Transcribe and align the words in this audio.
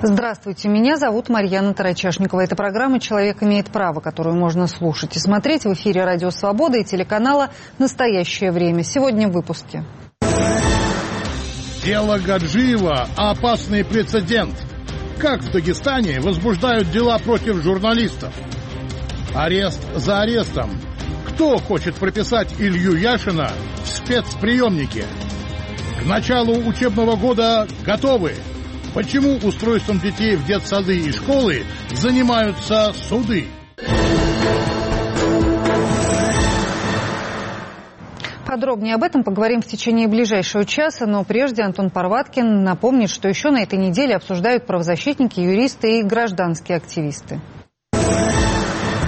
Здравствуйте, 0.00 0.68
меня 0.68 0.96
зовут 0.96 1.28
Марьяна 1.28 1.74
Тарачашникова. 1.74 2.42
Это 2.42 2.54
программа 2.54 3.00
«Человек 3.00 3.42
имеет 3.42 3.66
право», 3.66 3.98
которую 3.98 4.36
можно 4.36 4.68
слушать 4.68 5.16
и 5.16 5.18
смотреть 5.18 5.64
в 5.64 5.72
эфире 5.72 6.04
«Радио 6.04 6.30
Свобода» 6.30 6.78
и 6.78 6.84
телеканала 6.84 7.50
«Настоящее 7.78 8.52
время». 8.52 8.84
Сегодня 8.84 9.28
в 9.28 9.32
выпуске. 9.32 9.84
Дело 11.84 12.18
Гаджиева– 12.18 13.08
опасный 13.16 13.84
прецедент. 13.84 14.54
Как 15.18 15.40
в 15.40 15.50
Дагестане 15.50 16.20
возбуждают 16.20 16.92
дела 16.92 17.18
против 17.18 17.56
журналистов? 17.56 18.32
Арест 19.34 19.80
за 19.96 20.20
арестом. 20.20 20.70
Кто 21.28 21.56
хочет 21.58 21.96
прописать 21.96 22.54
Илью 22.60 22.92
Яшина 22.92 23.50
в 23.82 23.88
спецприемнике? 23.88 25.06
К 26.00 26.06
началу 26.06 26.56
учебного 26.68 27.16
года 27.16 27.66
готовы– 27.84 28.34
Почему 28.94 29.36
устройством 29.36 30.00
детей 30.00 30.36
в 30.36 30.46
детсады 30.46 30.98
и 30.98 31.12
школы 31.12 31.64
занимаются 31.92 32.92
суды? 32.94 33.46
Подробнее 38.46 38.94
об 38.94 39.02
этом 39.02 39.24
поговорим 39.24 39.60
в 39.60 39.66
течение 39.66 40.08
ближайшего 40.08 40.64
часа, 40.64 41.06
но 41.06 41.22
прежде 41.22 41.62
Антон 41.62 41.90
Парваткин 41.90 42.64
напомнит, 42.64 43.10
что 43.10 43.28
еще 43.28 43.50
на 43.50 43.62
этой 43.62 43.78
неделе 43.78 44.16
обсуждают 44.16 44.66
правозащитники, 44.66 45.38
юристы 45.38 45.98
и 45.98 46.02
гражданские 46.02 46.78
активисты. 46.78 47.40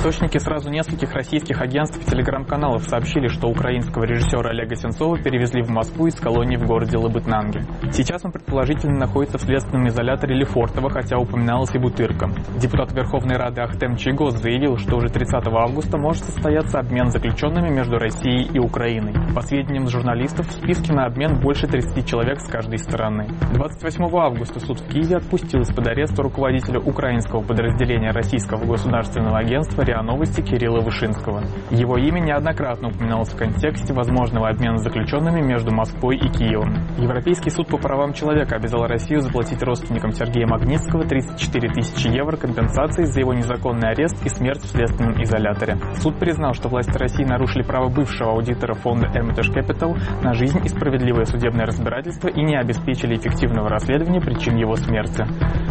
Источники 0.01 0.39
сразу 0.39 0.71
нескольких 0.71 1.13
российских 1.13 1.61
агентств 1.61 2.01
и 2.01 2.11
телеграм-каналов 2.11 2.85
сообщили, 2.85 3.27
что 3.27 3.49
украинского 3.49 4.05
режиссера 4.05 4.49
Олега 4.49 4.75
Сенцова 4.75 5.19
перевезли 5.19 5.61
в 5.61 5.69
Москву 5.69 6.07
из 6.07 6.15
колонии 6.15 6.57
в 6.57 6.67
городе 6.67 6.97
Лабытнанге. 6.97 7.67
Сейчас 7.93 8.25
он 8.25 8.33
предположительно 8.33 8.97
находится 8.97 9.37
в 9.37 9.43
следственном 9.43 9.89
изоляторе 9.89 10.37
Лефортово, 10.37 10.89
хотя 10.89 11.19
упоминалась 11.19 11.75
и 11.75 11.79
Бутырка. 11.79 12.31
Депутат 12.57 12.95
Верховной 12.95 13.37
Рады 13.37 13.61
Ахтем 13.61 13.97
Чигос 13.97 14.41
заявил, 14.41 14.79
что 14.79 14.97
уже 14.97 15.11
30 15.11 15.35
августа 15.35 15.99
может 15.99 16.25
состояться 16.25 16.79
обмен 16.79 17.11
заключенными 17.11 17.69
между 17.69 17.99
Россией 17.99 18.49
и 18.55 18.59
Украиной. 18.59 19.13
По 19.35 19.43
сведениям 19.43 19.87
журналистов, 19.87 20.49
в 20.49 20.53
списке 20.53 20.95
на 20.95 21.05
обмен 21.05 21.41
больше 21.43 21.67
30 21.67 22.09
человек 22.09 22.41
с 22.41 22.49
каждой 22.49 22.79
стороны. 22.79 23.29
28 23.53 24.03
августа 24.17 24.61
суд 24.61 24.81
в 24.81 24.89
Киеве 24.89 25.19
отпустил 25.19 25.61
из-под 25.61 25.89
ареста 25.89 26.23
руководителя 26.23 26.81
украинского 26.81 27.43
подразделения 27.43 28.13
Российского 28.13 28.65
государственного 28.65 29.37
агентства 29.37 29.90
РИА 29.91 30.03
Новости 30.03 30.41
Кирилла 30.41 30.81
Вышинского. 30.81 31.43
Его 31.71 31.97
имя 31.97 32.21
неоднократно 32.21 32.89
упоминалось 32.89 33.33
в 33.33 33.37
контексте 33.37 33.93
возможного 33.93 34.49
обмена 34.49 34.79
заключенными 34.79 35.41
между 35.41 35.73
Москвой 35.75 36.17
и 36.17 36.29
Киевом. 36.29 36.75
Европейский 36.97 37.51
суд 37.51 37.67
по 37.67 37.77
правам 37.77 38.13
человека 38.13 38.55
обязал 38.55 38.87
Россию 38.87 39.21
заплатить 39.21 39.63
родственникам 39.63 40.13
Сергея 40.13 40.47
Магнитского 40.47 41.05
34 41.05 41.71
тысячи 41.71 42.07
евро 42.07 42.37
компенсации 42.37 43.05
за 43.05 43.21
его 43.21 43.35
незаконный 43.35 43.91
арест 43.91 44.25
и 44.25 44.29
смерть 44.29 44.63
в 44.63 44.69
следственном 44.69 45.21
изоляторе. 45.23 45.77
Суд 45.95 46.19
признал, 46.19 46.55
что 46.55 46.69
власти 46.69 46.97
России 46.97 47.25
нарушили 47.25 47.63
право 47.63 47.89
бывшего 47.89 48.33
аудитора 48.33 48.75
фонда 48.75 49.09
Hermitage 49.09 49.53
Capital 49.53 49.99
на 50.23 50.35
жизнь 50.35 50.61
и 50.65 50.69
справедливое 50.69 51.25
судебное 51.25 51.67
разбирательство 51.67 52.29
и 52.29 52.43
не 52.43 52.57
обеспечили 52.57 53.17
эффективного 53.17 53.69
расследования 53.69 54.21
причин 54.21 54.57
его 54.57 54.77
смерти. 54.77 55.27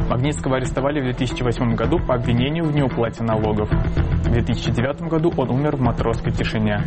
Магнитского 0.09 0.58
арестовали 0.58 1.00
в 1.00 1.04
2008 1.06 1.76
году 1.76 2.00
по 2.00 2.16
обвинению 2.16 2.66
в 2.66 2.76
неуплате 2.76 3.23
налогов. 3.23 3.70
В 4.20 4.31
2009 4.31 5.02
году 5.09 5.31
он 5.38 5.50
умер 5.50 5.78
в 5.78 5.81
матросской 5.81 6.31
тишине. 6.31 6.84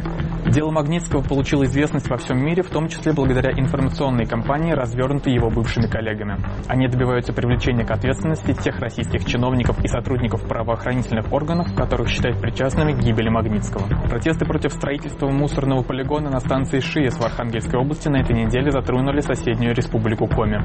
Дело 0.47 0.71
Магнитского 0.71 1.23
получило 1.23 1.65
известность 1.65 2.11
во 2.11 2.19
всем 2.19 2.45
мире, 2.45 2.63
в 2.63 2.69
том 2.69 2.89
числе 2.89 3.13
благодаря 3.13 3.53
информационной 3.53 4.27
кампании, 4.27 4.73
развернутой 4.73 5.33
его 5.33 5.49
бывшими 5.49 5.87
коллегами. 5.87 6.39
Они 6.69 6.89
добиваются 6.89 7.33
привлечения 7.33 7.85
к 7.85 7.91
ответственности 7.91 8.53
тех 8.53 8.79
российских 8.81 9.25
чиновников 9.25 9.83
и 9.83 9.89
сотрудников 9.89 10.47
правоохранительных 10.47 11.33
органов, 11.33 11.75
которых 11.75 12.09
считают 12.09 12.41
причастными 12.41 12.93
к 12.93 12.99
гибели 12.99 13.31
Магнитского. 13.31 13.87
Протесты 14.09 14.45
против 14.45 14.73
строительства 14.73 15.29
мусорного 15.29 15.83
полигона 15.83 16.29
на 16.29 16.41
станции 16.41 16.81
Шиес 16.81 17.17
в 17.19 17.25
Архангельской 17.25 17.81
области 17.81 18.09
на 18.09 18.21
этой 18.21 18.37
неделе 18.37 18.71
затронули 18.71 19.21
соседнюю 19.21 19.75
республику 19.75 20.27
Коми. 20.27 20.63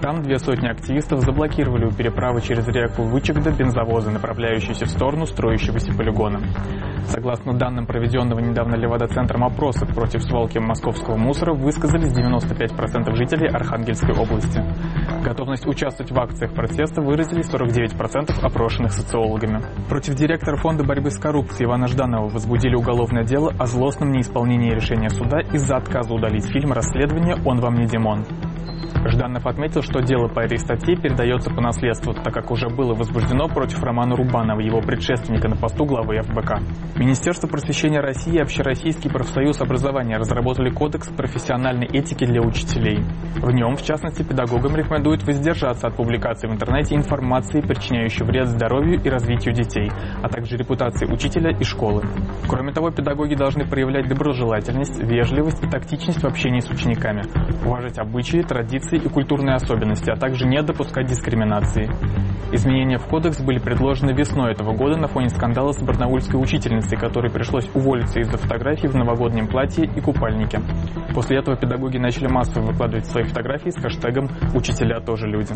Там 0.00 0.22
две 0.22 0.38
сотни 0.38 0.66
активистов 0.66 1.20
заблокировали 1.20 1.84
у 1.84 1.92
переправы 1.92 2.40
через 2.40 2.66
реку 2.68 3.02
Вычегда 3.02 3.50
бензовозы, 3.50 4.10
направляющиеся 4.10 4.86
в 4.86 4.88
сторону 4.88 5.26
строящегося 5.26 5.92
полигона. 5.92 6.40
Согласно 7.04 7.52
данным 7.52 7.86
проведенного 7.86 8.40
недавно 8.40 8.76
Левада-центром 8.76 9.44
опроса 9.44 9.84
против 9.84 10.22
свалки 10.22 10.58
московского 10.58 11.16
мусора, 11.16 11.52
высказались 11.52 12.16
95% 12.16 13.14
жителей 13.14 13.48
Архангельской 13.48 14.14
области. 14.14 14.64
Готовность 15.22 15.66
участвовать 15.66 16.12
в 16.12 16.18
акциях 16.18 16.54
протеста 16.54 17.02
выразили 17.02 17.42
49% 17.42 18.32
опрошенных 18.40 18.92
социологами. 18.92 19.60
Против 19.90 20.14
директора 20.14 20.56
Фонда 20.56 20.82
борьбы 20.82 21.10
с 21.10 21.18
коррупцией 21.18 21.66
Ивана 21.66 21.88
Жданова 21.88 22.30
возбудили 22.30 22.74
уголовное 22.74 23.24
дело 23.24 23.52
о 23.58 23.66
злостном 23.66 24.12
неисполнении 24.12 24.70
решения 24.70 25.10
суда 25.10 25.40
из-за 25.40 25.76
отказа 25.76 26.14
удалить 26.14 26.50
фильм 26.50 26.72
«Расследование. 26.72 27.36
Он 27.44 27.60
вам 27.60 27.74
не 27.74 27.86
Димон». 27.86 28.24
Жданов 29.06 29.46
отметил, 29.46 29.82
что 29.82 30.00
дело 30.00 30.28
по 30.28 30.40
этой 30.40 30.58
статье 30.58 30.96
передается 30.96 31.50
по 31.50 31.60
наследству, 31.60 32.12
так 32.12 32.32
как 32.34 32.50
уже 32.50 32.68
было 32.68 32.94
возбуждено 32.94 33.48
против 33.48 33.82
Романа 33.82 34.16
Рубанова, 34.16 34.60
его 34.60 34.80
предшественника 34.80 35.48
на 35.48 35.56
посту 35.56 35.84
главы 35.84 36.20
ФБК. 36.22 36.60
Министерство 36.96 37.48
просвещения 37.48 38.00
России 38.00 38.34
и 38.34 38.40
Общероссийский 38.40 39.10
профсоюз 39.10 39.60
образования 39.60 40.18
разработали 40.18 40.70
кодекс 40.70 41.08
профессиональной 41.08 41.86
этики 41.86 42.24
для 42.26 42.42
учителей. 42.42 43.04
В 43.36 43.50
нем, 43.50 43.76
в 43.76 43.82
частности, 43.82 44.22
педагогам 44.22 44.76
рекомендуют 44.76 45.22
воздержаться 45.22 45.86
от 45.86 45.96
публикации 45.96 46.48
в 46.48 46.52
интернете 46.52 46.94
информации, 46.94 47.60
причиняющей 47.60 48.24
вред 48.24 48.48
здоровью 48.48 49.00
и 49.02 49.08
развитию 49.08 49.54
детей, 49.54 49.90
а 50.22 50.28
также 50.28 50.56
репутации 50.56 51.06
учителя 51.06 51.50
и 51.50 51.64
школы. 51.64 52.02
Кроме 52.48 52.72
того, 52.72 52.90
педагоги 52.90 53.34
должны 53.34 53.64
проявлять 53.64 54.08
доброжелательность, 54.08 55.02
вежливость 55.02 55.62
и 55.64 55.68
тактичность 55.68 56.22
в 56.22 56.26
общении 56.26 56.60
с 56.60 56.70
учениками, 56.70 57.22
уважать 57.64 57.98
обычаи, 57.98 58.42
традиции 58.42 58.89
традиции 58.90 58.96
и 58.96 59.08
культурные 59.08 59.56
особенности, 59.56 60.10
а 60.10 60.16
также 60.16 60.46
не 60.46 60.62
допускать 60.62 61.06
дискриминации. 61.06 61.88
Изменения 62.52 62.98
в 62.98 63.06
кодекс 63.06 63.40
были 63.40 63.58
предложены 63.58 64.10
весной 64.10 64.52
этого 64.52 64.72
года 64.72 64.96
на 64.96 65.06
фоне 65.06 65.28
скандала 65.28 65.72
с 65.72 65.82
барнаульской 65.82 66.40
учительницей, 66.40 66.98
которой 66.98 67.30
пришлось 67.30 67.68
уволиться 67.74 68.20
из-за 68.20 68.36
фотографий 68.36 68.88
в 68.88 68.96
новогоднем 68.96 69.46
платье 69.46 69.84
и 69.84 70.00
купальнике. 70.00 70.60
После 71.14 71.38
этого 71.38 71.56
педагоги 71.56 71.98
начали 71.98 72.26
массово 72.26 72.66
выкладывать 72.66 73.06
свои 73.06 73.24
фотографии 73.24 73.70
с 73.70 73.76
хэштегом 73.76 74.28
«Учителя 74.54 75.00
тоже 75.00 75.26
люди». 75.26 75.54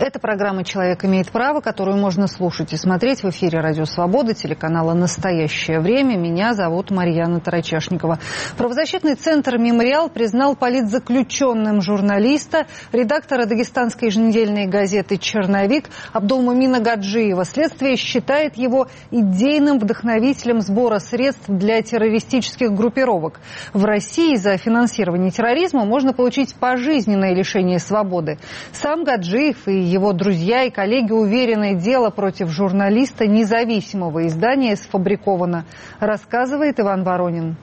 Это 0.00 0.18
программа 0.18 0.64
«Человек 0.64 1.04
имеет 1.04 1.30
право», 1.30 1.60
которую 1.60 1.98
можно 1.98 2.26
слушать 2.26 2.72
и 2.72 2.76
смотреть 2.78 3.22
в 3.22 3.28
эфире 3.28 3.60
«Радио 3.60 3.84
Свобода», 3.84 4.32
телеканала 4.32 4.94
«Настоящее 4.94 5.80
время». 5.80 6.16
Меня 6.16 6.54
зовут 6.54 6.90
Марьяна 6.90 7.38
Тарачашникова. 7.38 8.18
Правозащитный 8.56 9.14
центр 9.14 9.58
«Мемориал» 9.58 10.08
признал 10.08 10.56
политзаключенным 10.56 11.82
журналиста, 11.82 12.66
редактора 12.92 13.44
дагестанской 13.44 14.08
еженедельной 14.08 14.68
газеты 14.68 15.18
«Черновик» 15.18 15.90
Абдулмамина 16.14 16.80
Гаджиева. 16.80 17.44
Следствие 17.44 17.96
считает 17.96 18.56
его 18.56 18.88
идейным 19.10 19.78
вдохновителем 19.78 20.62
сбора 20.62 20.98
средств 20.98 21.44
для 21.46 21.82
террористических 21.82 22.72
группировок. 22.72 23.38
В 23.74 23.84
России 23.84 24.36
за 24.36 24.56
финансирование 24.56 25.30
терроризма 25.30 25.84
можно 25.84 26.14
получить 26.14 26.54
пожизненное 26.54 27.34
лишение 27.34 27.78
свободы. 27.78 28.38
Сам 28.72 29.04
Гаджиев 29.04 29.68
и 29.68 29.89
его 29.90 30.12
друзья 30.12 30.62
и 30.64 30.70
коллеги 30.70 31.12
уверены, 31.12 31.74
дело 31.74 32.10
против 32.10 32.48
журналиста 32.50 33.26
независимого 33.26 34.26
издания 34.26 34.76
сфабриковано, 34.76 35.64
рассказывает 35.98 36.78
Иван 36.78 37.02
Воронин. 37.02 37.56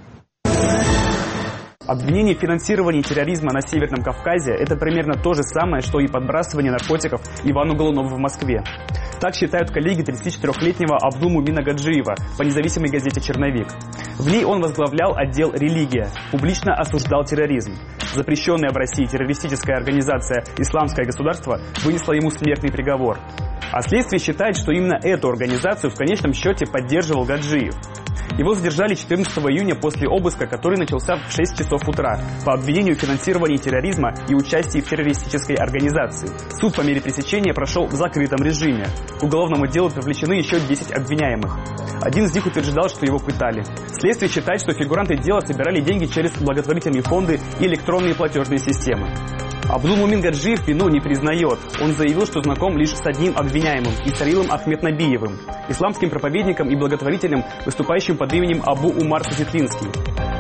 Обвинение 1.87 2.35
в 2.35 2.39
финансировании 2.39 3.01
терроризма 3.01 3.53
на 3.53 3.61
Северном 3.61 4.03
Кавказе– 4.03 4.51
это 4.59 4.75
примерно 4.75 5.13
то 5.13 5.33
же 5.33 5.41
самое, 5.43 5.81
что 5.81 6.01
и 6.01 6.07
подбрасывание 6.07 6.69
наркотиков 6.69 7.21
Ивану 7.45 7.75
Голунову 7.75 8.15
в 8.15 8.19
Москве. 8.19 8.61
Так 9.21 9.35
считают 9.35 9.71
коллеги 9.71 10.03
34-летнего 10.03 10.97
Абдуму 10.97 11.41
Минагаджиева 11.41 12.15
по 12.37 12.43
независимой 12.43 12.89
газете 12.89 13.21
«Черновик». 13.21 13.69
В 14.19 14.29
ней 14.29 14.43
он 14.43 14.59
возглавлял 14.59 15.15
отдел 15.15 15.53
«Религия», 15.53 16.09
публично 16.29 16.73
осуждал 16.73 17.23
терроризм. 17.23 17.71
Запрещенная 18.13 18.71
в 18.71 18.75
России 18.75 19.05
террористическая 19.05 19.77
организация 19.77 20.43
«Исламское 20.57 21.05
государство» 21.05 21.61
вынесла 21.85 22.11
ему 22.11 22.31
смертный 22.31 22.69
приговор. 22.69 23.17
А 23.71 23.81
следствие 23.81 24.19
считает, 24.19 24.57
что 24.57 24.73
именно 24.73 24.99
эту 25.01 25.29
организацию 25.29 25.89
в 25.89 25.95
конечном 25.95 26.33
счете 26.33 26.65
поддерживал 26.65 27.23
Гаджиев. 27.23 27.75
Его 28.37 28.53
задержали 28.53 28.93
14 28.93 29.35
июня 29.49 29.75
после 29.75 30.07
обыска, 30.07 30.45
который 30.45 30.77
начался 30.77 31.15
в 31.15 31.31
6 31.31 31.57
часов 31.57 31.76
утра 31.85 32.17
по 32.45 32.53
обвинению 32.53 32.95
в 32.95 32.99
финансировании 32.99 33.57
терроризма 33.57 34.13
и 34.29 34.35
участии 34.35 34.79
в 34.79 34.87
террористической 34.87 35.57
организации. 35.57 36.29
Суд 36.61 36.73
по 36.75 36.81
мере 36.81 37.01
пресечения 37.01 37.53
прошел 37.53 37.87
в 37.87 37.91
закрытом 37.91 38.41
режиме. 38.41 38.87
К 39.19 39.23
уголовному 39.23 39.67
делу 39.67 39.89
привлечены 39.89 40.33
еще 40.33 40.61
10 40.61 40.91
обвиняемых. 40.93 41.57
Один 42.01 42.25
из 42.25 42.33
них 42.33 42.45
утверждал, 42.45 42.87
что 42.87 43.05
его 43.05 43.19
пытали. 43.19 43.63
Следствие 43.99 44.31
считает, 44.31 44.61
что 44.61 44.73
фигуранты 44.73 45.17
дела 45.17 45.41
собирали 45.41 45.81
деньги 45.81 46.05
через 46.05 46.31
благотворительные 46.37 47.01
фонды 47.01 47.39
и 47.59 47.65
электронные 47.65 48.15
платежные 48.15 48.59
системы. 48.59 49.09
Абдул-Мумин 49.69 50.21
Гаджиев 50.21 50.65
вину 50.65 50.87
не 50.87 51.01
признает. 51.01 51.59
Он 51.81 51.91
заявил, 51.91 52.25
что 52.25 52.41
знаком 52.41 52.77
лишь 52.77 52.95
с 52.95 53.05
одним 53.05 53.37
обвиняемым– 53.37 53.93
Исраилом 54.05 54.49
Ахмед 54.49 54.81
Набиевым, 54.81 55.39
исламским 55.67 56.09
проповедником 56.09 56.69
и 56.69 56.75
благотворителем, 56.75 57.43
выступающим 57.65 58.15
под 58.15 58.31
именем 58.33 58.61
Абу 58.65 58.89
Умар 58.89 59.23
Сосетлинский. 59.25 60.36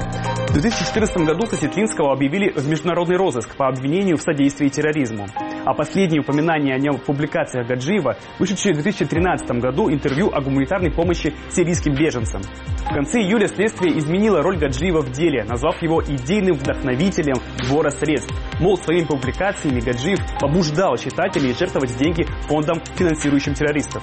В 0.57 0.59
2014 0.59 1.17
году 1.17 1.45
Сосетлинского 1.45 2.13
объявили 2.13 2.49
в 2.49 2.67
международный 2.67 3.15
розыск 3.15 3.55
по 3.55 3.67
обвинению 3.67 4.17
в 4.17 4.23
содействии 4.23 4.69
терроризму. 4.69 5.27
А 5.65 5.75
последние 5.75 6.21
упоминания 6.21 6.73
о 6.73 6.79
нем 6.79 6.97
в 6.97 7.03
публикациях 7.03 7.67
Гаджиева, 7.67 8.17
вышедшие 8.39 8.73
в 8.73 8.77
2013 8.77 9.51
году 9.61 9.91
интервью 9.91 10.31
о 10.33 10.41
гуманитарной 10.41 10.89
помощи 10.89 11.35
сирийским 11.51 11.93
беженцам. 11.93 12.41
В 12.89 12.91
конце 12.91 13.19
июля 13.19 13.47
следствие 13.47 13.99
изменило 13.99 14.41
роль 14.41 14.57
Гаджиева 14.57 15.01
в 15.01 15.11
деле, 15.11 15.43
назвав 15.43 15.79
его 15.83 16.01
идейным 16.01 16.55
вдохновителем 16.55 17.35
сбора 17.61 17.91
средств. 17.91 18.33
Мол, 18.59 18.77
своими 18.77 19.05
публикациями 19.05 19.79
Гаджиев 19.79 20.17
побуждал 20.41 20.97
читателей 20.97 21.53
жертвовать 21.53 21.95
деньги 21.97 22.25
фондам, 22.47 22.81
финансирующим 22.95 23.53
террористов. 23.53 24.01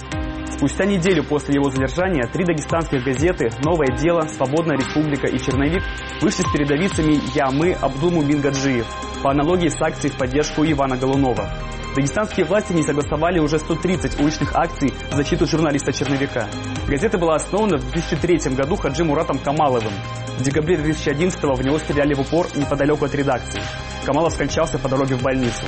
Спустя 0.56 0.84
неделю 0.84 1.24
после 1.24 1.54
его 1.54 1.68
задержания 1.68 2.28
три 2.28 2.44
дагестанских 2.44 3.02
газеты 3.02 3.50
«Новое 3.64 3.88
дело», 3.96 4.22
«Свободная 4.22 4.76
республика» 4.76 5.26
и 5.26 5.38
«Черновик» 5.38 5.82
вышли 6.20 6.42
с 6.42 6.52
передовицами 6.52 7.18
«Я, 7.34 7.50
мы, 7.50 7.72
Абдуму 7.72 8.22
Мингаджиев» 8.22 8.86
по 9.22 9.32
аналогии 9.32 9.68
с 9.68 9.82
акцией 9.82 10.12
в 10.12 10.16
поддержку 10.16 10.64
Ивана 10.64 10.96
Голунова. 10.96 11.50
Дагестанские 11.96 12.46
власти 12.46 12.72
не 12.72 12.84
согласовали 12.84 13.40
уже 13.40 13.58
130 13.58 14.20
уличных 14.20 14.54
акций 14.54 14.92
в 15.10 15.14
защиту 15.14 15.46
журналиста 15.46 15.92
Черновика. 15.92 16.48
Газета 16.88 17.18
была 17.18 17.34
основана 17.34 17.78
в 17.78 17.90
2003 17.90 18.54
году 18.54 18.76
Хаджи 18.76 19.04
Муратом 19.04 19.38
Камаловым. 19.38 19.92
В 20.38 20.42
декабре 20.42 20.76
2011 20.76 21.42
в 21.42 21.62
него 21.62 21.78
стреляли 21.78 22.14
в 22.14 22.20
упор 22.20 22.46
неподалеку 22.54 23.04
от 23.04 23.14
редакции. 23.14 23.60
Камалов 24.04 24.32
скончался 24.32 24.78
по 24.78 24.88
дороге 24.88 25.16
в 25.16 25.22
больницу. 25.22 25.64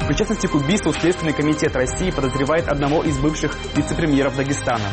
В 0.00 0.06
причастности 0.06 0.46
к 0.46 0.54
убийству 0.54 0.92
Следственный 0.92 1.32
комитет 1.32 1.74
России 1.76 2.10
подозревает 2.10 2.68
одного 2.68 3.02
из 3.02 3.18
бывших 3.18 3.56
вице-премьеров 3.74 4.36
Дагестана. 4.36 4.90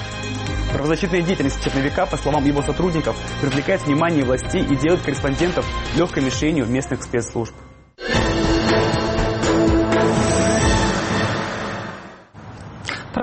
Правозащитная 0.74 1.22
деятельность 1.22 1.64
Черновика, 1.64 2.06
по 2.06 2.18
словам 2.18 2.44
его 2.44 2.62
сотрудников, 2.62 3.16
привлекает 3.42 3.86
внимание 3.86 4.26
властей 4.26 4.62
и 4.64 4.76
делает 4.76 5.02
корреспондентов 5.02 5.66
легкой 5.96 6.24
мишенью 6.24 6.66
местных 6.66 7.02
спецслужб. 7.02 7.54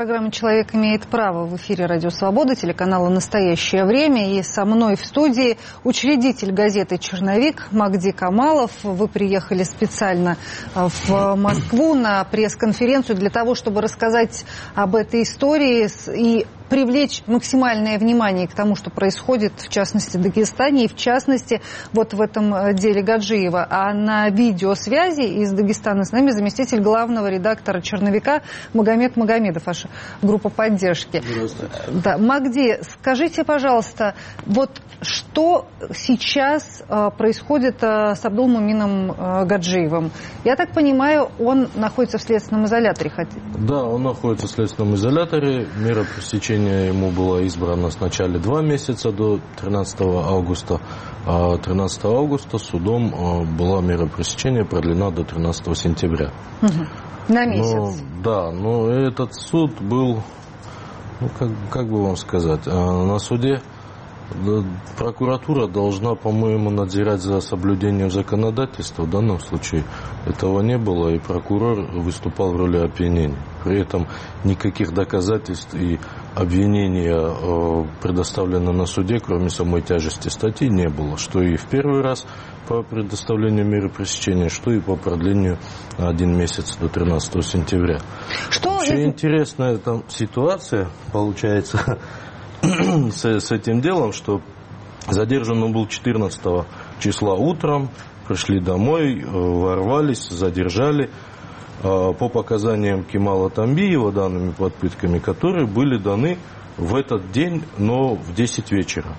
Программа 0.02 0.32
«Человек 0.32 0.74
имеет 0.74 1.02
право» 1.02 1.46
в 1.46 1.54
эфире 1.54 1.86
«Радио 1.86 2.10
Свобода», 2.10 2.56
телеканала 2.56 3.08
«Настоящее 3.08 3.84
время». 3.84 4.36
И 4.36 4.42
со 4.42 4.64
мной 4.64 4.96
в 4.96 5.06
студии 5.06 5.58
учредитель 5.84 6.50
газеты 6.50 6.98
«Черновик» 6.98 7.68
Магди 7.70 8.10
Камалов. 8.10 8.72
Вы 8.82 9.06
приехали 9.06 9.62
специально 9.62 10.36
э, 10.74 10.88
в 10.88 11.36
Москву 11.36 11.94
на 11.94 12.24
пресс-конференцию 12.24 13.14
для 13.14 13.30
того, 13.30 13.54
чтобы 13.54 13.80
рассказать 13.80 14.44
об 14.74 14.96
этой 14.96 15.22
истории 15.22 15.88
и 16.12 16.48
привлечь 16.72 17.22
максимальное 17.26 17.98
внимание 17.98 18.48
к 18.48 18.54
тому, 18.54 18.76
что 18.76 18.88
происходит, 18.88 19.52
в 19.58 19.68
частности, 19.68 20.16
в 20.16 20.22
Дагестане 20.22 20.86
и, 20.86 20.88
в 20.88 20.96
частности, 20.96 21.60
вот 21.92 22.14
в 22.14 22.20
этом 22.22 22.54
э, 22.54 22.72
деле 22.72 23.02
Гаджиева. 23.02 23.66
А 23.68 23.92
на 23.92 24.30
видеосвязи 24.30 25.20
из 25.42 25.52
Дагестана 25.52 26.04
с 26.04 26.12
нами 26.12 26.30
заместитель 26.30 26.80
главного 26.80 27.26
редактора 27.26 27.82
«Черновика» 27.82 28.40
Магомед 28.72 29.18
Магомедов, 29.18 29.66
ваша 29.66 29.90
группа 30.22 30.48
поддержки. 30.48 31.22
Здравствуйте. 31.22 31.74
Да. 32.02 32.16
Магди, 32.16 32.78
скажите, 32.82 33.44
пожалуйста, 33.44 34.14
вот 34.46 34.70
что 35.02 35.68
сейчас 35.94 36.82
э, 36.88 37.10
происходит 37.18 37.82
э, 37.82 38.14
с 38.14 38.24
Абдулмумином 38.24 39.46
Гаджиевым? 39.46 40.10
Я 40.44 40.56
так 40.56 40.72
понимаю, 40.72 41.28
он 41.38 41.68
находится 41.74 42.16
в 42.16 42.22
следственном 42.22 42.64
изоляторе. 42.64 43.12
Да, 43.58 43.84
он 43.84 44.04
находится 44.04 44.46
в 44.46 44.50
следственном 44.50 44.94
изоляторе. 44.94 45.68
Мера 45.76 46.04
пресечения 46.04 46.61
ему 46.68 47.10
была 47.10 47.40
избрана 47.42 47.90
сначала 47.90 48.38
два 48.38 48.62
месяца 48.62 49.12
до 49.12 49.40
13 49.60 50.00
августа, 50.00 50.80
а 51.26 51.56
13 51.58 52.04
августа 52.04 52.58
судом 52.58 53.14
э, 53.14 53.44
была 53.44 53.80
мера 53.80 54.06
пресечения 54.06 54.64
продлена 54.64 55.10
до 55.10 55.24
13 55.24 55.76
сентября. 55.78 56.30
На 57.28 57.44
Ну, 57.46 57.50
месяц. 57.52 58.02
да, 58.24 58.50
но 58.50 58.88
этот 58.90 59.34
суд 59.34 59.80
был, 59.80 60.22
ну, 61.20 61.28
как, 61.38 61.50
как 61.70 61.88
бы 61.88 62.02
вам 62.04 62.16
сказать, 62.16 62.66
э, 62.66 62.70
на 62.70 63.18
суде 63.18 63.62
прокуратура 64.96 65.66
должна, 65.66 66.14
по-моему, 66.14 66.70
надзирать 66.70 67.20
за 67.20 67.40
соблюдением 67.40 68.10
законодательства. 68.10 69.02
В 69.02 69.10
данном 69.10 69.40
случае 69.40 69.84
этого 70.26 70.60
не 70.62 70.78
было, 70.78 71.08
и 71.08 71.18
прокурор 71.18 71.80
выступал 71.92 72.52
в 72.52 72.56
роли 72.56 72.78
обвинения. 72.78 73.38
При 73.64 73.80
этом 73.80 74.08
никаких 74.44 74.92
доказательств 74.92 75.74
и 75.74 75.98
обвинения 76.34 77.14
э, 77.14 77.84
предоставлено 78.00 78.72
на 78.72 78.86
суде, 78.86 79.18
кроме 79.20 79.50
самой 79.50 79.82
тяжести 79.82 80.28
статьи, 80.28 80.68
не 80.68 80.88
было. 80.88 81.16
Что 81.16 81.40
и 81.42 81.56
в 81.56 81.66
первый 81.66 82.00
раз 82.00 82.26
по 82.66 82.82
предоставлению 82.82 83.66
меры 83.66 83.88
пресечения, 83.88 84.48
что 84.48 84.72
и 84.72 84.80
по 84.80 84.96
продлению 84.96 85.58
на 85.98 86.08
один 86.08 86.36
месяц 86.36 86.76
до 86.76 86.88
13 86.88 87.44
сентября. 87.44 87.98
Что 88.50 88.70
Вообще 88.70 89.04
интересная 89.04 89.76
там 89.78 90.04
ситуация 90.08 90.88
получается 91.12 91.98
с, 92.62 93.24
с 93.24 93.50
этим 93.50 93.80
делом, 93.80 94.12
что 94.12 94.40
задержан 95.08 95.62
он 95.62 95.72
был 95.72 95.86
14 95.86 96.40
числа 97.00 97.34
утром, 97.34 97.90
пришли 98.26 98.60
домой, 98.60 99.20
э, 99.20 99.26
ворвались, 99.26 100.28
задержали 100.28 101.10
э, 101.82 101.82
по 101.82 102.28
показаниям 102.28 103.04
Кемала 103.04 103.50
Тамбиева 103.50 104.12
данными 104.12 104.52
под 104.52 104.74
пытками, 104.74 105.18
которые 105.18 105.66
были 105.66 105.98
даны 105.98 106.38
в 106.76 106.94
этот 106.94 107.30
день, 107.32 107.64
но 107.78 108.14
в 108.14 108.34
10 108.34 108.70
вечера. 108.72 109.16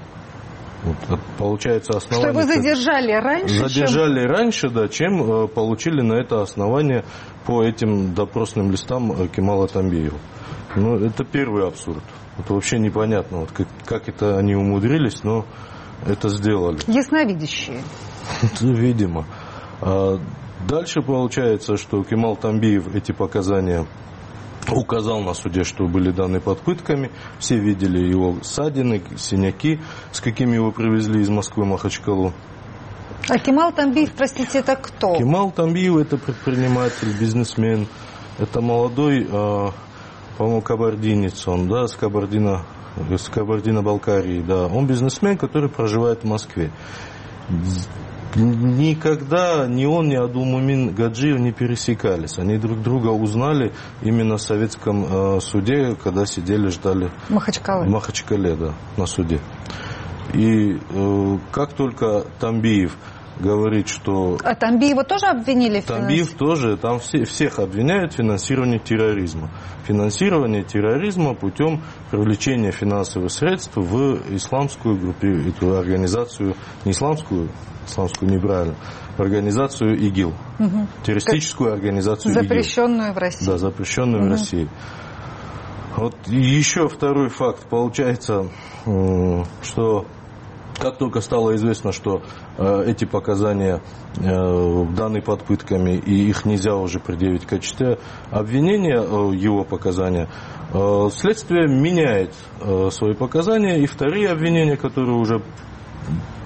Вот, 0.84 0.98
это 1.04 1.20
получается 1.38 1.94
Что 1.94 1.98
основание. 2.00 2.42
его 2.42 2.54
задержали 2.54 3.12
раньше, 3.14 3.56
чем... 3.56 3.68
Задержали 3.70 4.20
раньше, 4.26 4.70
да, 4.70 4.88
чем 4.88 5.44
э, 5.44 5.48
получили 5.48 6.02
на 6.02 6.14
это 6.16 6.42
основание 6.42 7.06
по 7.46 7.64
этим 7.64 8.14
допросным 8.14 8.72
листам 8.72 9.12
э, 9.12 9.28
Кемала 9.28 9.68
Тамбиева. 9.68 10.18
Ну, 10.76 10.96
это 10.98 11.24
первый 11.24 11.68
абсурд. 11.68 12.04
Это 12.38 12.54
вообще 12.54 12.80
непонятно, 12.80 13.42
вот 13.42 13.52
как, 13.52 13.68
как 13.86 14.10
это 14.10 14.38
они 14.38 14.56
умудрились, 14.56 15.24
но 15.24 15.46
это 16.06 16.30
сделали. 16.30 16.80
Ясновидящие. 16.88 17.82
Ну, 18.62 18.74
Видимо. 18.74 19.26
А 19.82 20.20
дальше 20.68 21.02
получается, 21.02 21.78
что 21.78 22.04
Кемал 22.04 22.36
Тамбиев 22.36 22.96
эти 22.96 23.12
показания 23.12 23.86
указал 24.72 25.22
на 25.22 25.34
суде, 25.34 25.64
что 25.64 25.86
были 25.88 26.12
даны 26.12 26.40
под 26.40 26.60
пытками. 26.60 27.12
Все 27.40 27.58
видели 27.58 28.00
его 28.00 28.38
ссадины, 28.42 29.04
синяки, 29.18 29.80
с 30.12 30.22
какими 30.22 30.56
его 30.56 30.72
привезли 30.72 31.22
из 31.22 31.30
Москвы 31.30 31.66
Махачкалу. 31.66 32.34
А 33.30 33.38
Кемал 33.40 33.72
Тамбиев, 33.72 34.12
простите, 34.14 34.60
это 34.60 34.76
кто? 34.76 35.16
Кемал 35.16 35.52
Тамбиев 35.52 35.98
это 35.98 36.18
предприниматель, 36.18 37.18
бизнесмен. 37.20 37.88
Это 38.38 38.62
молодой, 38.62 39.28
э, 39.30 39.72
по-моему, 40.38 40.62
кабардинец 40.62 41.48
он, 41.48 41.68
да, 41.68 41.88
с 41.88 41.96
Кабардино, 41.96 42.66
с 43.10 43.30
Кабардино-Балкарии, 43.30 44.42
да. 44.42 44.68
Он 44.68 44.88
бизнесмен, 44.88 45.38
который 45.38 45.70
проживает 45.70 46.24
в 46.24 46.28
Москве. 46.28 46.72
Никогда 48.36 49.68
ни 49.68 49.86
он, 49.86 50.10
ни 50.10 50.16
Адулмумин 50.16 50.96
Гаджиев 50.96 51.40
не 51.40 51.52
пересекались. 51.52 52.40
Они 52.40 52.58
друг 52.58 52.82
друга 52.82 53.10
узнали 53.10 53.74
именно 54.02 54.38
в 54.38 54.42
советском 54.42 55.06
э, 55.06 55.40
суде, 55.40 55.96
когда 56.04 56.26
сидели, 56.26 56.70
ждали 56.70 57.12
в 57.28 57.30
Махачкалы. 57.30 57.86
Махачкале, 57.88 58.56
да, 58.56 58.74
на 58.98 59.06
суде. 59.06 59.40
И 60.34 60.80
э, 60.90 61.38
как 61.52 61.74
только 61.74 62.26
Тамбиев 62.40 62.98
говорит, 63.40 63.88
что 63.88 64.38
А 64.44 64.56
Тамбиева 64.56 65.04
тоже 65.04 65.26
обвинили 65.28 65.82
в 65.82 65.86
Тамбиев 65.86 66.28
финанс- 66.28 66.38
тоже, 66.38 66.78
там 66.78 67.00
все, 67.00 67.24
всех 67.24 67.60
обвиняют 67.60 68.14
в 68.14 68.18
финансировании 68.18 68.78
терроризма. 68.78 69.50
Финансирование 69.86 70.64
терроризма 70.64 71.34
путем 71.34 71.82
привлечения 72.12 72.72
финансовых 72.72 73.32
средств 73.32 73.76
в 73.76 74.36
исламскую 74.36 74.98
группе, 75.00 75.50
эту 75.50 75.76
организацию, 75.78 76.56
не 76.86 76.92
исламскую, 76.92 77.50
исламскую 77.88 78.32
неправильно, 78.32 78.76
организацию 79.18 79.98
ИГИЛ. 79.98 80.34
Террористическую 81.04 81.74
организацию 81.74 82.32
ИГИЛ. 82.34 82.44
запрещенную 82.44 83.14
в 83.14 83.18
России. 83.18 83.46
Да, 83.46 83.58
запрещенную 83.58 84.28
в 84.28 84.32
России. 84.32 84.70
Вот 85.96 86.16
еще 86.28 86.88
второй 86.88 87.30
факт. 87.30 87.68
Получается, 87.70 88.48
что 89.62 90.06
как 90.80 90.98
только 90.98 91.22
стало 91.22 91.56
известно, 91.56 91.92
что 91.92 92.24
э, 92.58 92.84
эти 92.88 93.06
показания 93.06 93.82
э, 94.18 94.86
даны 94.96 95.22
под 95.22 95.44
пытками 95.44 95.92
и 95.92 96.30
их 96.30 96.46
нельзя 96.46 96.76
уже 96.76 97.00
предъявить 97.00 97.44
в 97.44 97.48
качестве 97.48 98.00
обвинения, 98.32 99.00
э, 99.00 99.36
его 99.36 99.64
показания, 99.64 100.30
э, 100.74 101.10
следствие 101.12 101.68
меняет 101.68 102.34
э, 102.62 102.90
свои 102.92 103.14
показания 103.14 103.80
и 103.80 103.86
вторые 103.86 104.30
обвинения, 104.30 104.78
которые 104.78 105.18
уже 105.18 105.42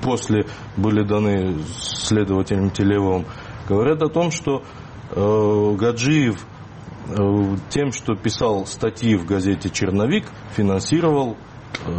после 0.02 0.46
были 0.76 1.04
даны 1.04 1.60
следователям 1.80 2.70
Телевым, 2.70 3.26
говорят 3.68 4.02
о 4.02 4.10
том, 4.10 4.32
что 4.32 4.64
э, 5.12 5.76
Гаджиев 5.78 6.46
э, 7.10 7.56
тем, 7.70 7.92
что 7.92 8.16
писал 8.16 8.66
статьи 8.66 9.16
в 9.16 9.26
газете 9.26 9.70
«Черновик», 9.70 10.26
финансировал 10.56 11.38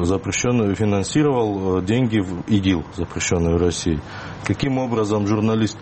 запрещенную, 0.03 0.75
финансировал 0.75 1.79
э, 1.79 1.83
деньги 1.85 2.19
в 2.21 2.43
ИГИЛ, 2.49 2.85
запрещенную 2.97 3.59
в 3.59 3.63
России. 3.63 4.01
Каким 4.45 4.79
образом 4.79 5.27
журналист 5.27 5.79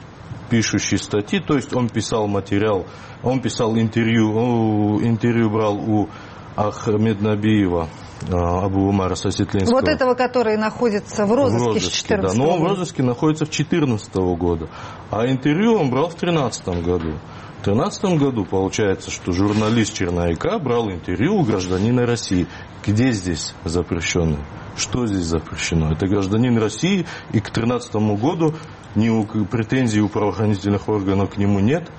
пишущий 0.50 0.98
статьи, 0.98 1.40
то 1.40 1.54
есть 1.54 1.74
он 1.74 1.88
писал 1.88 2.28
материал, 2.28 2.86
он 3.22 3.40
писал 3.40 3.76
интервью, 3.76 5.00
интервью 5.02 5.50
брал 5.50 5.76
у 5.76 6.08
Ахмед 6.56 7.20
Набиева, 7.20 7.88
э, 8.22 8.32
Абу 8.32 8.88
Умара 8.88 9.14
Сосетлинского. 9.14 9.80
Вот 9.80 9.88
этого, 9.88 10.14
который 10.14 10.56
находится 10.56 11.26
в 11.26 11.32
розыске, 11.32 11.64
в 11.64 11.66
розыске 11.66 11.90
с 11.90 11.94
14 11.94 12.38
да, 12.38 12.44
но 12.44 12.50
он 12.54 12.60
в 12.60 12.64
розыске 12.64 13.02
находится 13.02 13.44
в 13.44 13.50
2014 13.50 14.14
года, 14.38 14.68
а 15.10 15.26
интервью 15.26 15.74
он 15.74 15.90
брал 15.90 16.08
в 16.08 16.16
2013 16.16 16.68
году. 16.84 17.18
В 17.60 17.64
2013 17.64 18.04
году 18.18 18.44
получается, 18.44 19.10
что 19.10 19.32
журналист 19.32 19.94
Черновика 19.94 20.58
брал 20.58 20.90
интервью 20.90 21.36
у 21.36 21.42
гражданина 21.42 22.06
России. 22.06 22.46
Где 22.86 23.10
здесь 23.12 23.54
запрещенный? 23.64 24.38
Что 24.76 25.06
здесь 25.06 25.24
запрещено? 25.24 25.90
Это 25.92 26.06
гражданин 26.06 26.58
России, 26.58 27.06
и 27.32 27.40
к 27.40 27.50
2013 27.52 27.94
году 28.20 28.54
ни 28.94 29.08
у, 29.08 29.24
претензий 29.24 30.00
у 30.00 30.08
правоохранительных 30.08 30.88
органов 30.88 31.30
к 31.30 31.38
нему 31.38 31.60
нет, 31.60 31.90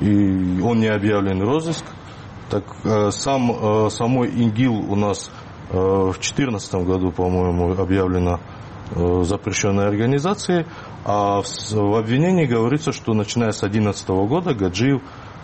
и 0.00 0.60
он 0.60 0.80
не 0.80 0.88
объявлен 0.88 1.42
розыск. 1.42 1.84
Так 2.50 2.64
э, 2.84 3.10
сам, 3.10 3.50
э, 3.50 3.90
самой 3.90 4.28
ИГИЛ 4.28 4.92
у 4.92 4.96
нас 4.96 5.30
э, 5.70 5.76
в 5.76 6.12
2014 6.12 6.74
году, 6.86 7.10
по-моему, 7.10 7.72
объявлена 7.72 8.38
запрещенной 8.94 9.86
организацией, 9.88 10.66
а 11.04 11.42
в, 11.42 11.96
обвинении 11.98 12.46
говорится, 12.46 12.92
что 12.92 13.12
начиная 13.12 13.52
с 13.52 13.60
2011 13.60 14.08
года 14.08 14.54
Гаджиев 14.54 15.02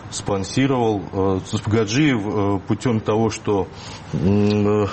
спонсировал 0.09 1.03
э, 1.13 1.39
Гаджиев 1.67 2.21
э, 2.25 2.59
путем 2.67 2.99
того, 2.99 3.29
что 3.29 3.67
э, 4.13 4.85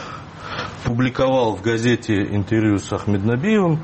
публиковал 0.84 1.56
в 1.56 1.62
газете 1.62 2.22
интервью 2.22 2.78
с 2.78 2.92
Ахмеднабиевым, 2.92 3.82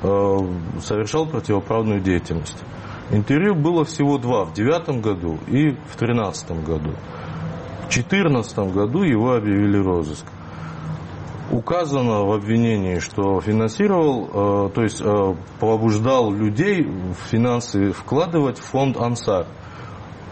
совершал 0.00 1.26
противоправную 1.26 2.00
деятельность. 2.00 2.56
Интервью 3.10 3.54
было 3.54 3.84
всего 3.84 4.16
два, 4.16 4.44
в 4.46 4.54
девятом 4.54 5.02
году 5.02 5.38
и 5.46 5.70
в 5.70 5.96
тринадцатом 5.96 6.64
году. 6.64 6.94
В 7.86 7.90
четырнадцатом 7.90 8.70
году 8.72 9.02
его 9.02 9.34
объявили 9.34 9.76
розыск. 9.76 10.24
Указано 11.52 12.24
в 12.24 12.32
обвинении, 12.32 12.98
что 12.98 13.40
финансировал, 13.40 14.70
то 14.70 14.82
есть 14.82 15.02
побуждал 15.60 16.32
людей 16.32 16.82
в 16.82 17.14
финансы 17.30 17.92
вкладывать 17.92 18.58
в 18.58 18.64
фонд 18.64 18.96
«Ансар». 18.96 19.46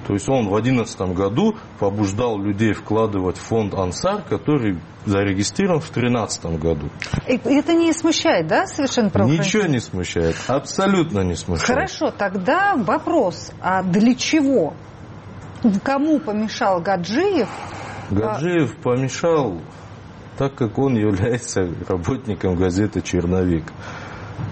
То 0.06 0.14
есть 0.14 0.28
он 0.28 0.46
в 0.46 0.50
2011 0.50 1.00
году 1.14 1.54
побуждал 1.78 2.38
людей 2.38 2.72
вкладывать 2.72 3.36
в 3.36 3.42
фонд 3.42 3.74
«Ансар», 3.74 4.22
который 4.22 4.80
зарегистрирован 5.04 5.80
в 5.80 5.92
2013 5.92 6.58
году. 6.58 6.88
И 7.28 7.36
это 7.36 7.74
не 7.74 7.92
смущает, 7.92 8.48
да, 8.48 8.66
совершенно 8.66 9.10
Ничего 9.24 9.66
не 9.66 9.78
смущает, 9.78 10.36
абсолютно 10.48 11.20
не 11.20 11.36
смущает. 11.36 11.68
Хорошо, 11.68 12.10
тогда 12.10 12.74
вопрос, 12.76 13.52
а 13.60 13.82
для 13.82 14.14
чего? 14.14 14.74
Кому 15.84 16.18
помешал 16.18 16.80
Гаджиев? 16.80 17.48
Гаджиев 18.10 18.74
помешал, 18.78 19.60
так 20.40 20.54
как 20.54 20.78
он 20.78 20.96
является 20.96 21.68
работником 21.86 22.56
газеты 22.56 23.02
«Черновик». 23.02 23.64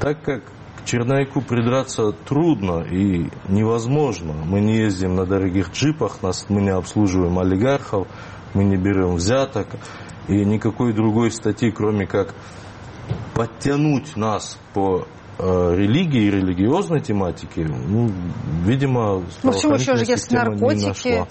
Так 0.02 0.21
как 0.23 0.42
Черновику 0.85 1.40
придраться 1.40 2.12
трудно 2.12 2.83
и 2.83 3.30
невозможно. 3.49 4.35
Мы 4.35 4.61
не 4.61 4.76
ездим 4.76 5.14
на 5.14 5.25
дорогих 5.25 5.73
джипах, 5.73 6.23
нас, 6.23 6.45
мы 6.50 6.61
не 6.61 6.68
обслуживаем 6.68 7.38
олигархов, 7.38 8.07
мы 8.52 8.64
не 8.64 8.76
берем 8.76 9.14
взяток. 9.14 9.66
И 10.28 10.45
никакой 10.45 10.92
другой 10.92 11.30
статьи, 11.30 11.71
кроме 11.71 12.07
как 12.07 12.35
подтянуть 13.33 14.14
нас 14.14 14.59
по 14.75 15.07
э, 15.38 15.75
религии 15.75 16.25
и 16.25 16.30
религиозной 16.30 17.00
тематике, 17.00 17.64
ну, 17.64 18.12
видимо, 18.62 19.23
ну, 19.42 19.52
почему 19.52 19.76
еще 19.76 19.97
же 19.97 20.04
есть 20.04 20.30
наркотики? 20.30 21.26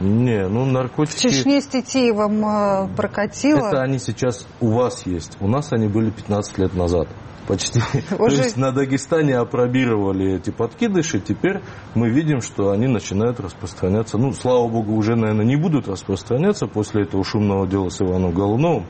Не, 0.00 0.48
ну 0.48 0.64
наркотики... 0.64 1.16
В 1.16 1.20
Чечне 1.20 1.60
с 1.60 1.66
Тетеевым 1.66 2.44
э, 2.44 2.88
прокатило. 2.96 3.68
Это 3.68 3.82
они 3.82 3.98
сейчас 3.98 4.46
у 4.60 4.70
вас 4.70 5.06
есть. 5.06 5.36
У 5.40 5.46
нас 5.46 5.72
они 5.72 5.88
были 5.88 6.10
15 6.10 6.58
лет 6.58 6.74
назад 6.74 7.08
почти. 7.46 7.80
Уже... 8.18 8.36
То 8.36 8.42
есть 8.44 8.56
на 8.56 8.72
Дагестане 8.72 9.36
опробировали 9.36 10.36
эти 10.36 10.50
подкидыши, 10.50 11.20
теперь 11.20 11.60
мы 11.94 12.08
видим, 12.08 12.40
что 12.40 12.70
они 12.70 12.86
начинают 12.86 13.40
распространяться. 13.40 14.18
Ну, 14.18 14.32
слава 14.32 14.68
богу, 14.68 14.94
уже, 14.94 15.16
наверное, 15.16 15.44
не 15.44 15.56
будут 15.56 15.88
распространяться 15.88 16.66
после 16.66 17.02
этого 17.02 17.24
шумного 17.24 17.66
дела 17.66 17.88
с 17.88 18.00
Иваном 18.00 18.32
Голуновым. 18.32 18.86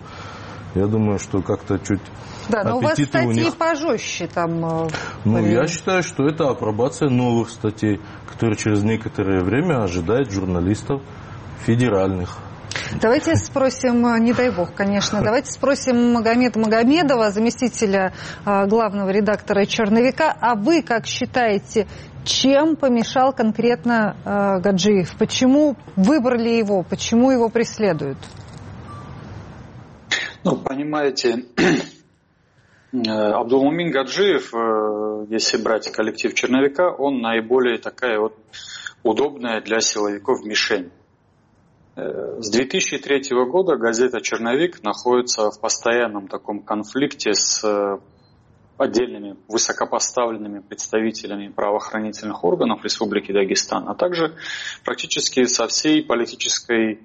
Я 0.74 0.86
думаю, 0.86 1.18
что 1.18 1.42
как-то 1.42 1.78
чуть 1.78 2.02
да, 2.50 2.64
но 2.64 2.78
у 2.78 2.80
вас 2.80 2.94
статьи 2.94 3.26
у 3.26 3.32
них... 3.32 3.56
пожестче 3.56 4.26
там. 4.26 4.86
Э, 4.86 4.88
ну, 5.24 5.44
я 5.46 5.66
считаю, 5.66 6.02
что 6.02 6.26
это 6.26 6.48
апробация 6.48 7.08
новых 7.08 7.50
статей, 7.50 8.00
которые 8.30 8.56
через 8.56 8.82
некоторое 8.82 9.42
время 9.42 9.82
ожидает 9.82 10.30
журналистов 10.30 11.02
федеральных. 11.64 12.38
Давайте 13.00 13.36
спросим, 13.36 14.06
э, 14.06 14.18
не 14.18 14.32
дай 14.32 14.50
бог, 14.50 14.74
конечно, 14.74 15.20
давайте 15.24 15.50
спросим 15.50 16.12
Магомеда 16.12 16.58
Магомедова, 16.58 17.30
заместителя 17.30 18.12
э, 18.44 18.66
главного 18.66 19.10
редактора 19.10 19.64
«Черновика». 19.66 20.34
А 20.40 20.54
вы 20.54 20.82
как 20.82 21.06
считаете, 21.06 21.86
чем 22.24 22.76
помешал 22.76 23.32
конкретно 23.32 24.16
э, 24.24 24.60
Гаджиев? 24.60 25.16
Почему 25.16 25.76
выбрали 25.96 26.50
его? 26.50 26.82
Почему 26.82 27.30
его 27.30 27.48
преследуют? 27.48 28.18
Ну, 30.42 30.56
понимаете, 30.56 31.44
Абдулмумин 32.92 33.90
Гаджиев, 33.92 34.52
если 35.30 35.62
брать 35.62 35.90
коллектив 35.92 36.34
черновика, 36.34 36.90
он 36.90 37.20
наиболее 37.20 37.78
такая 37.78 38.18
вот 38.18 38.36
удобная 39.02 39.60
для 39.60 39.80
силовиков 39.80 40.44
мишень. 40.44 40.90
С 41.96 42.50
2003 42.50 43.30
года 43.46 43.76
газета 43.76 44.20
«Черновик» 44.20 44.82
находится 44.82 45.50
в 45.50 45.60
постоянном 45.60 46.28
таком 46.28 46.60
конфликте 46.62 47.34
с 47.34 47.62
э, 47.64 47.98
отдельными 48.78 49.36
высокопоставленными 49.48 50.60
представителями 50.60 51.48
правоохранительных 51.48 52.42
органов 52.44 52.82
Республики 52.84 53.32
Дагестан, 53.32 53.88
а 53.88 53.94
также 53.94 54.36
практически 54.84 55.44
со 55.44 55.66
всей 55.66 56.02
политической 56.02 57.00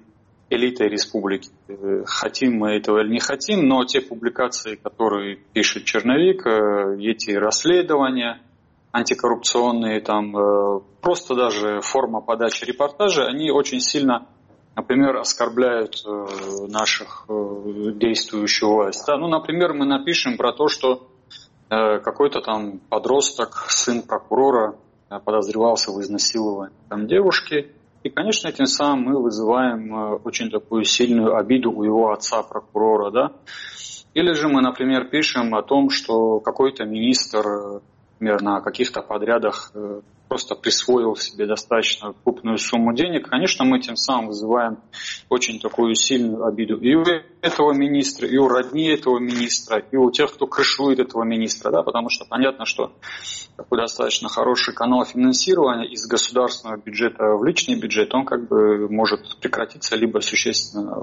элитой 0.50 0.88
республики. 0.88 1.50
Э, 1.68 2.04
хотим 2.06 2.58
мы 2.58 2.76
этого 2.76 3.00
или 3.00 3.12
не 3.12 3.20
хотим, 3.20 3.66
но 3.66 3.84
те 3.84 4.00
публикации, 4.00 4.76
которые 4.76 5.36
пишет 5.52 5.84
Черновик, 5.84 6.46
э, 6.46 6.96
эти 7.00 7.32
расследования 7.32 8.42
антикоррупционные, 8.92 10.00
там 10.00 10.32
просто 11.02 11.34
даже 11.34 11.82
форма 11.82 12.22
подачи 12.22 12.64
репортажа, 12.64 13.26
они 13.26 13.50
очень 13.50 13.78
сильно 13.80 14.26
например, 14.76 15.16
оскорбляют 15.16 16.02
э, 16.06 16.66
наших 16.68 17.24
э, 17.28 17.92
действующую 17.94 18.70
власть. 18.70 19.04
Ну, 19.08 19.26
например, 19.26 19.72
мы 19.72 19.86
напишем 19.86 20.36
про 20.36 20.52
то, 20.52 20.68
что 20.68 21.08
э, 21.70 21.98
какой-то 22.00 22.42
там 22.42 22.78
подросток, 22.90 23.54
сын 23.68 24.02
прокурора, 24.02 24.76
подозревался 25.24 25.92
в 25.92 26.00
изнасиловании 26.00 26.76
там, 26.88 27.06
девушки. 27.06 27.72
И, 28.06 28.08
конечно, 28.08 28.52
тем 28.52 28.66
самым 28.66 29.04
мы 29.06 29.20
вызываем 29.20 30.20
очень 30.24 30.48
такую 30.48 30.84
сильную 30.84 31.34
обиду 31.34 31.72
у 31.72 31.82
его 31.82 32.12
отца, 32.12 32.40
прокурора. 32.44 33.10
Да? 33.10 33.32
Или 34.14 34.32
же 34.32 34.46
мы, 34.46 34.62
например, 34.62 35.08
пишем 35.08 35.52
о 35.56 35.62
том, 35.62 35.90
что 35.90 36.38
какой-то 36.38 36.84
министр, 36.84 37.80
например, 38.12 38.42
на 38.42 38.60
каких-то 38.60 39.02
подрядах 39.02 39.72
просто 40.28 40.54
присвоил 40.54 41.16
себе 41.16 41.46
достаточно 41.46 42.14
крупную 42.24 42.58
сумму 42.58 42.92
денег, 42.94 43.28
конечно, 43.28 43.64
мы 43.64 43.80
тем 43.80 43.96
самым 43.96 44.28
вызываем 44.28 44.78
очень 45.28 45.60
такую 45.60 45.94
сильную 45.94 46.44
обиду 46.44 46.76
и 46.78 46.94
у 46.94 47.04
этого 47.42 47.72
министра, 47.72 48.28
и 48.28 48.36
у 48.36 48.48
родни 48.48 48.88
этого 48.88 49.18
министра, 49.18 49.78
и 49.78 49.96
у 49.96 50.10
тех, 50.10 50.32
кто 50.32 50.46
крышует 50.46 50.98
этого 50.98 51.24
министра, 51.24 51.70
да, 51.70 51.82
потому 51.82 52.08
что 52.08 52.24
понятно, 52.24 52.64
что 52.64 52.92
такой 53.56 53.78
достаточно 53.78 54.28
хороший 54.28 54.74
канал 54.74 55.04
финансирования 55.04 55.86
из 55.86 56.06
государственного 56.06 56.76
бюджета 56.78 57.36
в 57.36 57.44
личный 57.44 57.78
бюджет, 57.78 58.14
он 58.14 58.24
как 58.24 58.48
бы 58.48 58.88
может 58.88 59.38
прекратиться 59.40 59.96
либо 59.96 60.20
существенно 60.20 60.96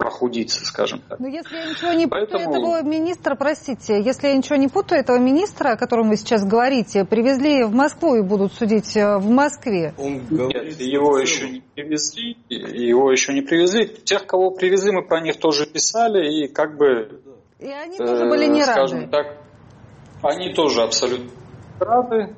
прохудиться, 0.00 0.64
скажем 0.64 1.02
так. 1.06 1.20
Но 1.20 1.28
если 1.28 1.54
я 1.56 1.66
ничего 1.66 1.92
не 1.92 2.06
Поэтому... 2.06 2.46
путаю 2.46 2.62
этого 2.62 2.88
министра, 2.88 3.34
простите, 3.34 4.02
если 4.02 4.28
я 4.28 4.36
ничего 4.36 4.56
не 4.56 4.68
путаю, 4.68 5.02
этого 5.02 5.18
министра, 5.18 5.72
о 5.72 5.76
котором 5.76 6.08
вы 6.08 6.16
сейчас 6.16 6.42
говорите, 6.42 7.04
привезли 7.04 7.64
в 7.64 7.74
Москву 7.74 8.16
и 8.16 8.22
будут 8.22 8.54
судить 8.54 8.96
э, 8.96 9.18
в 9.18 9.28
Москве. 9.28 9.92
Он 9.98 10.24
говорит, 10.26 10.78
Нет, 10.78 10.80
его 10.80 11.18
еще 11.18 11.50
не 11.50 11.60
привезли, 11.60 12.38
его 12.48 13.12
еще 13.12 13.34
не 13.34 13.42
привезли. 13.42 13.88
Тех, 13.88 14.26
кого 14.26 14.52
привезли, 14.52 14.90
мы 14.90 15.02
про 15.06 15.20
них 15.20 15.38
тоже 15.38 15.66
писали, 15.66 16.44
и 16.44 16.48
как 16.48 16.78
бы... 16.78 17.20
И 17.58 17.68
они 17.68 17.98
тоже 17.98 18.24
были 18.24 18.46
не 18.46 18.64
рады. 18.64 18.72
Скажем 18.72 19.10
так, 19.10 19.36
они 20.22 20.54
тоже 20.54 20.80
абсолютно 20.80 21.30
рады, 21.78 22.34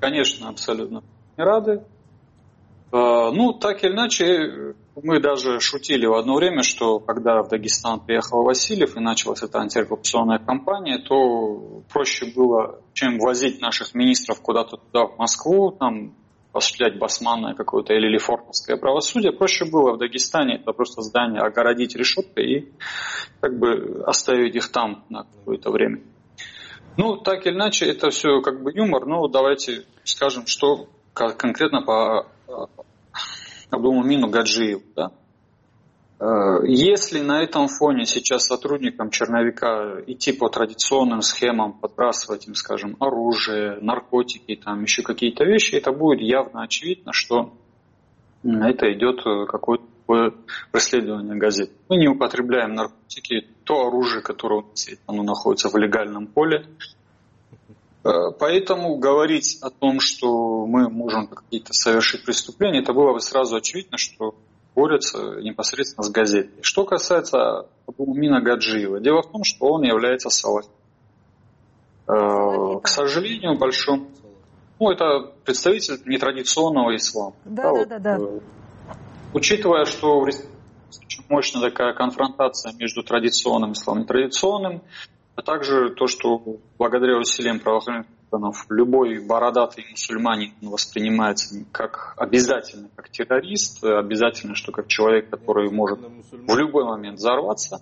конечно, 0.00 0.48
абсолютно 0.48 1.04
не 1.36 1.44
рады. 1.44 1.84
Э, 2.90 3.30
ну, 3.32 3.52
так 3.52 3.84
или 3.84 3.92
иначе, 3.92 4.74
мы 5.02 5.20
даже 5.20 5.60
шутили 5.60 6.06
в 6.06 6.14
одно 6.14 6.36
время, 6.36 6.62
что 6.62 6.98
когда 6.98 7.42
в 7.42 7.48
Дагестан 7.48 8.00
приехал 8.00 8.42
Васильев 8.42 8.96
и 8.96 9.00
началась 9.00 9.42
эта 9.42 9.58
антикоррупционная 9.58 10.38
кампания, 10.38 10.98
то 10.98 11.82
проще 11.92 12.32
было, 12.34 12.80
чем 12.94 13.18
возить 13.18 13.60
наших 13.60 13.94
министров 13.94 14.40
куда-то 14.40 14.78
туда, 14.78 15.06
в 15.06 15.18
Москву, 15.18 15.70
там 15.70 16.14
осуществлять 16.52 16.98
басманное 16.98 17.54
какое-то 17.54 17.92
или 17.92 18.08
лефортовское 18.08 18.78
правосудие, 18.78 19.32
проще 19.32 19.66
было 19.66 19.92
в 19.92 19.98
Дагестане 19.98 20.56
это 20.56 20.72
просто 20.72 21.02
здание 21.02 21.42
огородить 21.42 21.94
решеткой 21.94 22.44
и 22.50 22.72
как 23.40 23.58
бы 23.58 24.02
оставить 24.06 24.54
их 24.54 24.72
там 24.72 25.04
на 25.10 25.24
какое-то 25.24 25.70
время. 25.70 26.00
Ну, 26.96 27.18
так 27.18 27.46
или 27.46 27.54
иначе, 27.54 27.84
это 27.84 28.08
все 28.08 28.40
как 28.40 28.62
бы 28.62 28.72
юмор, 28.72 29.04
но 29.04 29.28
давайте 29.28 29.84
скажем, 30.04 30.46
что 30.46 30.88
конкретно 31.12 31.82
по 31.82 32.28
Абдулмумину 33.76 34.28
Гаджиеву. 34.28 34.82
Да? 34.94 35.12
Э, 36.18 36.66
если 36.66 37.20
на 37.20 37.42
этом 37.42 37.68
фоне 37.68 38.06
сейчас 38.06 38.46
сотрудникам 38.46 39.10
черновика 39.10 40.02
идти 40.06 40.32
по 40.32 40.48
традиционным 40.48 41.22
схемам, 41.22 41.74
подбрасывать 41.74 42.46
им, 42.46 42.54
скажем, 42.54 42.96
оружие, 43.00 43.78
наркотики, 43.80 44.56
там 44.56 44.82
еще 44.82 45.02
какие-то 45.02 45.44
вещи, 45.44 45.74
это 45.74 45.92
будет 45.92 46.20
явно 46.20 46.62
очевидно, 46.62 47.12
что 47.12 47.52
это 48.42 48.92
идет 48.92 49.20
э, 49.26 49.46
какое-то 49.46 49.84
преследование 50.72 51.36
газет. 51.36 51.70
Мы 51.88 51.96
не 51.96 52.08
употребляем 52.08 52.74
наркотики, 52.74 53.48
то 53.64 53.88
оружие, 53.88 54.22
которое 54.22 54.62
у 54.62 54.68
нас 54.68 54.88
есть, 54.88 55.02
оно 55.06 55.22
находится 55.22 55.68
в 55.68 55.76
легальном 55.76 56.28
поле, 56.28 56.64
поэтому 58.38 58.96
говорить 58.96 59.58
о 59.62 59.70
том, 59.70 60.00
что 60.00 60.66
мы 60.66 60.88
можем 60.88 61.26
какие-то 61.28 61.72
совершить 61.72 62.24
преступления, 62.24 62.80
это 62.80 62.92
было 62.92 63.12
бы 63.12 63.20
сразу 63.20 63.56
очевидно, 63.56 63.98
что 63.98 64.34
борются 64.74 65.18
непосредственно 65.40 66.04
с 66.04 66.10
газетой. 66.10 66.62
Что 66.62 66.84
касается 66.84 67.66
Абулмина 67.86 68.42
Гаджиева, 68.42 69.00
дело 69.00 69.22
в 69.22 69.32
том, 69.32 69.42
что 69.42 69.66
он 69.66 69.82
является 69.82 70.28
салафитом. 70.28 70.74
Э, 72.08 72.80
к 72.82 72.86
сожалению, 72.86 73.58
большом... 73.58 74.08
Ну, 74.78 74.90
это 74.90 75.32
представитель 75.44 76.02
нетрадиционного 76.04 76.94
ислама. 76.94 77.34
Да, 77.46 77.62
да, 77.62 77.70
вот, 77.70 77.88
да, 77.88 77.98
да. 77.98 78.18
Э, 78.18 78.40
учитывая, 79.32 79.86
что 79.86 80.20
в 80.20 80.24
очень 80.24 81.24
мощная 81.28 81.70
такая 81.70 81.94
конфронтация 81.94 82.72
между 82.74 83.02
традиционным 83.02 83.72
исламом 83.72 84.02
и 84.02 84.04
нетрадиционным, 84.04 84.82
а 85.36 85.42
также 85.42 85.90
то, 85.90 86.06
что 86.06 86.42
благодаря 86.78 87.18
усилиям 87.18 87.60
правоохранительных 87.60 88.16
органов 88.30 88.66
любой 88.70 89.24
бородатый 89.24 89.84
мусульманин 89.90 90.54
воспринимается 90.62 91.64
как 91.72 92.14
обязательно 92.16 92.88
как 92.96 93.10
террорист, 93.10 93.84
обязательно, 93.84 94.54
что 94.54 94.72
как 94.72 94.88
человек, 94.88 95.30
который 95.30 95.70
может 95.70 96.00
в 96.00 96.56
любой 96.56 96.84
момент 96.84 97.18
взорваться, 97.18 97.78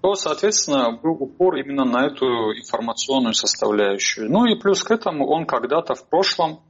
то, 0.00 0.14
соответственно, 0.14 0.92
был 1.02 1.16
упор 1.18 1.56
именно 1.56 1.84
на 1.84 2.06
эту 2.06 2.26
информационную 2.56 3.34
составляющую. 3.34 4.30
Ну 4.30 4.46
и 4.46 4.58
плюс 4.58 4.82
к 4.84 4.90
этому 4.92 5.26
он 5.26 5.44
когда-то 5.44 5.94
в 5.94 6.08
прошлом 6.08 6.60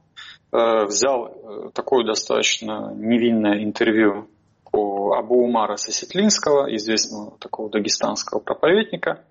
э, 0.51 0.85
взял 0.85 1.27
э, 1.27 1.69
такое 1.73 2.05
достаточно 2.05 2.91
невинное 2.95 3.63
интервью 3.63 4.27
у 4.71 5.13
Абу 5.13 5.43
Умара 5.43 5.75
Сосетлинского, 5.75 6.75
известного 6.75 7.37
такого 7.39 7.69
дагестанского 7.69 8.39
проповедника, 8.39 9.23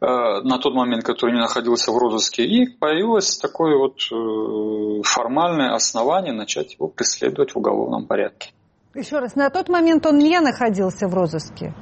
на 0.00 0.58
тот 0.58 0.74
момент, 0.74 1.04
который 1.04 1.32
не 1.32 1.40
находился 1.40 1.90
в 1.90 1.98
розыске, 1.98 2.44
и 2.44 2.66
появилось 2.66 3.36
такое 3.36 3.76
вот 3.76 4.00
э, 4.12 5.02
формальное 5.02 5.74
основание 5.74 6.32
начать 6.32 6.74
его 6.74 6.86
преследовать 6.86 7.54
в 7.54 7.58
уголовном 7.58 8.06
порядке. 8.06 8.52
Еще 8.94 9.18
раз, 9.18 9.34
на 9.34 9.50
тот 9.50 9.68
момент 9.68 10.06
он 10.06 10.18
не 10.18 10.38
находился 10.40 11.08
в 11.08 11.14
розыске? 11.14 11.74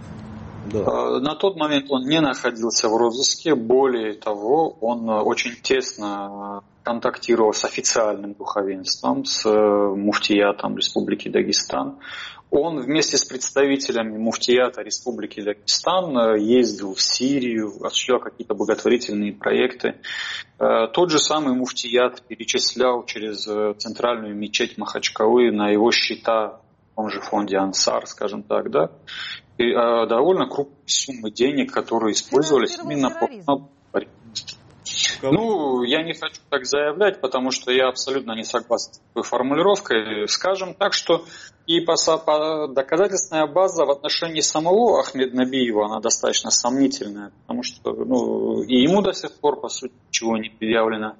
Да. 0.72 0.81
Э, 0.81 1.20
на 1.20 1.35
тот 1.35 1.57
момент 1.57 1.87
он 1.90 2.05
не 2.05 2.20
находился 2.20 2.88
в 2.88 2.96
розыске, 2.96 3.55
более 3.55 4.14
того, 4.14 4.76
он 4.81 5.09
очень 5.11 5.55
тесно 5.62 6.62
контактировал 6.83 7.52
с 7.52 7.64
официальным 7.64 8.33
духовенством, 8.33 9.24
с 9.24 9.44
муфтиятом 9.44 10.76
Республики 10.76 11.29
Дагестан. 11.29 11.98
Он 12.50 12.80
вместе 12.80 13.16
с 13.16 13.24
представителями 13.24 14.16
муфтията 14.16 14.82
Республики 14.82 15.40
Дагестан 15.40 16.16
э, 16.16 16.40
ездил 16.40 16.94
в 16.94 17.02
Сирию, 17.02 17.72
осуществлял 17.85 18.20
какие-то 18.20 18.54
благотворительные 18.54 19.32
проекты. 19.32 19.96
Э, 20.59 20.87
тот 20.92 21.11
же 21.11 21.18
самый 21.18 21.54
муфтият 21.54 22.22
перечислял 22.22 23.04
через 23.04 23.48
э, 23.48 23.74
центральную 23.78 24.37
мечеть 24.37 24.78
Махачкалы 24.78 25.50
на 25.50 25.70
его 25.70 25.90
счета 25.90 26.61
в 26.92 26.96
том 26.96 27.11
же 27.11 27.20
фонде 27.20 27.56
Ансар, 27.56 28.06
скажем 28.06 28.42
так, 28.42 28.70
да, 28.70 28.90
и, 29.59 29.72
довольно 29.72 30.46
крупные 30.48 30.76
суммы 30.87 31.30
денег, 31.30 31.72
которые 31.72 32.12
использовались 32.12 32.78
именно 32.78 33.11
по 33.11 33.28
ну, 35.22 35.83
я 35.83 36.02
не 36.02 36.14
хочу 36.14 36.40
так 36.50 36.64
заявлять, 36.64 37.20
потому 37.20 37.50
что 37.50 37.72
я 37.72 37.88
абсолютно 37.88 38.33
не 38.33 38.44
согласен 38.44 38.94
с 38.94 38.98
такой 38.98 39.22
формулировкой. 39.22 40.29
Скажем 40.29 40.74
так, 40.74 40.92
что 40.92 41.24
и 41.66 41.81
по, 41.81 41.94
по, 42.18 42.68
доказательственная 42.68 43.46
база 43.46 43.85
в 43.85 43.90
отношении 43.90 44.40
самого 44.40 45.00
Ахмед 45.00 45.35
Набиева, 45.35 45.87
она 45.87 46.00
достаточно 46.00 46.50
сомнительная, 46.50 47.33
потому 47.42 47.62
что 47.62 47.92
ну, 47.92 48.62
и 48.62 48.83
ему 48.83 49.02
до 49.02 49.12
сих 49.12 49.33
пор, 49.33 49.61
по 49.61 49.68
сути, 49.68 49.94
ничего 50.09 50.37
не 50.37 50.50
предъявлено. 50.50 51.14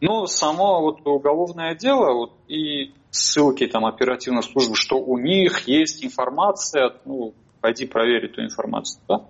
Но 0.00 0.26
само 0.26 0.80
вот 0.80 1.06
уголовное 1.06 1.74
дело 1.74 2.12
вот, 2.12 2.32
и 2.48 2.92
ссылки 3.10 3.66
там 3.66 3.84
оперативной 3.84 4.42
службы, 4.42 4.76
что 4.76 4.96
у 4.96 5.18
них 5.18 5.66
есть 5.66 6.04
информация, 6.04 6.92
ну, 7.04 7.34
пойди 7.60 7.86
проверь 7.86 8.26
эту 8.26 8.42
информацию, 8.42 9.02
да, 9.08 9.26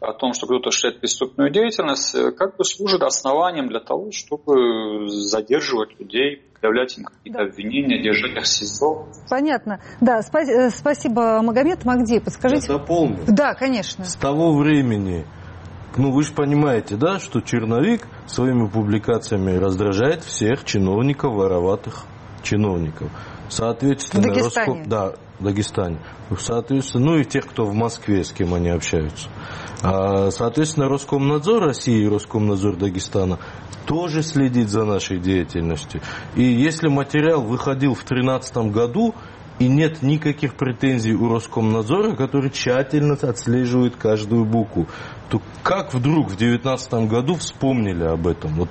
о 0.00 0.12
том, 0.12 0.32
что 0.32 0.46
кто-то 0.46 0.68
осуществляет 0.68 1.00
преступную 1.00 1.50
деятельность, 1.50 2.14
э, 2.14 2.32
как 2.32 2.56
бы 2.56 2.64
служит 2.64 3.02
основанием 3.02 3.68
для 3.68 3.80
того, 3.80 4.10
чтобы 4.12 5.08
задерживать 5.08 5.98
людей, 5.98 6.42
предъявлять 6.54 6.98
им 6.98 7.04
какие-то 7.04 7.38
да. 7.40 7.44
обвинения, 7.46 8.02
держать 8.02 8.36
их 8.36 8.42
в 8.42 8.46
СИЗО. 8.46 9.08
Понятно. 9.28 9.80
Да, 10.00 10.20
э, 10.20 10.70
спасибо, 10.70 11.40
Магомед. 11.42 11.84
Магди, 11.84 12.20
подскажите. 12.20 12.72
Я 12.72 12.78
дополню. 12.78 13.18
Да, 13.26 13.54
конечно. 13.54 14.04
С 14.04 14.14
того 14.16 14.56
времени, 14.56 15.26
ну 15.96 16.12
вы 16.12 16.22
же 16.22 16.32
понимаете, 16.32 16.96
да, 16.96 17.18
что 17.18 17.40
черновик 17.40 18.06
своими 18.26 18.68
публикациями 18.68 19.56
раздражает 19.56 20.22
всех 20.22 20.64
чиновников, 20.64 21.34
вороватых 21.34 22.04
чиновников. 22.42 23.10
Соответственно, 23.48 24.22
в 24.22 24.26
Дагестане. 24.26 24.66
Роскоп... 24.66 24.88
Да, 24.88 25.14
в 25.40 25.44
Дагестане. 25.44 25.98
Соответственно, 26.38 27.06
ну 27.06 27.18
и 27.18 27.24
тех, 27.24 27.46
кто 27.46 27.64
в 27.64 27.74
Москве, 27.74 28.24
с 28.24 28.32
кем 28.32 28.54
они 28.54 28.68
общаются. 28.68 29.28
А, 29.82 30.30
соответственно, 30.30 30.88
Роскомнадзор 30.88 31.64
России 31.64 32.04
и 32.04 32.08
Роскомнадзор 32.08 32.76
Дагестана 32.76 33.38
тоже 33.86 34.22
следит 34.22 34.68
за 34.68 34.84
нашей 34.84 35.18
деятельностью. 35.18 36.00
И 36.36 36.44
если 36.44 36.88
материал 36.88 37.42
выходил 37.42 37.94
в 37.94 38.04
2013 38.06 38.56
году, 38.72 39.14
и 39.58 39.68
нет 39.68 40.02
никаких 40.02 40.54
претензий 40.54 41.14
у 41.14 41.28
Роскомнадзора, 41.28 42.16
который 42.16 42.50
тщательно 42.50 43.14
отслеживает 43.14 43.94
каждую 43.96 44.46
букву, 44.46 44.86
то 45.28 45.42
как 45.62 45.92
вдруг 45.92 46.28
в 46.30 46.36
2019 46.36 46.92
году 47.08 47.34
вспомнили 47.34 48.04
об 48.04 48.26
этом? 48.26 48.54
Вот 48.54 48.70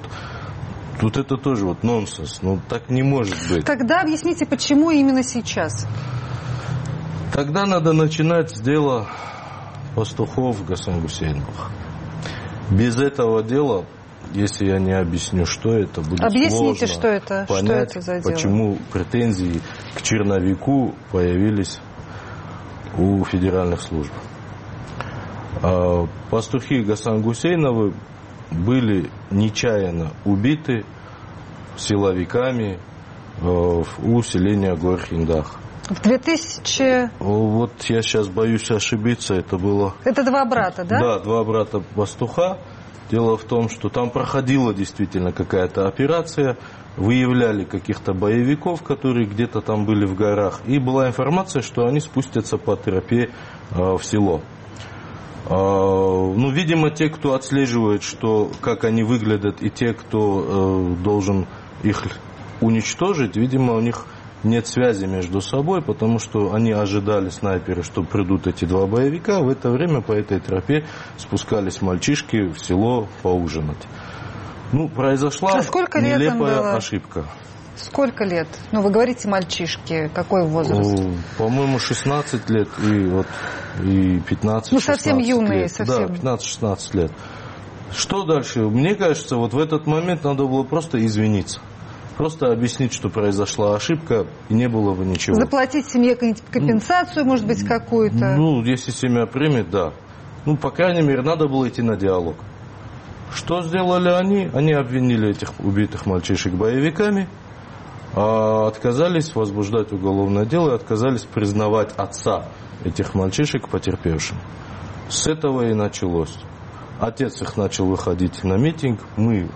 Тут 0.99 1.15
это 1.15 1.38
тоже 1.38 1.65
вот 1.65 1.82
нонсенс. 1.84 2.41
Ну, 2.41 2.60
так 2.67 2.89
не 2.89 3.03
может 3.03 3.36
быть. 3.49 3.65
Тогда 3.65 4.01
объясните, 4.01 4.45
почему 4.45 4.91
именно 4.91 5.23
сейчас? 5.23 5.88
Тогда 7.34 7.65
надо 7.65 7.94
начинать 7.94 8.52
с 8.56 8.60
дела 8.60 9.08
пастухов 9.96 10.65
Гасан 10.65 11.02
Гусейновых. 11.02 11.72
Без 12.72 12.98
этого 13.00 13.44
дела 13.44 13.86
если 14.34 14.68
я 14.68 14.80
не 14.80 14.94
объясню, 14.94 15.46
что 15.46 15.74
это, 15.74 16.02
будет 16.02 16.22
Объясните, 16.22 16.86
сложно 16.86 16.88
что 16.88 17.08
это, 17.08 17.46
понять, 17.48 17.89
что 17.92 18.00
это 18.00 18.02
за 18.02 18.20
дело. 18.20 18.32
почему 18.32 18.78
претензии 18.92 19.62
к 19.96 20.02
черновику 20.02 20.94
появились 21.12 21.80
у 22.98 23.24
федеральных 23.24 23.82
служб. 23.82 24.12
А, 25.63 26.06
Пастухи 26.30 26.82
Гасан 26.84 27.22
Гусейновы 27.22 27.94
были 28.52 29.10
нечаянно 29.32 30.12
убиты 30.26 30.86
силовиками 31.78 32.80
э, 33.42 33.46
у 33.46 34.22
селения 34.22 34.76
Горхиндах. 34.76 35.60
В 35.89 36.02
2000... 36.02 37.10
Вот 37.19 37.71
я 37.86 38.04
сейчас 38.04 38.28
боюсь 38.28 38.69
ошибиться, 38.69 39.34
это 39.34 39.58
было... 39.58 39.95
Это 40.04 40.23
два 40.23 40.45
брата, 40.45 40.84
да? 40.84 40.99
Да, 40.99 41.19
два 41.19 41.43
брата 41.43 41.80
пастуха. 41.95 42.60
Дело 43.10 43.38
в 43.38 43.43
том, 43.43 43.69
что 43.69 43.89
там 43.89 44.12
проходила 44.12 44.71
действительно 44.71 45.32
какая-то 45.32 45.88
операция, 45.88 46.58
выявляли 46.95 47.63
каких-то 47.63 48.13
боевиков, 48.13 48.84
которые 48.84 49.25
где-то 49.25 49.62
там 49.62 49.86
были 49.86 50.06
в 50.06 50.13
горах, 50.13 50.62
и 50.67 50.78
была 50.78 51.08
информация, 51.08 51.63
что 51.63 51.88
они 51.88 51.99
спустятся 52.02 52.60
по 52.60 52.75
тропе 52.75 53.32
э, 53.71 53.75
в 53.75 54.04
село. 54.04 54.41
Э, 55.47 55.49
ну, 55.49 56.52
видимо, 56.52 56.91
те, 56.91 57.10
кто 57.10 57.34
отслеживает, 57.34 58.04
что, 58.04 58.52
как 58.62 58.84
они 58.84 59.02
выглядят, 59.02 59.63
и 59.63 59.71
те, 59.71 59.93
кто 59.93 60.93
э, 60.99 61.04
должен 61.04 61.47
их 61.82 62.04
уничтожить, 62.62 63.38
видимо, 63.38 63.73
у 63.73 63.80
них 63.80 64.06
нет 64.43 64.67
связи 64.67 65.06
между 65.06 65.41
собой, 65.41 65.82
потому 65.82 66.19
что 66.19 66.54
они 66.54 66.71
ожидали 66.71 67.30
снайперы, 67.30 67.84
что 67.84 68.04
придут 68.04 68.47
эти 68.47 68.65
два 68.65 68.86
боевика. 68.88 69.39
В 69.41 69.49
это 69.49 69.69
время 69.69 70.02
по 70.02 70.13
этой 70.13 70.39
тропе 70.39 70.86
спускались 71.17 71.82
мальчишки 71.82 72.49
в 72.49 72.60
село 72.60 73.08
поужинать. 73.21 73.88
Ну, 74.71 74.88
произошла 74.88 75.54
А 75.56 75.63
сколько 75.63 75.99
лет 75.99 76.19
нелепая 76.19 76.75
ошибка. 76.75 77.25
Сколько 77.75 78.25
лет? 78.25 78.47
Ну, 78.71 78.82
вы 78.82 78.91
говорите 78.91 79.28
мальчишки. 79.28 80.12
Какой 80.13 80.45
возраст? 80.45 81.02
По-моему, 81.38 81.80
16 81.80 82.49
лет 82.49 82.67
и, 82.84 83.06
вот, 83.06 83.25
и 83.82 84.19
15 84.19 84.73
Ну, 84.73 84.80
совсем 84.80 85.19
16 85.19 85.28
юные, 85.30 85.60
лет. 85.62 85.71
совсем. 85.71 86.08
Да, 86.21 86.36
15-16 86.36 86.78
лет. 86.97 87.12
Что 87.91 88.23
дальше? 88.23 88.60
Мне 88.62 88.95
кажется, 88.95 89.38
вот 89.38 89.54
в 89.54 89.58
этот 89.58 89.88
момент 89.88 90.23
надо 90.23 90.45
было 90.45 90.63
просто 90.63 91.04
извиниться. 91.04 91.62
Просто 92.19 92.51
объяснить, 92.51 92.91
что 92.93 93.08
произошла 93.08 93.77
ошибка, 93.77 94.27
и 94.49 94.53
не 94.53 94.67
было 94.67 94.93
бы 94.93 95.05
ничего. 95.05 95.36
Заплатить 95.36 95.89
семье 95.89 96.15
какую-нибудь 96.15 96.43
компенсацию, 96.51 97.23
может 97.23 97.47
быть, 97.47 97.65
какую-то? 97.65 98.36
Ну, 98.36 98.62
если 98.62 98.91
семья 98.91 99.25
примет, 99.25 99.69
да. 99.69 99.93
Ну, 100.45 100.58
по 100.58 100.69
крайней 100.69 101.01
мере, 101.01 101.21
надо 101.21 101.47
было 101.47 101.69
идти 101.69 101.82
на 101.82 101.95
диалог. 101.95 102.36
Что 103.34 103.62
сделали 103.62 104.10
они? 104.10 104.49
Они 104.53 104.73
обвинили 104.73 105.29
этих 105.29 105.58
убитых 105.62 106.05
мальчишек 106.05 106.51
боевиками, 106.55 107.29
а 108.13 108.67
отказались 108.67 109.34
возбуждать 109.34 109.93
уголовное 109.93 110.45
дело 110.45 110.71
и 110.71 110.75
отказались 110.75 111.23
признавать 111.23 111.93
отца 111.95 112.49
этих 112.84 113.15
мальчишек 113.15 113.69
потерпевшим. 113.69 114.38
С 115.08 115.25
этого 115.25 115.69
и 115.69 115.73
началось. 115.73 116.36
Отец 116.99 117.41
их 117.41 117.55
начал 117.55 117.86
выходить 117.86 118.43
на 118.43 118.58
митинг, 118.58 118.99
мы 119.15 119.49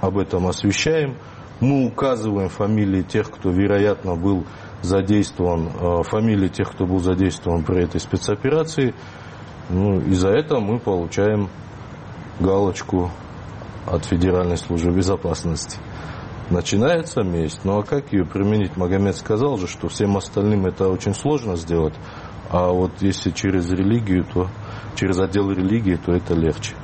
об 0.00 0.16
этом 0.16 0.46
освещаем, 0.46 1.16
мы 1.60 1.86
указываем 1.86 2.48
фамилии 2.48 3.02
тех, 3.02 3.30
кто, 3.30 3.50
вероятно, 3.50 4.16
был 4.16 4.44
задействован, 4.82 5.68
э, 5.68 6.02
фамилии 6.02 6.48
тех, 6.48 6.70
кто 6.70 6.86
был 6.86 6.98
задействован 6.98 7.62
при 7.64 7.84
этой 7.84 8.00
спецоперации. 8.00 8.94
Ну, 9.70 10.00
и 10.00 10.12
за 10.12 10.30
это 10.30 10.60
мы 10.60 10.78
получаем 10.78 11.48
галочку 12.40 13.10
от 13.86 14.04
Федеральной 14.04 14.56
службы 14.56 14.92
безопасности. 14.92 15.78
Начинается 16.50 17.22
месть. 17.22 17.60
Ну 17.64 17.78
а 17.78 17.82
как 17.82 18.12
ее 18.12 18.26
применить? 18.26 18.76
Магомед 18.76 19.16
сказал 19.16 19.56
же, 19.56 19.66
что 19.66 19.88
всем 19.88 20.16
остальным 20.16 20.66
это 20.66 20.88
очень 20.88 21.14
сложно 21.14 21.56
сделать. 21.56 21.94
А 22.50 22.68
вот 22.68 22.92
если 23.00 23.30
через 23.30 23.70
религию, 23.70 24.24
то 24.24 24.48
через 24.94 25.18
отдел 25.18 25.50
религии, 25.50 25.96
то 25.96 26.12
это 26.12 26.34
легче. 26.34 26.74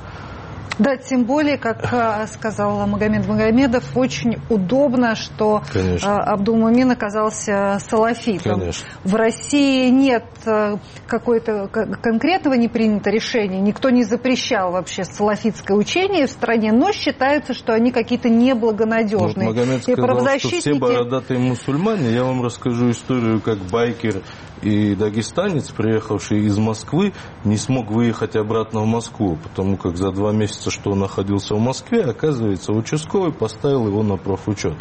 Да, 0.79 0.95
тем 0.97 1.25
более, 1.25 1.57
как 1.57 1.91
а, 1.93 2.25
сказал 2.27 2.87
Магомед 2.87 3.27
Магомедов, 3.27 3.83
очень 3.95 4.37
удобно, 4.49 5.15
что 5.15 5.61
Конечно. 5.71 6.15
а, 6.17 6.33
Абдул-Мумин 6.33 6.89
оказался 6.91 7.77
салафитом. 7.87 8.59
Конечно. 8.59 8.87
В 9.03 9.15
России 9.15 9.89
нет 9.89 10.25
а, 10.45 10.77
какой-то 11.07 11.67
к- 11.67 11.97
конкретного 12.01 12.55
не 12.55 12.67
принято 12.67 13.09
решения, 13.09 13.59
никто 13.59 13.89
не 13.89 14.03
запрещал 14.03 14.71
вообще 14.71 15.03
салафитское 15.03 15.77
учение 15.77 16.25
в 16.27 16.31
стране, 16.31 16.71
но 16.71 16.91
считается, 16.91 17.53
что 17.53 17.73
они 17.73 17.91
какие-то 17.91 18.29
Ну, 18.29 18.35
Вот 18.35 18.43
неблагонадежные. 18.43 19.47
Магомед 19.47 19.79
И 19.87 19.93
сказал, 19.93 20.37
что 20.39 20.49
все 20.49 20.71
правозащитники- 20.71 20.79
бородатые 20.79 21.39
мусульмане. 21.39 22.11
Я 22.13 22.23
вам 22.23 22.43
расскажу 22.43 22.91
историю, 22.91 23.39
как 23.41 23.57
байкер 23.59 24.21
и 24.61 24.93
дагестанец, 24.95 25.69
приехавший 25.71 26.45
из 26.45 26.57
Москвы, 26.57 27.13
не 27.43 27.57
смог 27.57 27.89
выехать 27.89 28.35
обратно 28.35 28.81
в 28.81 28.85
Москву, 28.85 29.37
потому 29.41 29.75
как 29.75 29.97
за 29.97 30.11
два 30.11 30.31
месяца, 30.31 30.60
что 30.69 30.91
он 30.91 30.99
находился 30.99 31.55
в 31.55 31.59
Москве, 31.59 32.03
оказывается, 32.03 32.73
участковый 32.73 33.33
поставил 33.33 33.87
его 33.87 34.03
на 34.03 34.17
профучет. 34.17 34.75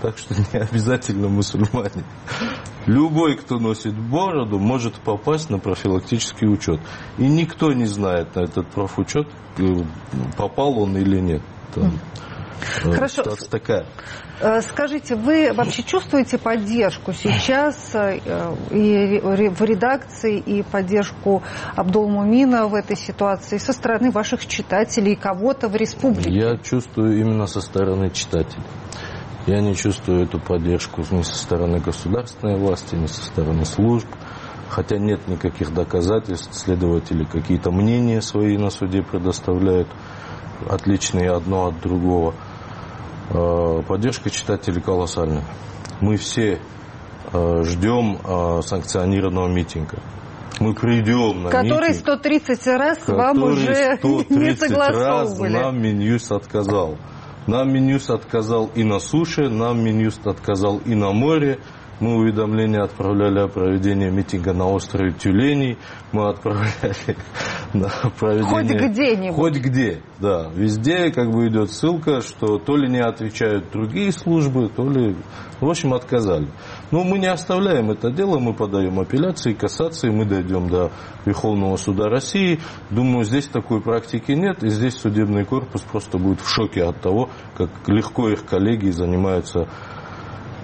Так 0.00 0.16
что 0.16 0.34
не 0.52 0.58
обязательно 0.60 1.28
мусульмане. 1.28 2.04
Любой, 2.86 3.36
кто 3.36 3.58
носит 3.58 3.94
бороду, 3.98 4.58
может 4.58 4.94
попасть 4.94 5.50
на 5.50 5.58
профилактический 5.58 6.48
учет. 6.48 6.80
И 7.18 7.26
никто 7.26 7.72
не 7.72 7.86
знает 7.86 8.34
на 8.36 8.40
этот 8.40 8.68
профучет, 8.68 9.28
э, 9.58 9.62
попал 10.38 10.78
он 10.78 10.96
или 10.96 11.18
нет. 11.18 11.42
Там, 11.74 11.86
э, 11.86 12.16
Хорошо. 12.82 13.22
ситуация 13.22 13.48
такая. 13.48 13.86
Э, 14.40 14.60
Скажите, 14.60 15.16
вы 15.16 15.52
вообще 15.52 15.82
чувствуете 15.82 16.38
поддержку 16.38 17.12
сейчас 17.12 17.94
э, 17.94 18.18
и 18.70 19.20
в 19.20 19.62
редакции, 19.62 20.38
и 20.38 20.62
поддержку 20.62 21.42
Абдулмумина 21.74 22.66
в 22.66 22.74
этой 22.74 22.96
ситуации 22.96 23.58
со 23.58 23.72
стороны 23.72 24.10
ваших 24.10 24.46
читателей 24.46 25.12
и 25.12 25.16
кого-то 25.16 25.68
в 25.68 25.76
республике? 25.76 26.30
Я 26.30 26.56
чувствую 26.58 27.18
именно 27.18 27.46
со 27.46 27.60
стороны 27.60 28.10
читателей. 28.10 28.64
Я 29.46 29.60
не 29.60 29.76
чувствую 29.76 30.24
эту 30.24 30.40
поддержку 30.40 31.02
ни 31.12 31.22
со 31.22 31.36
стороны 31.36 31.78
государственной 31.78 32.56
власти, 32.56 32.96
ни 32.96 33.06
со 33.06 33.24
стороны 33.24 33.64
служб. 33.64 34.08
Хотя 34.68 34.98
нет 34.98 35.28
никаких 35.28 35.72
доказательств, 35.72 36.52
следователи 36.52 37.24
какие-то 37.24 37.70
мнения 37.70 38.20
свои 38.20 38.58
на 38.58 38.70
суде 38.70 39.02
предоставляют, 39.02 39.88
отличные 40.68 41.30
одно 41.30 41.68
от 41.68 41.80
другого. 41.80 42.34
Э, 43.30 43.82
Поддержка 43.86 44.30
читателей 44.30 44.80
колоссальная. 44.80 45.44
Мы 46.00 46.16
все 46.16 46.60
э, 47.32 47.62
ждем 47.64 48.18
э, 48.24 48.62
санкционированного 48.62 49.48
митинга. 49.48 49.98
Мы 50.60 50.74
придем 50.74 51.44
на 51.44 51.50
Который 51.50 51.88
митинг. 51.88 52.02
130 52.02 52.66
раз 52.68 53.08
вам 53.08 53.42
уже 53.42 53.96
130 53.98 54.30
не 54.30 54.48
раз 54.48 54.58
согласовывали. 54.58 55.52
нам 55.52 55.82
Минюст 55.82 56.32
отказал. 56.32 56.96
Нам 57.46 57.72
Минюст 57.72 58.10
отказал 58.10 58.70
и 58.74 58.82
на 58.82 58.98
суше, 58.98 59.48
нам 59.48 59.82
Минюст 59.84 60.26
отказал 60.26 60.78
и 60.78 60.94
на 60.94 61.12
море. 61.12 61.60
Мы 61.98 62.16
уведомления 62.16 62.82
отправляли 62.82 63.38
о 63.38 63.48
проведении 63.48 64.10
митинга 64.10 64.52
на 64.52 64.66
острове 64.66 65.12
Тюленей. 65.12 65.78
Мы 66.12 66.28
отправляли 66.28 67.16
на 67.72 67.88
проведение... 68.18 68.50
Хоть 68.50 68.90
где-нибудь. 68.90 69.34
Хоть 69.34 69.56
где, 69.56 70.00
да. 70.20 70.50
Везде 70.54 71.10
как 71.10 71.30
бы 71.30 71.48
идет 71.48 71.72
ссылка, 71.72 72.20
что 72.20 72.58
то 72.58 72.76
ли 72.76 72.88
не 72.90 73.00
отвечают 73.00 73.70
другие 73.72 74.12
службы, 74.12 74.68
то 74.68 74.88
ли... 74.88 75.16
В 75.58 75.70
общем, 75.70 75.94
отказали. 75.94 76.48
Но 76.90 77.02
мы 77.02 77.18
не 77.18 77.28
оставляем 77.28 77.90
это 77.90 78.10
дело, 78.10 78.38
мы 78.38 78.52
подаем 78.52 79.00
апелляции, 79.00 79.54
кассации, 79.54 80.10
мы 80.10 80.26
дойдем 80.26 80.68
до 80.68 80.92
Верховного 81.24 81.76
суда 81.76 82.10
России. 82.10 82.60
Думаю, 82.90 83.24
здесь 83.24 83.46
такой 83.46 83.80
практики 83.80 84.32
нет, 84.32 84.62
и 84.62 84.68
здесь 84.68 84.96
судебный 84.96 85.46
корпус 85.46 85.80
просто 85.80 86.18
будет 86.18 86.42
в 86.42 86.48
шоке 86.50 86.84
от 86.84 87.00
того, 87.00 87.30
как 87.56 87.70
легко 87.86 88.28
их 88.28 88.44
коллеги 88.44 88.90
занимаются 88.90 89.66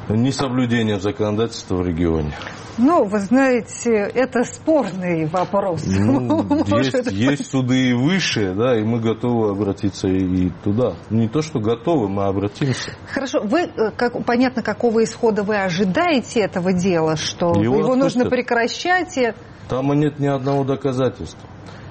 несоблюдением 0.08 1.00
законодательства 1.00 1.76
в 1.76 1.86
регионе. 1.86 2.32
Ну, 2.78 3.04
вы 3.04 3.18
знаете, 3.20 3.92
это 3.92 4.44
спорный 4.44 5.26
вопрос. 5.26 5.82
Ну, 5.86 6.64
есть, 6.78 6.92
быть. 6.92 7.12
есть 7.12 7.50
суды 7.50 7.90
и 7.90 7.92
выше, 7.92 8.54
да, 8.54 8.78
и 8.78 8.82
мы 8.82 8.98
готовы 8.98 9.50
обратиться 9.50 10.08
и, 10.08 10.50
туда. 10.64 10.94
Не 11.10 11.28
то, 11.28 11.42
что 11.42 11.60
готовы, 11.60 12.08
мы 12.08 12.24
обратимся. 12.24 12.92
Хорошо, 13.10 13.40
вы, 13.42 13.60
э, 13.64 13.90
как, 13.94 14.24
понятно, 14.24 14.62
какого 14.62 15.04
исхода 15.04 15.42
вы 15.42 15.56
ожидаете 15.56 16.40
этого 16.40 16.72
дела, 16.72 17.16
что 17.16 17.52
Его 17.60 17.78
его, 17.78 17.94
нужно 17.94 18.24
прекращать. 18.24 19.18
и- 19.18 19.34
Там 19.68 19.92
и 19.92 19.96
нет 19.96 20.18
ни 20.18 20.26
одного 20.26 20.64
доказательства. 20.64 21.48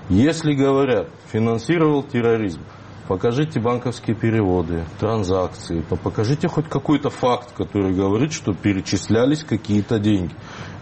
Если 0.09 0.53
говорят, 0.53 1.07
финансировал 1.31 2.03
терроризм, 2.03 2.61
покажите 3.07 3.59
банковские 3.59 4.15
переводы, 4.15 4.85
транзакции, 4.99 5.81
покажите 6.03 6.47
хоть 6.47 6.67
какой-то 6.67 7.09
факт, 7.09 7.53
который 7.55 7.93
говорит, 7.93 8.33
что 8.33 8.53
перечислялись 8.53 9.43
какие-то 9.43 9.99
деньги. 9.99 10.33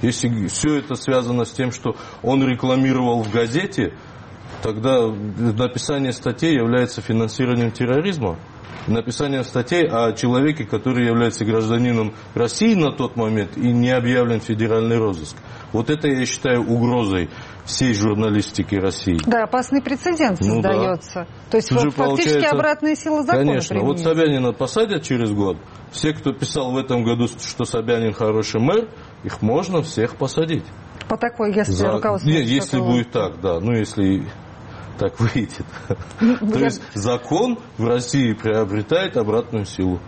Если 0.02 0.48
все 0.48 0.76
это 0.76 0.96
связано 0.96 1.46
с 1.46 1.52
тем, 1.52 1.72
что 1.72 1.96
он 2.22 2.44
рекламировал 2.44 3.24
в 3.24 3.32
газете, 3.32 3.94
тогда 4.62 5.08
написание 5.08 6.14
статей 6.14 6.54
является 6.54 7.02
финансированием 7.02 7.72
терроризма. 7.72 8.38
Написанием 8.90 9.44
статей 9.44 9.88
о 9.88 10.14
человеке, 10.14 10.66
который 10.66 11.06
является 11.06 11.46
гражданином 11.46 12.14
России 12.34 12.74
на 12.76 12.92
тот 12.92 13.16
момент 13.16 13.58
и 13.58 13.72
не 13.72 13.92
объявлен 13.92 14.42
федеральный 14.42 14.98
розыск. 14.98 15.36
Вот 15.72 15.90
это 15.90 16.08
я 16.08 16.26
считаю 16.26 16.62
угрозой 16.62 17.30
всей 17.66 17.94
журналистики 17.94 18.76
России. 18.76 19.20
Да, 19.26 19.44
опасный 19.44 19.82
прецедент 19.82 20.40
ну, 20.42 20.62
создается. 20.62 21.14
Да. 21.20 21.28
То 21.52 21.58
есть 21.58 21.72
вот, 21.72 21.94
фактически 21.94 22.46
обратная 22.46 22.96
сила 22.96 23.22
закона. 23.22 23.46
Конечно. 23.46 23.76
Применить. 23.76 23.88
Вот 23.88 24.00
Собянина 24.00 24.52
посадят 24.52 25.04
через 25.04 25.32
год. 25.32 25.58
Все, 25.92 26.14
кто 26.14 26.34
писал 26.34 26.72
в 26.72 26.78
этом 26.78 27.04
году, 27.04 27.28
что 27.28 27.66
Собянин 27.66 28.14
хороший 28.14 28.60
мэр, 28.60 28.90
их 29.24 29.42
можно 29.42 29.82
всех 29.84 30.16
посадить. 30.16 30.66
По 31.08 31.18
такой, 31.18 31.54
если 31.54 31.72
За... 31.72 31.92
руководство... 31.92 32.30
Нет, 32.30 32.46
если 32.46 32.78
такого... 32.78 32.92
будет 32.92 33.12
так, 33.12 33.42
да. 33.42 33.60
Ну, 33.60 33.74
если 33.74 34.26
так 35.00 35.20
выйдет. 35.20 35.66
Ну, 36.20 36.38
То 36.54 36.60
есть 36.60 36.82
закон 36.94 37.58
в 37.78 37.88
России 37.88 38.34
приобретает 38.34 39.18
обратную 39.18 39.66
силу. 39.66 40.00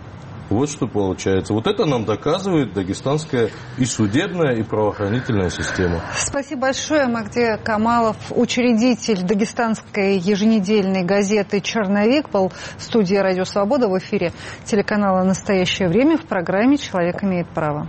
Вот 0.50 0.68
что 0.68 0.86
получается. 0.86 1.54
Вот 1.54 1.66
это 1.66 1.86
нам 1.86 2.04
доказывает 2.04 2.74
дагестанская 2.74 3.50
и 3.78 3.86
судебная, 3.86 4.54
и 4.56 4.62
правоохранительная 4.62 5.48
система. 5.48 6.02
Спасибо 6.14 6.62
большое. 6.62 7.06
Магде 7.06 7.56
Камалов, 7.56 8.16
учредитель 8.30 9.22
дагестанской 9.22 10.18
еженедельной 10.18 11.04
газеты 11.04 11.60
«Черновик», 11.60 12.28
был 12.30 12.52
в 12.76 12.82
студии 12.82 13.16
«Радио 13.16 13.44
Свобода» 13.44 13.88
в 13.88 13.96
эфире 13.98 14.32
телеканала 14.66 15.24
«Настоящее 15.24 15.88
время» 15.88 16.18
в 16.18 16.26
программе 16.26 16.76
«Человек 16.76 17.24
имеет 17.24 17.48
право». 17.48 17.88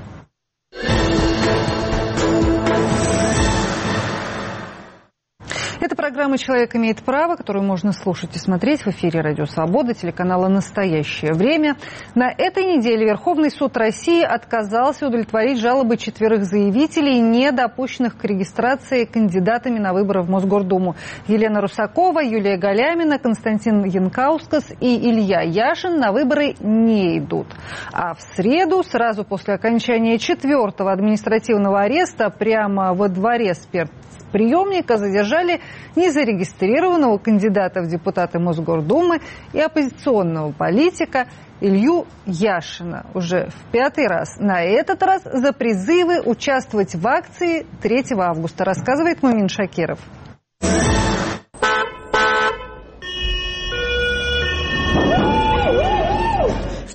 Это 5.83 5.97
программа 5.97 6.37
«Человек 6.37 6.77
имеет 6.77 7.03
право», 7.03 7.35
которую 7.35 7.65
можно 7.65 7.91
слушать 7.91 8.33
и 8.37 8.39
смотреть 8.39 8.85
в 8.85 8.87
эфире 8.87 9.19
«Радио 9.19 9.43
Свобода», 9.43 9.93
телеканала 9.93 10.47
«Настоящее 10.47 11.33
время». 11.33 11.75
На 12.15 12.31
этой 12.31 12.63
неделе 12.63 13.05
Верховный 13.05 13.51
суд 13.51 13.75
России 13.75 14.23
отказался 14.23 15.07
удовлетворить 15.07 15.59
жалобы 15.59 15.97
четверых 15.97 16.45
заявителей, 16.45 17.19
не 17.19 17.51
допущенных 17.51 18.15
к 18.17 18.23
регистрации 18.23 19.03
кандидатами 19.03 19.77
на 19.77 19.91
выборы 19.91 20.21
в 20.21 20.29
Мосгордуму. 20.29 20.95
Елена 21.27 21.59
Русакова, 21.59 22.21
Юлия 22.21 22.55
Галямина, 22.55 23.19
Константин 23.19 23.83
Янкаускас 23.83 24.71
и 24.79 25.09
Илья 25.11 25.41
Яшин 25.41 25.99
на 25.99 26.13
выборы 26.13 26.55
не 26.61 27.17
идут. 27.17 27.47
А 27.91 28.13
в 28.13 28.21
среду, 28.37 28.83
сразу 28.83 29.25
после 29.25 29.55
окончания 29.55 30.17
четвертого 30.17 30.93
административного 30.93 31.81
ареста, 31.81 32.29
прямо 32.29 32.93
во 32.93 33.09
дворе 33.09 33.53
спец 33.53 33.89
приемника 34.33 34.97
задержали 34.97 35.61
незарегистрированного 35.95 37.19
кандидата 37.19 37.81
в 37.81 37.87
депутаты 37.87 38.39
Мосгордумы 38.39 39.19
и 39.53 39.59
оппозиционного 39.61 40.51
политика 40.51 41.27
Илью 41.61 42.07
Яшина 42.25 43.05
уже 43.13 43.47
в 43.47 43.71
пятый 43.71 44.07
раз. 44.07 44.37
На 44.39 44.63
этот 44.63 45.01
раз 45.03 45.21
за 45.23 45.53
призывы 45.53 46.19
участвовать 46.19 46.95
в 46.95 47.07
акции 47.07 47.65
3 47.81 48.03
августа, 48.17 48.65
рассказывает 48.65 49.23
Мумин 49.23 49.47
Шакиров. 49.47 49.99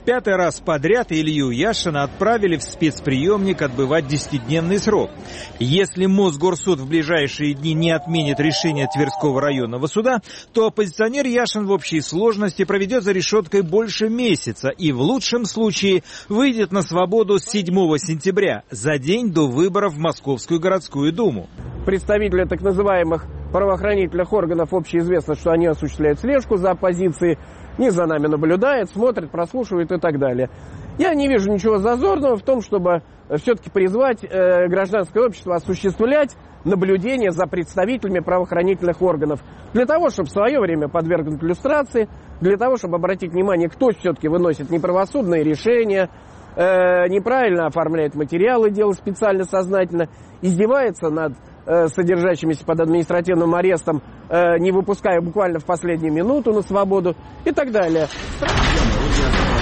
Пятый 0.09 0.37
раз 0.37 0.59
подряд 0.59 1.13
Илью 1.13 1.51
Яшина 1.51 2.05
отправили 2.05 2.57
в 2.57 2.63
спецприемник 2.63 3.61
отбывать 3.61 4.07
десятидневный 4.07 4.79
срок. 4.79 5.11
Если 5.59 6.07
Мосгорсуд 6.07 6.81
в 6.81 6.89
ближайшие 6.89 7.53
дни 7.53 7.75
не 7.75 7.91
отменит 7.91 8.41
решение 8.41 8.89
Тверского 8.91 9.39
районного 9.43 9.87
суда, 9.87 10.23
то 10.55 10.69
оппозиционер 10.69 11.27
Яшин 11.27 11.67
в 11.67 11.73
общей 11.73 12.01
сложности 12.01 12.65
проведет 12.65 13.05
за 13.05 13.13
решеткой 13.13 13.61
больше 13.61 14.09
месяца 14.09 14.71
и 14.71 14.93
в 14.93 15.03
лучшем 15.03 15.45
случае 15.45 16.05
выйдет 16.31 16.73
на 16.73 16.81
свободу 16.81 17.39
с 17.39 17.45
7 17.45 17.67
сентября, 17.99 18.63
за 18.71 18.97
день 18.97 19.31
до 19.31 19.47
выборов 19.47 19.93
в 19.93 19.99
Московскую 19.99 20.59
городскую 20.59 21.13
думу. 21.13 21.51
Представители 21.85 22.45
так 22.45 22.63
называемых 22.63 23.27
правоохранительных 23.53 24.33
органов 24.33 24.73
общеизвестно, 24.73 25.35
что 25.35 25.51
они 25.51 25.67
осуществляют 25.67 26.21
слежку 26.21 26.57
за 26.57 26.71
оппозицией, 26.71 27.39
не 27.79 27.91
за 27.91 28.07
нами 28.07 28.27
наблюдает, 28.27 28.91
смотрит, 28.91 29.31
прослушивает 29.31 29.91
и 29.93 29.99
так 29.99 30.19
далее. 30.19 30.51
Я 30.99 31.15
не 31.15 31.29
вижу 31.29 31.51
ничего 31.51 31.79
зазорного 31.79 32.37
в 32.37 32.43
том, 32.43 32.61
чтобы 32.61 33.03
все-таки 33.37 33.71
призвать 33.71 34.25
э, 34.25 34.67
гражданское 34.67 35.25
общество 35.25 35.55
осуществлять 35.55 36.37
наблюдение 36.65 37.31
за 37.31 37.47
представителями 37.47 38.19
правоохранительных 38.19 39.01
органов. 39.01 39.41
Для 39.73 39.87
того, 39.87 40.11
чтобы 40.11 40.29
в 40.29 40.33
свое 40.33 40.61
время 40.61 40.89
подвергнуть 40.89 41.43
иллюстрации, 41.43 42.09
для 42.41 42.57
того, 42.57 42.77
чтобы 42.77 42.97
обратить 42.97 43.33
внимание, 43.33 43.69
кто 43.69 43.91
все-таки 43.91 44.29
выносит 44.29 44.71
неправосудные 44.71 45.45
решения, 45.45 46.11
э, 46.57 47.09
неправильно 47.09 47.67
оформляет 47.67 48.15
материалы 48.15 48.71
дела 48.71 48.93
специально, 48.93 49.45
сознательно, 49.45 50.09
издевается 50.43 51.11
над 51.11 51.35
э, 51.69 51.89
содержащимися 51.89 52.65
под 52.65 52.81
административным 52.81 53.55
арестом 53.55 54.03
Э, 54.31 54.59
не 54.59 54.73
выпуская 54.73 55.21
буквально 55.23 55.59
в 55.59 55.65
последнюю 55.65 56.13
минуту 56.13 56.53
на 56.53 56.61
свободу 56.61 57.17
и 57.47 57.53
так 57.53 57.73
далее. 57.73 58.09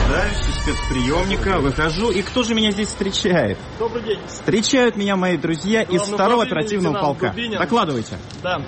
Я 0.09 0.27
из 0.29 0.63
спецприемника, 0.63 1.59
выхожу, 1.59 2.11
и 2.11 2.23
кто 2.23 2.43
же 2.43 2.55
меня 2.55 2.73
здесь 2.73 2.89
встречает? 2.89 3.59
Добрый 3.79 4.03
день. 4.03 4.19
Встречают 4.27 4.97
меня 4.97 5.17
мои 5.17 5.37
друзья 5.37 5.83
из 5.83 6.03
второго 6.03 6.45
оперативного 6.45 6.99
полка. 7.01 7.31
Дубинин. 7.31 7.59
Докладывайте. 7.59 8.17
Да. 8.43 8.59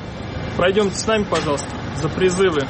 Пройдемте 0.57 0.96
с 0.96 1.07
нами, 1.07 1.24
пожалуйста, 1.29 1.68
за 1.96 2.09
призывы 2.09 2.61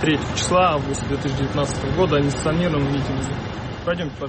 3 0.00 0.18
числа 0.36 0.72
августа 0.74 1.06
2019 1.06 1.96
года 1.96 2.16
о 2.16 2.20
несанкционированном 2.20 2.88
митинге. 2.88 3.34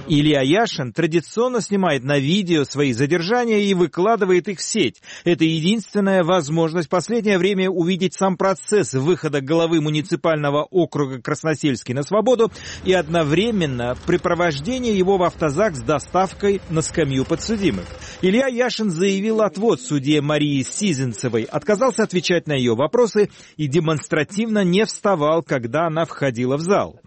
Илья 0.08 0.42
Яшин 0.42 0.92
традиционно 0.92 1.60
снимает 1.60 2.04
на 2.04 2.18
видео 2.18 2.64
свои 2.64 2.92
задержания 2.92 3.58
и 3.60 3.74
выкладывает 3.74 4.48
их 4.48 4.58
в 4.58 4.62
сеть. 4.62 5.00
Это 5.24 5.44
единственная 5.44 6.22
возможность 6.24 6.88
в 6.88 6.90
последнее 6.90 7.38
время 7.38 7.70
увидеть 7.70 8.14
сам 8.14 8.36
процесс 8.36 8.92
выхода 8.92 9.40
главы 9.40 9.80
муниципального 9.80 10.64
округа 10.64 11.22
Красносельский 11.22 11.94
на 11.94 12.02
свободу 12.02 12.52
и 12.84 12.92
одновременно 12.92 13.96
припровождение 14.06 14.96
его 14.96 15.16
в 15.16 15.22
автозак 15.22 15.76
с 15.76 15.80
доставкой 15.80 16.60
на 16.68 16.82
скамью 16.82 17.24
подсудимых. 17.24 17.86
Илья 18.20 18.48
Яшин 18.48 18.90
заявил 18.90 19.40
отвод 19.40 19.80
судье 19.80 20.20
Марии 20.20 20.62
Сизенцевой, 20.62 21.44
отказался 21.44 22.02
отвечать 22.02 22.46
на 22.46 22.52
ее 22.52 22.74
вопросы 22.74 23.30
и 23.56 23.68
демонстративно 23.68 24.64
не 24.64 24.84
вставал, 24.84 25.42
когда 25.42 25.86
она 25.86 26.04
входила 26.04 26.56
в 26.56 26.60
зал. 26.60 27.00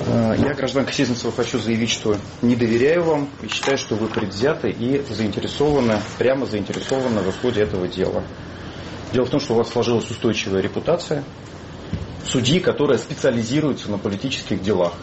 Э, 0.00 0.34
я, 0.38 0.54
гражданка 0.54 0.92
Сизенцева, 0.92 1.32
хочу 1.32 1.58
заявить, 1.58 1.90
что 1.90 2.16
не 2.42 2.56
доверяю 2.56 3.04
вам 3.04 3.28
и 3.42 3.48
считаю, 3.48 3.78
что 3.78 3.94
вы 3.94 4.08
предвзяты 4.08 4.70
и 4.70 5.02
заинтересованы, 5.08 5.98
прямо 6.18 6.46
заинтересованы 6.46 7.20
в 7.20 7.30
исходе 7.30 7.62
этого 7.62 7.86
дела. 7.88 8.24
Дело 9.12 9.26
в 9.26 9.30
том, 9.30 9.40
что 9.40 9.54
у 9.54 9.56
вас 9.56 9.68
сложилась 9.68 10.10
устойчивая 10.10 10.60
репутация 10.60 11.22
судьи, 12.26 12.58
которая 12.58 12.98
специализируется 12.98 13.90
на 13.90 13.98
политических 13.98 14.60
делах. 14.62 14.94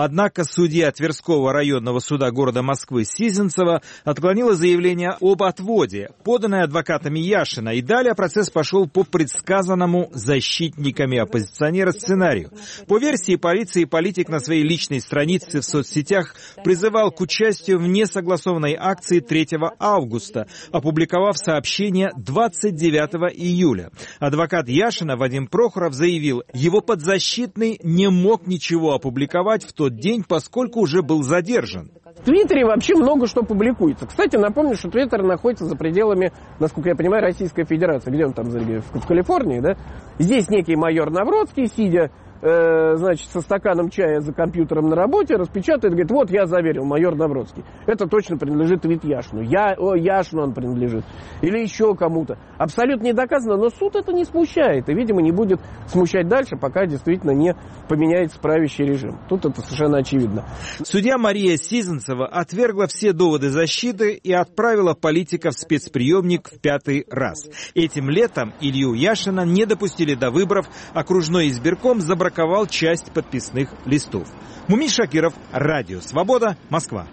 Однако 0.00 0.44
судья 0.44 0.92
Тверского 0.92 1.52
районного 1.52 1.98
суда 1.98 2.30
города 2.30 2.62
Москвы 2.62 3.02
Сизенцева 3.04 3.82
отклонила 4.04 4.54
заявление 4.54 5.16
об 5.20 5.42
отводе, 5.42 6.10
поданное 6.22 6.62
адвокатами 6.62 7.18
Яшина, 7.18 7.70
и 7.70 7.82
далее 7.82 8.14
процесс 8.14 8.48
пошел 8.48 8.86
по 8.86 9.02
предсказанному 9.02 10.08
защитниками 10.14 11.18
оппозиционера 11.18 11.90
сценарию. 11.90 12.52
По 12.86 13.00
версии 13.00 13.34
полиции, 13.34 13.86
политик 13.86 14.28
на 14.28 14.38
своей 14.38 14.62
личной 14.62 15.00
странице 15.00 15.62
в 15.62 15.64
соцсетях 15.64 16.36
призывал 16.62 17.10
к 17.10 17.20
участию 17.20 17.80
в 17.80 17.88
несогласованной 17.88 18.76
акции 18.78 19.18
3 19.18 19.48
августа, 19.80 20.46
опубликовав 20.70 21.36
сообщение 21.36 22.12
29 22.16 23.36
июля. 23.36 23.90
Адвокат 24.20 24.68
Яшина 24.68 25.16
Вадим 25.16 25.48
Прохоров 25.48 25.92
заявил, 25.92 26.44
его 26.54 26.82
подзащитный 26.82 27.80
не 27.82 28.08
мог 28.10 28.46
ничего 28.46 28.94
опубликовать 28.94 29.64
в 29.64 29.72
тот 29.72 29.87
тот 29.88 29.98
день, 29.98 30.24
поскольку 30.26 30.80
уже 30.80 31.02
был 31.02 31.22
задержан. 31.22 31.90
В 32.20 32.24
Твиттере 32.24 32.64
вообще 32.64 32.94
много 32.94 33.26
что 33.26 33.42
публикуется. 33.42 34.06
Кстати, 34.06 34.36
напомню, 34.36 34.74
что 34.74 34.90
Твиттер 34.90 35.22
находится 35.22 35.64
за 35.64 35.76
пределами, 35.76 36.32
насколько 36.58 36.90
я 36.90 36.96
понимаю, 36.96 37.22
Российской 37.22 37.64
Федерации. 37.64 38.10
Где 38.10 38.26
он 38.26 38.32
там, 38.32 38.48
в 38.50 39.06
Калифорнии, 39.06 39.60
да? 39.60 39.76
Здесь 40.18 40.48
некий 40.50 40.76
майор 40.76 41.10
Навродский, 41.10 41.66
сидя 41.68 42.10
э, 42.40 42.96
значит, 42.96 43.28
со 43.30 43.40
стаканом 43.40 43.90
чая 43.90 44.20
за 44.20 44.32
компьютером 44.32 44.88
на 44.88 44.96
работе, 44.96 45.36
распечатает, 45.36 45.94
говорит, 45.94 46.10
вот 46.10 46.30
я 46.30 46.46
заверил, 46.46 46.84
майор 46.84 47.16
Навродский. 47.16 47.64
Это 47.86 48.06
точно 48.06 48.36
принадлежит 48.36 48.84
вид 48.84 49.04
Яшину. 49.04 49.42
Я, 49.42 49.74
о, 49.76 49.94
Яшину 49.94 50.42
он 50.42 50.54
принадлежит. 50.54 51.04
Или 51.42 51.60
еще 51.60 51.94
кому-то. 51.94 52.38
Абсолютно 52.58 53.06
не 53.06 53.12
доказано, 53.12 53.56
но 53.56 53.70
суд 53.70 53.96
это 53.96 54.12
не 54.12 54.24
смущает. 54.24 54.88
И, 54.88 54.94
видимо, 54.94 55.22
не 55.22 55.32
будет 55.32 55.60
смущать 55.88 56.28
дальше, 56.28 56.56
пока 56.56 56.86
действительно 56.86 57.32
не 57.32 57.56
поменяется 57.88 58.38
правящий 58.38 58.84
режим. 58.84 59.18
Тут 59.28 59.44
это 59.44 59.60
совершенно 59.60 59.98
очевидно. 59.98 60.44
Судья 60.84 61.18
Мария 61.18 61.56
Сизенцева 61.56 62.26
отвергла 62.26 62.86
все 62.86 63.12
доводы 63.12 63.50
защиты 63.50 64.12
и 64.12 64.32
отправила 64.32 64.94
политика 64.94 65.50
в 65.50 65.54
спецприемник 65.54 66.50
в 66.50 66.60
пятый 66.60 67.04
раз. 67.10 67.48
Этим 67.74 68.10
летом 68.10 68.52
Илью 68.60 68.94
Яшина 68.94 69.44
не 69.44 69.66
допустили 69.66 70.14
до 70.14 70.30
выборов. 70.30 70.66
Окружной 70.94 71.48
избирком 71.48 72.00
забрал 72.00 72.27
забраковал 72.28 72.66
часть 72.66 73.10
подписных 73.12 73.70
листов. 73.86 74.28
Мумин 74.68 74.90
Шакиров, 74.90 75.32
Радио 75.50 76.00
Свобода, 76.00 76.56
Москва. 76.68 77.06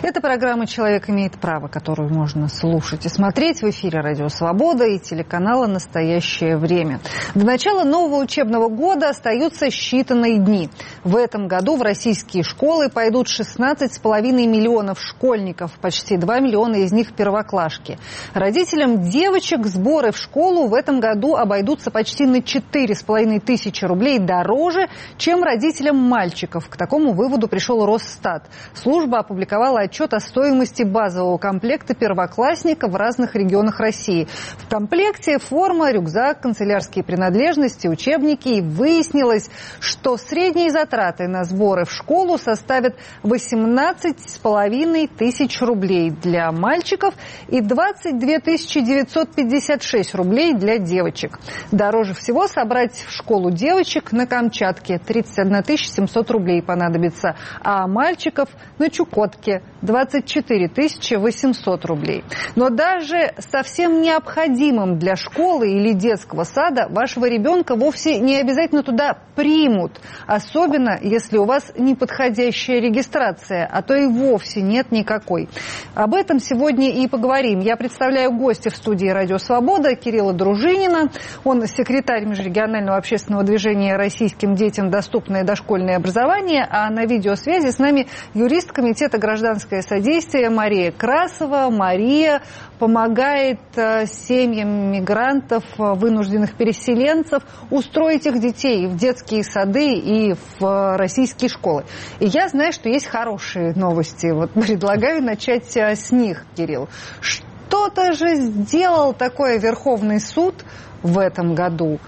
Это 0.00 0.20
программа 0.20 0.68
«Человек 0.68 1.10
имеет 1.10 1.40
право», 1.40 1.66
которую 1.66 2.08
можно 2.08 2.46
слушать 2.46 3.04
и 3.04 3.08
смотреть 3.08 3.62
в 3.62 3.70
эфире 3.70 3.98
«Радио 3.98 4.28
Свобода» 4.28 4.84
и 4.84 4.96
телеканала 5.00 5.66
«Настоящее 5.66 6.56
время». 6.56 7.00
До 7.34 7.44
начала 7.44 7.82
нового 7.82 8.22
учебного 8.22 8.68
года 8.68 9.08
остаются 9.08 9.66
считанные 9.66 10.36
дни. 10.36 10.70
В 11.02 11.16
этом 11.16 11.48
году 11.48 11.76
в 11.76 11.82
российские 11.82 12.44
школы 12.44 12.88
пойдут 12.88 13.26
16,5 13.26 14.22
миллионов 14.46 15.00
школьников, 15.00 15.72
почти 15.80 16.16
2 16.16 16.38
миллиона 16.38 16.76
из 16.76 16.92
них 16.92 17.12
первоклашки. 17.14 17.98
Родителям 18.34 19.02
девочек 19.02 19.66
сборы 19.66 20.12
в 20.12 20.16
школу 20.16 20.68
в 20.68 20.74
этом 20.74 21.00
году 21.00 21.34
обойдутся 21.34 21.90
почти 21.90 22.24
на 22.24 22.36
4,5 22.36 23.40
тысячи 23.40 23.84
рублей 23.84 24.20
дороже, 24.20 24.88
чем 25.16 25.42
родителям 25.42 25.96
мальчиков. 25.96 26.68
К 26.68 26.76
такому 26.76 27.14
выводу 27.14 27.48
пришел 27.48 27.84
Росстат. 27.84 28.48
Служба 28.74 29.18
опубликовала 29.18 29.87
отчет 29.88 30.12
о 30.12 30.20
стоимости 30.20 30.82
базового 30.82 31.38
комплекта 31.38 31.94
первоклассника 31.94 32.88
в 32.88 32.96
разных 32.96 33.34
регионах 33.34 33.80
России. 33.80 34.28
В 34.58 34.68
комплекте 34.68 35.38
форма, 35.38 35.90
рюкзак, 35.90 36.42
канцелярские 36.42 37.02
принадлежности, 37.02 37.88
учебники. 37.88 38.48
И 38.48 38.60
выяснилось, 38.60 39.50
что 39.80 40.16
средние 40.16 40.70
затраты 40.70 41.26
на 41.26 41.44
сборы 41.44 41.84
в 41.84 41.92
школу 41.92 42.38
составят 42.38 42.96
18,5 43.22 45.10
тысяч 45.16 45.60
рублей 45.62 46.10
для 46.10 46.52
мальчиков 46.52 47.14
и 47.48 47.60
22 47.60 48.28
956 48.48 50.14
рублей 50.14 50.54
для 50.54 50.78
девочек. 50.78 51.38
Дороже 51.72 52.14
всего 52.14 52.46
собрать 52.46 52.94
в 52.94 53.10
школу 53.10 53.50
девочек 53.50 54.12
на 54.12 54.26
Камчатке 54.26 54.98
31 54.98 55.62
700 55.78 56.30
рублей 56.30 56.62
понадобится, 56.62 57.36
а 57.62 57.86
мальчиков 57.86 58.48
на 58.78 58.90
Чукотке 58.90 59.62
24 59.82 60.70
800 61.18 61.84
рублей. 61.84 62.24
Но 62.56 62.70
даже 62.70 63.32
совсем 63.38 64.00
необходимым 64.00 64.98
для 64.98 65.16
школы 65.16 65.70
или 65.70 65.92
детского 65.92 66.44
сада 66.44 66.88
вашего 66.88 67.28
ребенка 67.28 67.76
вовсе 67.76 68.18
не 68.18 68.36
обязательно 68.36 68.82
туда 68.82 69.18
примут. 69.34 70.00
Особенно, 70.26 70.98
если 71.00 71.38
у 71.38 71.44
вас 71.44 71.72
неподходящая 71.76 72.80
регистрация, 72.80 73.68
а 73.70 73.82
то 73.82 73.94
и 73.94 74.06
вовсе 74.06 74.62
нет 74.62 74.90
никакой. 74.90 75.48
Об 75.94 76.14
этом 76.14 76.40
сегодня 76.40 76.90
и 76.90 77.06
поговорим. 77.06 77.60
Я 77.60 77.76
представляю 77.76 78.32
гостя 78.32 78.70
в 78.70 78.76
студии 78.76 79.06
«Радио 79.08 79.38
Свобода» 79.38 79.94
Кирилла 79.94 80.32
Дружинина. 80.32 81.10
Он 81.44 81.64
секретарь 81.66 82.24
межрегионального 82.24 82.96
общественного 82.96 83.44
движения 83.44 83.96
«Российским 83.96 84.54
детям 84.54 84.90
доступное 84.90 85.44
дошкольное 85.44 85.96
образование», 85.96 86.66
а 86.68 86.90
на 86.90 87.04
видеосвязи 87.04 87.70
с 87.70 87.78
нами 87.78 88.08
юрист 88.34 88.72
Комитета 88.72 89.18
гражданской 89.18 89.67
всяческое 89.68 89.82
содействие. 89.82 90.50
Мария 90.50 90.90
Красова. 90.90 91.68
Мария 91.70 92.42
помогает 92.78 93.60
э, 93.76 94.06
семьям 94.06 94.92
мигрантов, 94.92 95.64
э, 95.78 95.94
вынужденных 95.94 96.54
переселенцев 96.54 97.42
устроить 97.70 98.26
их 98.26 98.40
детей 98.40 98.86
в 98.86 98.96
детские 98.96 99.44
сады 99.44 99.94
и 99.94 100.34
в 100.34 100.64
э, 100.64 100.96
российские 100.96 101.48
школы. 101.48 101.84
И 102.20 102.26
я 102.26 102.48
знаю, 102.48 102.72
что 102.72 102.88
есть 102.88 103.06
хорошие 103.06 103.74
новости. 103.74 104.30
Вот 104.32 104.52
предлагаю 104.54 105.22
начать 105.22 105.76
с 105.76 106.10
них, 106.10 106.44
Кирилл. 106.56 106.88
Что-то 107.20 108.12
же 108.12 108.36
сделал 108.36 109.12
такой 109.12 109.58
Верховный 109.58 110.20
суд 110.20 110.64
в 111.02 111.18
этом 111.18 111.54
году, 111.54 112.00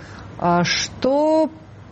что 0.62 1.50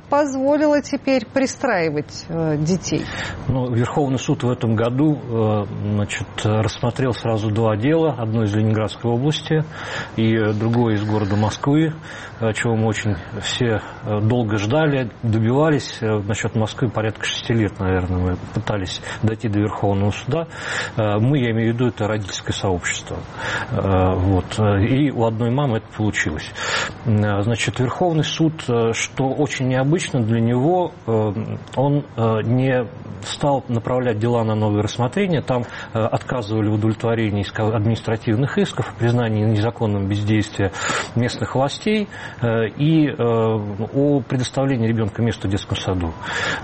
позволило 0.09 0.81
теперь 0.83 1.27
пристраивать 1.27 2.25
э, 2.29 2.57
детей? 2.59 3.05
Ну, 3.47 3.73
Верховный 3.73 4.19
суд 4.19 4.43
в 4.43 4.51
этом 4.51 4.75
году 4.75 5.17
э, 5.17 5.65
значит, 5.95 6.27
рассмотрел 6.45 7.13
сразу 7.13 7.51
два 7.51 7.77
дела. 7.77 8.15
Одно 8.19 8.45
из 8.45 8.55
Ленинградской 8.55 9.11
области 9.11 9.65
и 10.17 10.53
другое 10.53 10.95
из 10.97 11.05
города 11.05 11.37
Москвы, 11.37 11.95
чего 12.55 12.77
мы 12.77 12.87
очень 12.87 13.17
все 13.43 13.81
э, 14.05 14.21
долго 14.21 14.59
ждали, 14.59 15.11
добивались. 15.23 15.99
Э, 16.01 16.19
насчет 16.19 16.55
Москвы 16.55 16.89
порядка 16.89 17.25
шести 17.25 17.53
лет, 17.53 17.79
наверное, 17.79 18.19
мы 18.19 18.37
пытались 18.55 19.01
дойти 19.23 19.49
до 19.49 19.61
Верховного 19.61 20.11
суда. 20.11 20.49
Э, 20.97 21.19
мы, 21.19 21.39
я 21.39 21.51
имею 21.51 21.73
в 21.73 21.75
виду, 21.75 21.89
это 21.89 22.09
родительское 22.09 22.55
сообщество. 22.55 23.19
Э, 23.71 24.15
вот. 24.15 24.59
И 24.59 25.11
у 25.11 25.25
одной 25.25 25.51
мамы 25.51 25.79
это 25.79 25.87
получилось. 25.97 26.51
Э, 27.05 27.43
значит, 27.43 27.79
Верховный 27.79 28.25
суд, 28.25 28.63
что 28.63 29.29
очень 29.29 29.69
необычно, 29.69 29.99
обычно 29.99 30.23
для 30.23 30.41
него 30.41 30.93
э, 31.07 31.33
он 31.77 32.05
э, 32.17 32.43
не 32.43 32.87
стал 33.23 33.65
направлять 33.69 34.19
дела 34.19 34.45
на 34.45 34.55
новое 34.55 34.83
рассмотрение. 34.83 35.43
Там 35.43 35.65
э, 35.93 35.99
отказывали 35.99 36.69
в 36.69 36.75
удовлетворении 36.75 37.45
административных 37.59 38.59
исков, 38.59 38.95
признании 38.99 39.45
незаконным 39.45 40.07
бездействия 40.07 40.73
местных 41.15 41.55
властей 41.55 42.09
и 42.43 43.11
о 43.11 44.21
предоставлении 44.21 44.87
ребенка 44.87 45.23
места 45.23 45.49
в 45.49 45.51
детском 45.51 45.77
саду. 45.77 46.13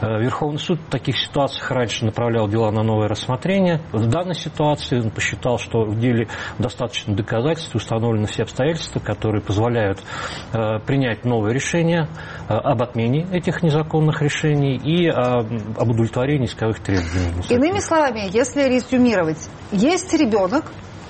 Верховный 0.01 0.59
суд 0.59 0.79
в 0.81 0.91
таких 0.91 1.19
ситуациях 1.19 1.71
раньше 1.71 2.05
направлял 2.05 2.49
дела 2.49 2.71
на 2.71 2.83
новое 2.83 3.09
рассмотрение. 3.09 3.81
В 3.93 4.07
данной 4.07 4.35
ситуации 4.35 5.01
он 5.01 5.11
посчитал, 5.11 5.59
что 5.59 5.85
в 5.85 5.99
деле 5.99 6.29
достаточно 6.59 7.15
доказательств, 7.15 7.75
установлены 7.75 8.27
все 8.27 8.43
обстоятельства, 8.43 9.01
которые 9.01 9.43
позволяют 9.43 10.03
принять 10.87 11.25
новое 11.25 11.53
решение 11.53 12.09
об 12.49 12.83
отмене 12.83 13.27
этих 13.33 13.63
незаконных 13.63 14.23
решений 14.23 14.77
и 14.77 15.09
об 15.09 15.91
удовлетворении 15.91 16.47
исковых 16.47 16.81
требований. 16.81 17.43
Иными 17.49 17.81
словами, 17.81 18.29
если 18.33 18.63
резюмировать, 18.69 19.49
есть 19.73 20.13
ребенок, 20.15 20.65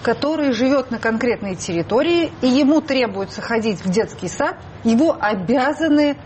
который 0.05 0.53
живет 0.53 0.91
на 0.91 0.99
конкретной 0.99 1.57
территории, 1.57 2.31
и 2.43 2.47
ему 2.47 2.83
требуется 2.83 3.41
ходить 3.41 3.85
в 3.85 3.91
детский 3.91 4.29
сад, 4.29 4.57
его 4.85 5.17
обязаны 5.19 6.17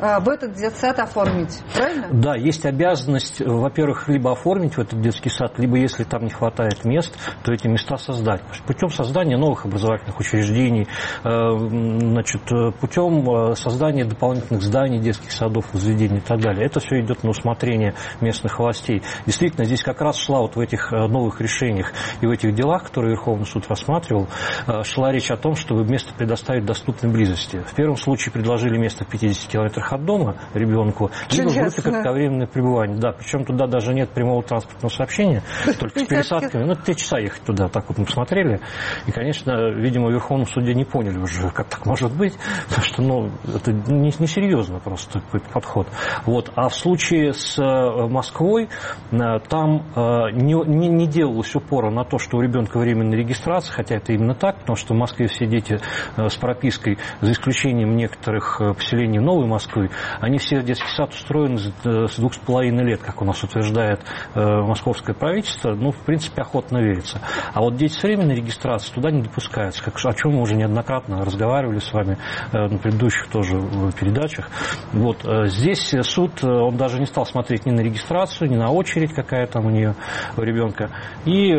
в 0.00 0.28
этот 0.28 0.54
детсад 0.54 0.98
оформить, 0.98 1.60
правильно? 1.74 2.08
Да, 2.12 2.34
есть 2.36 2.64
обязанность, 2.64 3.40
во-первых, 3.40 4.08
либо 4.08 4.32
оформить 4.32 4.76
в 4.76 4.80
этот 4.80 5.00
детский 5.00 5.30
сад, 5.30 5.58
либо 5.58 5.76
если 5.76 6.04
там 6.04 6.24
не 6.24 6.30
хватает 6.30 6.84
мест, 6.84 7.16
то 7.42 7.52
эти 7.52 7.66
места 7.66 7.96
создать. 7.96 8.42
Путем 8.66 8.90
создания 8.90 9.36
новых 9.36 9.64
образовательных 9.64 10.18
учреждений, 10.18 10.86
э, 11.24 11.28
значит, 11.28 12.42
путем 12.80 13.28
э, 13.30 13.54
создания 13.54 14.04
дополнительных 14.04 14.62
зданий, 14.62 14.98
детских 14.98 15.32
садов, 15.32 15.66
заведений 15.72 16.18
и 16.18 16.20
так 16.20 16.40
далее. 16.40 16.66
Это 16.66 16.80
все 16.80 17.00
идет 17.00 17.22
на 17.22 17.30
усмотрение 17.30 17.94
местных 18.20 18.58
властей. 18.58 19.02
Действительно, 19.26 19.64
здесь 19.64 19.82
как 19.82 20.00
раз 20.00 20.16
шла 20.16 20.40
вот 20.40 20.56
в 20.56 20.60
этих 20.60 20.92
э, 20.92 21.06
новых 21.06 21.40
решениях 21.40 21.92
и 22.20 22.26
в 22.26 22.30
этих 22.30 22.54
делах, 22.54 22.84
которые 22.84 23.12
Верховный 23.12 23.46
суд 23.46 23.66
рассматривал, 23.68 24.28
шла 24.84 25.12
речь 25.12 25.30
о 25.30 25.36
том, 25.36 25.54
чтобы 25.54 25.84
место 25.84 26.14
предоставить 26.14 26.64
доступной 26.64 27.12
близости. 27.12 27.62
В 27.66 27.74
первом 27.74 27.96
случае 27.96 28.32
предложили 28.32 28.78
место 28.78 29.04
в 29.04 29.08
50 29.08 29.50
километрах 29.50 29.89
от 29.92 30.04
дома 30.04 30.36
ребенку, 30.54 31.10
либо 31.30 31.48
в 31.48 31.54
группе 31.54 31.82
кратковременное 31.82 32.46
пребывание. 32.46 32.98
Да, 32.98 33.12
причем 33.12 33.44
туда 33.44 33.66
даже 33.66 33.94
нет 33.94 34.10
прямого 34.10 34.42
транспортного 34.42 34.92
сообщения, 34.92 35.42
только 35.78 36.00
с 36.00 36.04
пересадками. 36.04 36.64
Ну, 36.64 36.74
три 36.74 36.96
часа 36.96 37.18
ехать 37.18 37.42
туда, 37.42 37.68
так 37.68 37.88
вот 37.88 37.98
мы 37.98 38.04
посмотрели. 38.04 38.60
И, 39.06 39.12
конечно, 39.12 39.70
видимо, 39.70 40.08
в 40.08 40.12
Верховном 40.12 40.46
суде 40.46 40.74
не 40.74 40.84
поняли 40.84 41.18
уже, 41.18 41.50
как 41.50 41.68
так 41.68 41.86
может 41.86 42.12
быть, 42.12 42.34
потому 42.68 42.84
что, 42.84 43.02
ну, 43.02 43.30
это 43.54 43.72
несерьезно 43.72 44.80
не 44.80 44.80
просто 44.80 45.20
подход. 45.52 45.86
Вот. 46.26 46.50
А 46.54 46.68
в 46.68 46.74
случае 46.74 47.32
с 47.32 47.58
э, 47.58 48.08
Москвой, 48.08 48.68
э, 49.10 49.16
там 49.48 49.86
э, 49.94 50.30
не, 50.32 50.54
не, 50.66 50.88
не 50.88 51.06
делалось 51.06 51.54
упора 51.54 51.90
на 51.90 52.04
то, 52.04 52.18
что 52.18 52.38
у 52.38 52.40
ребенка 52.40 52.78
временная 52.78 53.18
регистрация, 53.18 53.74
хотя 53.74 53.96
это 53.96 54.12
именно 54.12 54.34
так, 54.34 54.58
потому 54.60 54.76
что 54.76 54.94
в 54.94 54.96
Москве 54.96 55.26
все 55.26 55.46
дети 55.46 55.80
с 56.16 56.36
пропиской, 56.36 56.98
за 57.20 57.32
исключением 57.32 57.96
некоторых 57.96 58.60
поселений 58.76 59.18
Новой 59.18 59.46
Москвы, 59.46 59.79
Москвы, 59.80 59.90
они 60.20 60.38
все 60.38 60.62
детский 60.62 60.88
сад 60.88 61.10
устроены 61.12 61.58
с 61.58 62.16
двух 62.16 62.34
с 62.34 62.38
половиной 62.38 62.84
лет, 62.84 63.00
как 63.00 63.22
у 63.22 63.24
нас 63.24 63.42
утверждает 63.42 64.00
э, 64.34 64.40
московское 64.40 65.14
правительство, 65.14 65.74
ну, 65.74 65.90
в 65.90 65.98
принципе, 66.04 66.42
охотно 66.42 66.78
верится. 66.78 67.20
А 67.52 67.60
вот 67.60 67.76
дети 67.76 67.92
с 67.92 68.02
временной 68.02 68.36
регистрацией 68.36 68.94
туда 68.94 69.10
не 69.10 69.22
допускаются, 69.22 69.82
как, 69.82 69.94
о 70.04 70.12
чем 70.12 70.32
мы 70.32 70.42
уже 70.42 70.54
неоднократно 70.54 71.24
разговаривали 71.24 71.78
с 71.78 71.92
вами 71.92 72.18
э, 72.52 72.58
на 72.58 72.78
предыдущих 72.78 73.28
тоже 73.28 73.60
передачах. 73.98 74.48
Вот, 74.92 75.24
э, 75.24 75.46
здесь 75.46 75.94
суд, 76.02 76.42
он 76.44 76.76
даже 76.76 76.98
не 76.98 77.06
стал 77.06 77.26
смотреть 77.26 77.66
ни 77.66 77.70
на 77.70 77.80
регистрацию, 77.80 78.50
ни 78.50 78.56
на 78.56 78.70
очередь, 78.70 79.14
какая 79.14 79.46
там 79.46 79.66
у 79.66 79.70
нее 79.70 79.94
у 80.36 80.42
ребенка, 80.42 80.90
и 81.24 81.54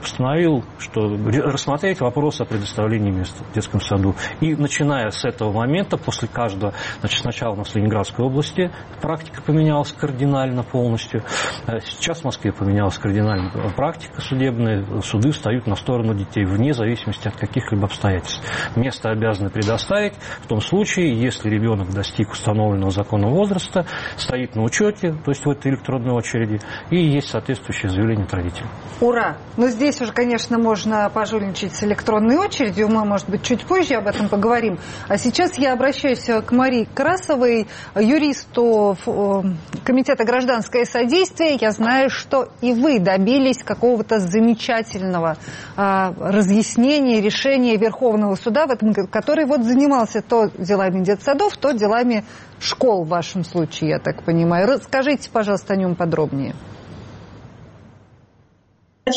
постановил, 0.00 0.64
что 0.78 1.16
рассмотреть 1.44 2.00
вопрос 2.00 2.40
о 2.40 2.44
предоставлении 2.44 3.10
места 3.10 3.44
в 3.44 3.54
детском 3.54 3.80
саду. 3.80 4.14
И 4.40 4.54
начиная 4.54 5.10
с 5.10 5.24
этого 5.24 5.52
момента, 5.52 5.96
после 5.96 6.28
каждого 6.28 6.72
Значит, 7.00 7.20
сначала 7.20 7.54
у 7.54 7.56
нас 7.56 7.68
в 7.68 7.76
Ленинградской 7.76 8.24
области 8.24 8.70
практика 9.00 9.42
поменялась 9.42 9.92
кардинально 9.92 10.62
полностью. 10.62 11.22
Э, 11.66 11.80
сейчас 11.80 12.20
в 12.20 12.24
Москве 12.24 12.52
поменялась 12.52 12.98
кардинально 12.98 13.50
практика 13.76 14.20
судебная. 14.20 14.84
Суды 15.02 15.30
встают 15.30 15.66
на 15.66 15.76
сторону 15.76 16.14
детей 16.14 16.44
вне 16.44 16.72
зависимости 16.74 17.28
от 17.28 17.36
каких-либо 17.36 17.84
обстоятельств. 17.84 18.42
Место 18.76 19.10
обязаны 19.10 19.50
предоставить 19.50 20.14
в 20.42 20.46
том 20.46 20.60
случае, 20.60 21.20
если 21.20 21.48
ребенок 21.48 21.90
достиг 21.92 22.30
установленного 22.32 22.90
законом 22.90 23.30
возраста, 23.30 23.86
стоит 24.16 24.54
на 24.54 24.62
учете, 24.62 25.12
то 25.12 25.30
есть 25.30 25.44
в 25.44 25.50
этой 25.50 25.72
электронной 25.72 26.12
очереди, 26.12 26.60
и 26.90 26.96
есть 26.96 27.28
соответствующее 27.28 27.90
заявление 27.90 28.24
от 28.24 28.34
родителей. 28.34 28.68
Ура! 29.00 29.38
Но 29.56 29.68
здесь 29.68 30.00
уже, 30.00 30.12
конечно, 30.12 30.58
можно 30.58 31.10
пожульничать 31.10 31.74
с 31.74 31.82
электронной 31.82 32.36
очередью. 32.36 32.88
Мы, 32.88 33.04
может 33.04 33.28
быть, 33.28 33.42
чуть 33.42 33.64
позже 33.64 33.94
об 33.94 34.06
этом 34.06 34.28
поговорим. 34.28 34.78
А 35.08 35.16
сейчас 35.16 35.58
я 35.58 35.72
обращаюсь 35.72 36.24
к 36.24 36.52
Марии 36.52 36.69
Красовой, 36.94 37.66
юристу 37.94 38.96
э, 39.06 39.42
Комитета 39.84 40.24
гражданское 40.24 40.84
содействие. 40.84 41.58
Я 41.60 41.72
знаю, 41.72 42.10
что 42.10 42.48
и 42.60 42.72
вы 42.72 42.98
добились 43.00 43.62
какого-то 43.62 44.18
замечательного 44.20 45.36
а, 45.76 46.12
разъяснения, 46.18 47.20
решения 47.20 47.76
Верховного 47.76 48.34
суда, 48.36 48.66
в 48.66 48.70
этом, 48.70 48.94
который 48.94 49.46
вот 49.46 49.62
занимался 49.62 50.22
то 50.22 50.50
делами 50.58 51.02
детсадов, 51.02 51.56
то 51.56 51.72
делами 51.72 52.24
школ 52.60 53.04
в 53.04 53.08
вашем 53.08 53.44
случае, 53.44 53.90
я 53.90 53.98
так 53.98 54.24
понимаю. 54.24 54.66
Расскажите, 54.68 55.30
пожалуйста, 55.30 55.74
о 55.74 55.76
нем 55.76 55.96
подробнее. 55.96 56.54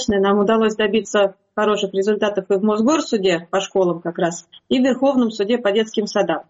Нам 0.08 0.39
удалось 0.39 0.76
добиться 0.76 1.36
хороших 1.56 1.93
результатов 1.93 2.45
и 2.49 2.56
в 2.56 2.64
Мосгорсуде 2.64 3.47
по 3.51 3.60
школам 3.60 4.01
как 4.01 4.18
раз, 4.18 4.47
и 4.70 4.80
в 4.80 4.84
Верховном 4.84 5.30
суде 5.30 5.58
по 5.58 5.72
детским 5.72 6.08
садам. 6.08 6.43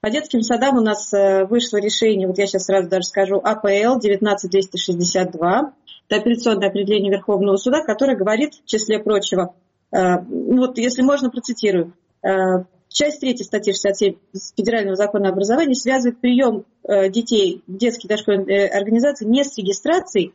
По 0.00 0.10
детским 0.10 0.42
садам 0.42 0.76
у 0.76 0.80
нас 0.80 1.12
э, 1.12 1.46
вышло 1.46 1.78
решение, 1.78 2.28
вот 2.28 2.38
я 2.38 2.46
сейчас 2.46 2.64
сразу 2.64 2.88
даже 2.88 3.04
скажу, 3.04 3.40
АПЛ 3.42 3.98
19262. 3.98 5.72
Это 6.08 6.20
апелляционное 6.20 6.68
определение 6.68 7.10
Верховного 7.10 7.56
суда, 7.56 7.82
которое 7.82 8.16
говорит, 8.16 8.54
в 8.54 8.64
числе 8.66 8.98
прочего, 8.98 9.54
э, 9.92 10.20
ну 10.28 10.58
вот 10.58 10.78
если 10.78 11.02
можно, 11.02 11.30
процитирую. 11.30 11.94
Э, 12.22 12.64
часть 12.88 13.20
3 13.20 13.36
статьи 13.38 13.72
67 13.72 14.14
Федерального 14.56 14.96
закона 14.96 15.30
образования 15.30 15.74
связывает 15.74 16.20
прием 16.20 16.64
детей 17.10 17.62
в 17.66 17.76
детские 17.76 18.08
дошкольные 18.08 18.68
организации 18.68 19.26
не 19.26 19.42
с 19.42 19.58
регистрацией, 19.58 20.32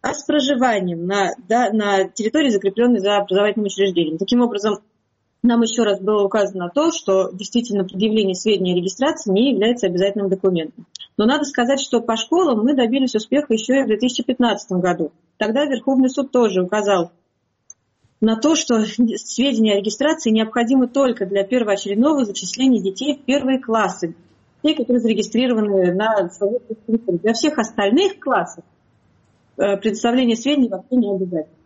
а 0.00 0.14
с 0.14 0.24
проживанием 0.24 1.06
на, 1.06 1.32
да, 1.48 1.70
на 1.70 2.08
территории, 2.08 2.48
закрепленной 2.48 2.98
за 2.98 3.18
образовательным 3.18 3.66
учреждением. 3.66 4.18
Таким 4.18 4.40
образом, 4.40 4.78
нам 5.42 5.62
еще 5.62 5.82
раз 5.82 6.00
было 6.00 6.24
указано 6.24 6.70
то, 6.74 6.90
что 6.90 7.30
действительно 7.32 7.84
предъявление 7.84 8.34
сведений 8.34 8.72
о 8.72 8.76
регистрации 8.76 9.30
не 9.30 9.52
является 9.52 9.86
обязательным 9.86 10.28
документом. 10.28 10.86
Но 11.16 11.26
надо 11.26 11.44
сказать, 11.44 11.80
что 11.80 12.00
по 12.00 12.16
школам 12.16 12.64
мы 12.64 12.74
добились 12.74 13.14
успеха 13.14 13.52
еще 13.52 13.80
и 13.80 13.82
в 13.82 13.86
2015 13.86 14.72
году. 14.72 15.12
Тогда 15.36 15.64
Верховный 15.64 16.08
суд 16.08 16.30
тоже 16.30 16.62
указал 16.62 17.12
на 18.20 18.36
то, 18.36 18.54
что 18.54 18.84
сведения 18.84 19.74
о 19.74 19.78
регистрации 19.78 20.30
необходимы 20.30 20.86
только 20.86 21.26
для 21.26 21.44
первоочередного 21.44 22.24
зачисления 22.24 22.80
детей 22.80 23.16
в 23.16 23.24
первые 23.24 23.60
классы, 23.60 24.14
те, 24.62 24.74
которые 24.74 25.00
зарегистрированы 25.00 25.92
на 25.92 26.30
советских 26.30 27.20
Для 27.20 27.32
всех 27.32 27.58
остальных 27.58 28.20
классов 28.20 28.64
Э, 29.56 29.76
предоставление 29.76 30.36
сведений 30.36 30.68
вообще 30.68 30.96
не 30.96 31.10
обязательно. 31.10 31.56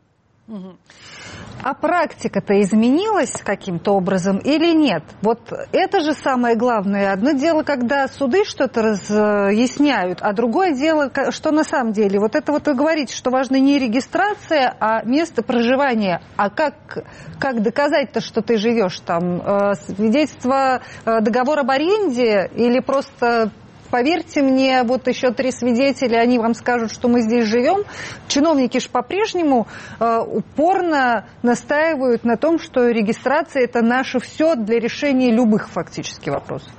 А 1.63 1.75
практика-то 1.75 2.61
изменилась 2.61 3.33
каким-то 3.33 3.93
образом 3.93 4.39
или 4.39 4.73
нет? 4.73 5.03
Вот 5.23 5.53
это 5.73 6.01
же 6.01 6.13
самое 6.13 6.55
главное. 6.55 7.13
Одно 7.13 7.33
дело, 7.33 7.65
когда 7.65 8.07
суды 8.07 8.45
что-то 8.45 8.83
разъясняют, 8.83 10.19
а 10.21 10.33
другое 10.33 10.75
дело, 10.75 11.11
что 11.31 11.51
на 11.51 11.65
самом 11.65 11.93
деле. 11.93 12.21
Вот 12.21 12.37
это 12.37 12.53
вот 12.53 12.67
вы 12.67 12.75
говорите, 12.75 13.15
что 13.15 13.31
важно 13.31 13.57
не 13.57 13.79
регистрация, 13.79 14.77
а 14.79 15.03
место 15.03 15.43
проживания. 15.43 16.23
А 16.37 16.51
как, 16.51 17.05
как 17.41 17.63
доказать-то, 17.63 18.21
что 18.21 18.43
ты 18.43 18.59
живешь 18.59 19.01
там? 19.01 19.41
Э, 19.41 19.75
свидетельство, 19.75 20.83
э, 21.05 21.21
договор 21.21 21.59
об 21.61 21.71
аренде 21.71 22.49
или 22.55 22.79
просто 22.79 23.51
Поверьте 23.97 24.43
мне, 24.43 24.83
вот 24.83 25.09
еще 25.09 25.31
три 25.31 25.51
свидетеля, 25.51 26.19
они 26.19 26.39
вам 26.39 26.53
скажут, 26.53 26.93
что 26.93 27.09
мы 27.09 27.23
здесь 27.23 27.47
живем. 27.47 27.85
Чиновники 28.29 28.77
же 28.77 28.91
по-прежнему 28.91 29.69
э, 29.99 30.19
упорно 30.19 31.25
настаивают 31.43 32.23
на 32.23 32.37
том, 32.37 32.59
что 32.59 32.91
регистрация 32.91 33.63
это 33.63 33.81
наше 33.81 34.21
все 34.21 34.55
для 34.55 34.79
решения 34.79 35.31
любых 35.33 35.71
фактически 35.71 36.29
вопросов. 36.29 36.71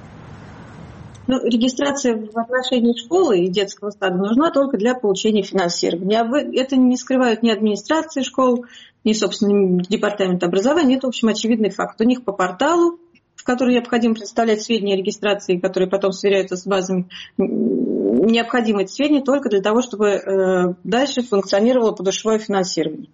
Ну, 1.26 1.44
регистрация 1.44 2.16
в 2.16 2.38
отношении 2.38 2.94
школы 2.96 3.40
и 3.40 3.48
детского 3.48 3.90
сада 3.90 4.16
нужна 4.16 4.52
только 4.52 4.78
для 4.78 4.94
получения 4.94 5.42
финансирования. 5.42 6.22
А 6.22 6.38
это 6.54 6.76
не 6.76 6.98
скрывают 6.98 7.42
ни 7.42 7.50
администрации 7.50 8.22
школ, 8.22 8.66
ни, 9.04 9.14
собственно, 9.14 9.82
департамент 9.90 10.44
образования. 10.44 10.98
Это, 10.98 11.08
в 11.08 11.10
общем, 11.10 11.30
очевидный 11.30 11.72
факт. 11.72 12.00
У 12.00 12.04
них 12.04 12.24
по 12.24 12.32
порталу 12.32 13.00
которой 13.44 13.74
необходимо 13.74 14.16
представлять 14.16 14.62
сведения 14.62 14.96
о 14.96 14.98
регистрации, 14.98 15.58
которые 15.58 15.90
потом 15.90 16.12
сверяются 16.12 16.56
с 16.56 16.66
базами, 16.66 17.08
необходимы 17.38 18.84
эти 18.84 18.92
сведения 18.92 19.22
только 19.22 19.50
для 19.50 19.62
того, 19.62 19.82
чтобы 19.82 20.08
э, 20.08 20.74
дальше 20.84 21.22
функционировало 21.22 21.92
подушевое 21.92 22.40
финансирование. 22.40 23.10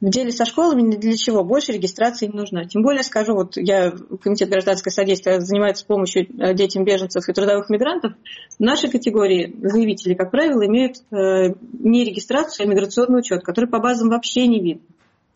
В 0.00 0.10
деле 0.10 0.30
со 0.30 0.44
школами 0.44 0.82
ни 0.82 0.96
для 0.96 1.16
чего 1.16 1.42
больше 1.42 1.72
регистрации 1.72 2.26
не 2.26 2.32
нужна. 2.32 2.64
Тем 2.64 2.82
более, 2.82 3.02
скажу, 3.02 3.34
вот 3.34 3.56
я, 3.56 3.90
Комитет 4.22 4.48
гражданского 4.48 4.92
содействия 4.92 5.40
занимается 5.40 5.84
помощью 5.86 6.22
э, 6.22 6.54
детям 6.54 6.84
беженцев 6.84 7.28
и 7.28 7.32
трудовых 7.32 7.68
мигрантов. 7.68 8.12
В 8.58 8.62
нашей 8.62 8.90
категории 8.90 9.56
заявители, 9.60 10.14
как 10.14 10.30
правило, 10.30 10.64
имеют 10.66 10.98
э, 11.10 11.54
не 11.80 12.04
регистрацию, 12.04 12.66
а 12.66 12.70
миграционный 12.70 13.18
учет, 13.18 13.42
который 13.42 13.68
по 13.68 13.80
базам 13.80 14.08
вообще 14.08 14.46
не 14.46 14.62
видно. 14.62 14.82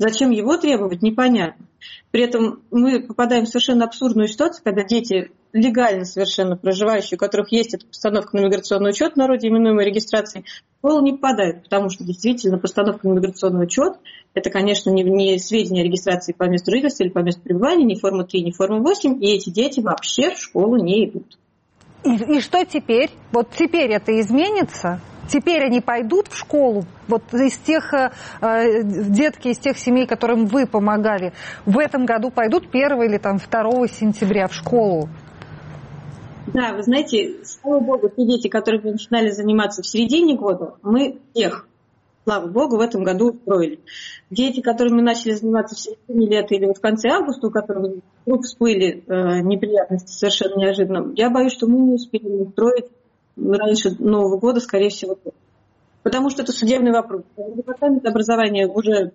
Зачем 0.03 0.33
его 0.33 0.57
требовать, 0.57 1.01
непонятно. 1.01 1.65
При 2.11 2.25
этом 2.25 2.65
мы 2.73 3.07
попадаем 3.07 3.45
в 3.45 3.49
совершенно 3.49 3.85
абсурдную 3.85 4.27
ситуацию, 4.27 4.65
когда 4.65 4.83
дети 4.83 5.31
легально 5.53 6.05
совершенно 6.05 6.57
проживающие, 6.57 7.15
у 7.17 7.21
которых 7.21 7.53
есть 7.53 7.73
эта 7.73 7.87
постановка 7.87 8.37
на 8.37 8.41
миграционный 8.41 8.91
учет 8.91 9.13
в 9.13 9.17
народе, 9.17 9.47
именуемой 9.47 9.85
регистрацией, 9.85 10.45
в 10.45 10.79
школу 10.79 11.03
не 11.03 11.13
попадают, 11.13 11.63
потому 11.63 11.89
что 11.89 12.03
действительно 12.03 12.59
постановка 12.59 13.07
на 13.07 13.13
миграционный 13.13 13.63
учет– 13.63 13.93
это, 14.35 14.51
конечно, 14.51 14.91
не, 14.91 15.05
не 15.05 15.39
сведения 15.39 15.83
о 15.83 15.85
регистрации 15.85 16.33
по 16.33 16.49
месту 16.49 16.73
жительства 16.73 17.05
или 17.05 17.11
по 17.13 17.21
месту 17.21 17.41
пребывания, 17.41 17.85
не 17.85 17.95
форма 17.95 18.25
3, 18.25 18.43
не 18.43 18.51
форма 18.51 18.81
8, 18.81 19.23
и 19.23 19.37
эти 19.37 19.51
дети 19.51 19.79
вообще 19.79 20.35
в 20.35 20.39
школу 20.39 20.83
не 20.83 21.09
идут. 21.09 21.39
И, 22.05 22.37
и 22.37 22.41
что 22.41 22.65
теперь? 22.65 23.11
Вот 23.33 23.51
теперь 23.51 23.91
это 23.93 24.19
изменится? 24.21 25.01
Теперь 25.29 25.65
они 25.65 25.81
пойдут 25.81 26.29
в 26.29 26.37
школу, 26.37 26.85
вот 27.09 27.23
из 27.33 27.57
тех 27.59 27.95
э, 27.95 28.11
э 28.41 28.83
детки, 28.83 29.49
из 29.49 29.59
тех 29.59 29.79
семей, 29.79 30.07
которым 30.07 30.47
вы 30.47 30.67
помогали, 30.67 31.33
в 31.65 31.79
этом 31.79 32.05
году 32.05 32.31
пойдут 32.31 32.67
1 32.73 33.03
или 33.03 33.19
там 33.19 33.39
2 33.39 33.87
сентября 33.87 34.49
в 34.49 34.55
школу? 34.55 35.09
Да, 36.49 36.75
вы 36.75 36.83
знаете, 36.83 37.37
слава 37.45 37.81
богу, 37.81 38.09
те 38.09 38.27
дети, 38.27 38.49
которые 38.49 38.83
начинали 38.83 39.31
заниматься 39.31 39.83
в 39.83 39.87
середине 39.87 40.37
года, 40.37 40.75
мы 40.83 41.21
их, 41.35 41.67
слава 42.25 42.47
богу, 42.47 42.77
в 42.77 42.81
этом 42.81 43.03
году 43.03 43.31
устроили. 43.31 43.81
Дети, 44.31 44.61
которыми 44.61 45.01
начали 45.01 45.33
заниматься 45.33 45.75
в 45.75 45.81
середине 45.81 46.29
лета 46.29 46.55
или 46.55 46.67
вот 46.67 46.79
в 46.79 46.81
конце 46.81 47.09
августа, 47.09 47.49
у 47.49 47.51
которых 47.51 48.03
вдруг 48.25 48.45
всплыли 48.45 49.05
э, 49.07 49.41
неприятности 49.41 50.13
совершенно 50.13 50.59
неожиданно, 50.59 51.13
я 51.17 51.31
боюсь, 51.31 51.53
что 51.53 51.67
мы 51.67 51.81
не 51.81 51.95
успели 51.95 52.29
устроить 52.29 52.87
раньше 53.37 53.97
Нового 53.99 54.39
года, 54.39 54.61
скорее 54.61 54.91
всего, 54.91 55.19
Потому 56.03 56.31
что 56.31 56.43
это 56.43 56.53
судебный 56.53 56.91
вопрос. 56.91 57.23
Департамент 57.37 58.05
образования 58.07 58.67
уже 58.67 59.13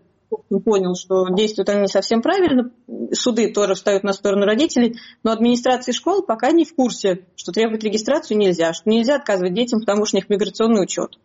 понял, 0.64 0.96
что 0.96 1.28
действуют 1.30 1.70
они 1.70 1.82
не 1.82 1.88
совсем 1.88 2.22
правильно. 2.22 2.72
Суды 3.12 3.52
тоже 3.52 3.76
встают 3.76 4.04
на 4.04 4.14
сторону 4.14 4.46
родителей, 4.46 4.96
но 5.24 5.32
администрации 5.32 5.92
школ 5.92 6.24
пока 6.24 6.52
не 6.52 6.66
в 6.66 6.76
курсе, 6.76 7.26
что 7.36 7.52
требовать 7.52 7.84
регистрацию 7.84 8.38
нельзя, 8.38 8.74
что 8.74 8.90
нельзя 8.90 9.16
отказывать 9.16 9.54
детям, 9.54 9.80
потому 9.80 10.06
что 10.06 10.18
у 10.18 10.20
них 10.20 10.30
миграционный 10.30 10.84
учет. 10.84 11.18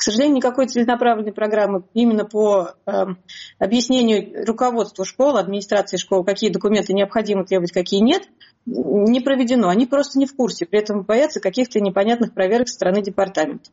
К 0.00 0.02
сожалению, 0.02 0.36
никакой 0.36 0.66
целенаправленной 0.66 1.34
программы 1.34 1.84
именно 1.92 2.24
по 2.24 2.70
э, 2.86 2.90
объяснению 3.58 4.46
руководству 4.46 5.04
школ, 5.04 5.36
администрации 5.36 5.98
школ, 5.98 6.24
какие 6.24 6.48
документы 6.48 6.94
необходимо 6.94 7.44
требовать, 7.44 7.72
какие 7.72 8.00
нет, 8.00 8.22
не 8.64 9.20
проведено. 9.20 9.68
Они 9.68 9.84
просто 9.84 10.18
не 10.18 10.24
в 10.24 10.34
курсе, 10.34 10.64
при 10.64 10.78
этом 10.78 11.02
боятся 11.02 11.38
каких-то 11.38 11.80
непонятных 11.80 12.32
проверок 12.32 12.68
со 12.68 12.76
стороны 12.76 13.02
департамента. 13.02 13.72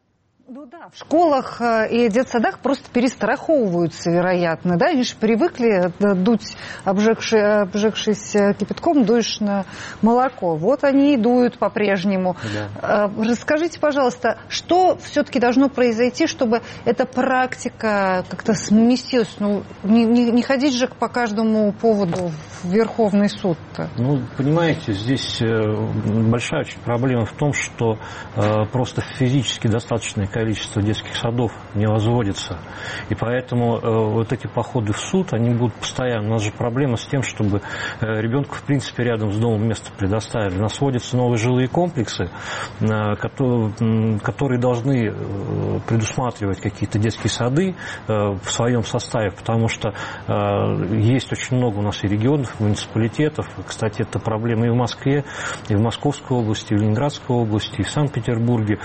Ну, 0.49 0.65
да, 0.65 0.87
в 0.93 0.97
школах 0.97 1.59
э, 1.59 1.89
и 1.91 2.07
детсадах 2.07 2.59
просто 2.59 2.89
перестраховываются, 2.89 4.09
вероятно, 4.09 4.77
да, 4.77 4.91
они 4.91 5.03
же 5.03 5.13
привыкли 5.19 5.87
э, 5.89 6.15
дуть, 6.15 6.55
обжегши, 6.85 7.37
обжегшись 7.37 8.33
э, 8.33 8.53
кипятком, 8.53 9.03
дуешь 9.03 9.41
на 9.41 9.65
молоко. 10.01 10.55
Вот 10.55 10.85
они 10.85 11.15
и 11.15 11.17
дуют 11.17 11.59
по-прежнему. 11.59 12.37
Да. 12.81 13.11
Расскажите, 13.17 13.77
пожалуйста, 13.77 14.37
что 14.47 14.97
все-таки 15.03 15.37
должно 15.37 15.67
произойти, 15.67 16.27
чтобы 16.27 16.61
эта 16.85 17.05
практика 17.05 18.23
как-то 18.29 18.53
сместилась? 18.53 19.35
Ну, 19.39 19.63
не, 19.83 20.05
не, 20.05 20.31
не 20.31 20.43
ходить 20.43 20.77
же 20.77 20.87
по 20.87 21.09
каждому 21.09 21.73
поводу 21.73 22.31
в 22.63 22.71
Верховный 22.71 23.27
суд-то. 23.27 23.89
Ну, 23.97 24.21
понимаете, 24.37 24.93
здесь 24.93 25.41
большая 25.41 26.61
очень 26.61 26.79
проблема 26.79 27.25
в 27.25 27.33
том, 27.33 27.51
что 27.51 27.97
просто 28.71 29.01
физически 29.01 29.67
достаточное 29.67 30.25
количество 30.37 30.83
детских 30.83 31.15
садов 31.15 31.51
не 31.73 31.87
возводится. 31.87 32.59
И 33.09 33.15
поэтому 33.15 33.77
э, 33.77 33.81
вот 33.81 34.31
эти 34.31 34.45
походы 34.45 34.93
в 34.93 34.99
суд, 34.99 35.33
они 35.33 35.49
будут 35.49 35.73
постоянно. 35.73 36.27
У 36.27 36.31
нас 36.33 36.43
же 36.43 36.51
проблема 36.51 36.95
с 36.95 37.07
тем, 37.07 37.23
чтобы 37.23 37.61
э, 38.01 38.21
ребенку, 38.21 38.53
в 38.53 38.61
принципе, 38.61 39.03
рядом 39.03 39.31
с 39.31 39.37
домом 39.37 39.67
место 39.67 39.91
предоставили. 39.97 40.59
У 40.59 40.61
нас 40.61 40.79
вводятся 40.79 41.17
новые 41.17 41.39
жилые 41.39 41.67
комплексы, 41.67 42.29
э, 42.81 43.15
которые, 43.15 44.19
которые 44.19 44.59
должны 44.59 45.11
предусматривать 45.87 46.61
какие-то 46.61 46.99
детские 46.99 47.29
сады 47.29 47.75
в 48.07 48.49
своем 48.49 48.83
составе, 48.83 49.31
потому 49.31 49.67
что 49.67 49.93
есть 50.91 51.31
очень 51.31 51.57
много 51.57 51.77
у 51.77 51.81
нас 51.81 52.03
и 52.03 52.07
регионов, 52.07 52.55
и 52.59 52.63
муниципалитетов. 52.63 53.47
Кстати, 53.65 54.01
это 54.01 54.19
проблема 54.19 54.67
и 54.67 54.69
в 54.69 54.75
Москве, 54.75 55.23
и 55.69 55.75
в 55.75 55.79
Московской 55.79 56.37
области, 56.37 56.73
и 56.73 56.77
в 56.77 56.81
Ленинградской 56.81 57.35
области, 57.35 57.81
и 57.81 57.83
в 57.83 57.89
Санкт-Петербурге, 57.89 58.79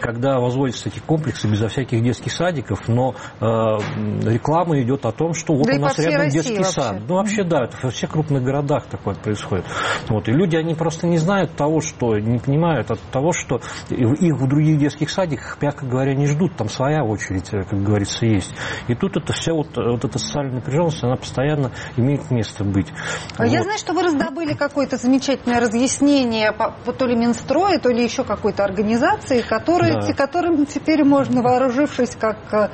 когда 0.00 0.38
возводятся 0.38 0.87
такие 0.88 1.02
комплексы 1.02 1.48
безо 1.48 1.68
всяких 1.68 2.02
детских 2.02 2.32
садиков, 2.32 2.88
но 2.88 3.14
э, 3.40 3.44
реклама 3.44 4.80
идет 4.80 5.04
о 5.06 5.12
том, 5.12 5.34
что 5.34 5.54
вот 5.54 5.66
да 5.66 5.76
у 5.76 5.80
нас 5.80 5.98
рядом 5.98 6.22
России 6.22 6.38
детский 6.38 6.58
вообще. 6.58 6.72
сад. 6.72 7.02
Ну, 7.06 7.14
вообще, 7.16 7.44
да, 7.44 7.64
это 7.64 7.76
во 7.82 7.90
всех 7.90 8.10
крупных 8.10 8.42
городах 8.42 8.86
такое 8.86 9.14
происходит. 9.14 9.64
Вот, 10.08 10.28
и 10.28 10.32
люди, 10.32 10.56
они 10.56 10.74
просто 10.74 11.06
не 11.06 11.18
знают 11.18 11.54
того, 11.56 11.80
что, 11.80 12.18
не 12.18 12.38
понимают 12.38 12.90
от 12.90 13.00
того, 13.12 13.32
что 13.32 13.60
их 13.90 14.36
в 14.36 14.48
других 14.48 14.78
детских 14.78 15.10
садиках, 15.10 15.58
мягко 15.60 15.86
говоря, 15.86 16.14
не 16.14 16.26
ждут, 16.26 16.56
там 16.56 16.68
своя 16.68 17.04
очередь, 17.04 17.52
э, 17.52 17.64
как 17.64 17.82
говорится, 17.82 18.26
есть. 18.26 18.54
И 18.88 18.94
тут 18.94 19.16
это 19.16 19.32
все, 19.32 19.52
вот, 19.52 19.76
вот 19.76 20.04
эта 20.04 20.18
социальная 20.18 20.56
напряженность, 20.56 21.02
она 21.02 21.16
постоянно 21.16 21.70
имеет 21.96 22.30
место 22.30 22.64
быть. 22.64 22.88
А 23.36 23.44
вот. 23.44 23.52
Я 23.52 23.62
знаю, 23.62 23.78
что 23.78 23.92
вы 23.92 24.02
раздобыли 24.02 24.54
какое-то 24.54 24.96
замечательное 24.96 25.60
разъяснение 25.60 26.52
по, 26.52 26.74
по 26.84 26.92
то 26.92 27.06
ли 27.06 27.16
Минстроя, 27.16 27.78
то 27.78 27.90
ли 27.90 28.02
еще 28.02 28.24
какой-то 28.24 28.64
организации, 28.64 29.42
которые, 29.42 29.94
да. 29.94 30.12
которым 30.12 30.56
теперь 30.78 31.04
можно, 31.04 31.42
вооружившись 31.42 32.16
как 32.16 32.52
э, 32.52 32.70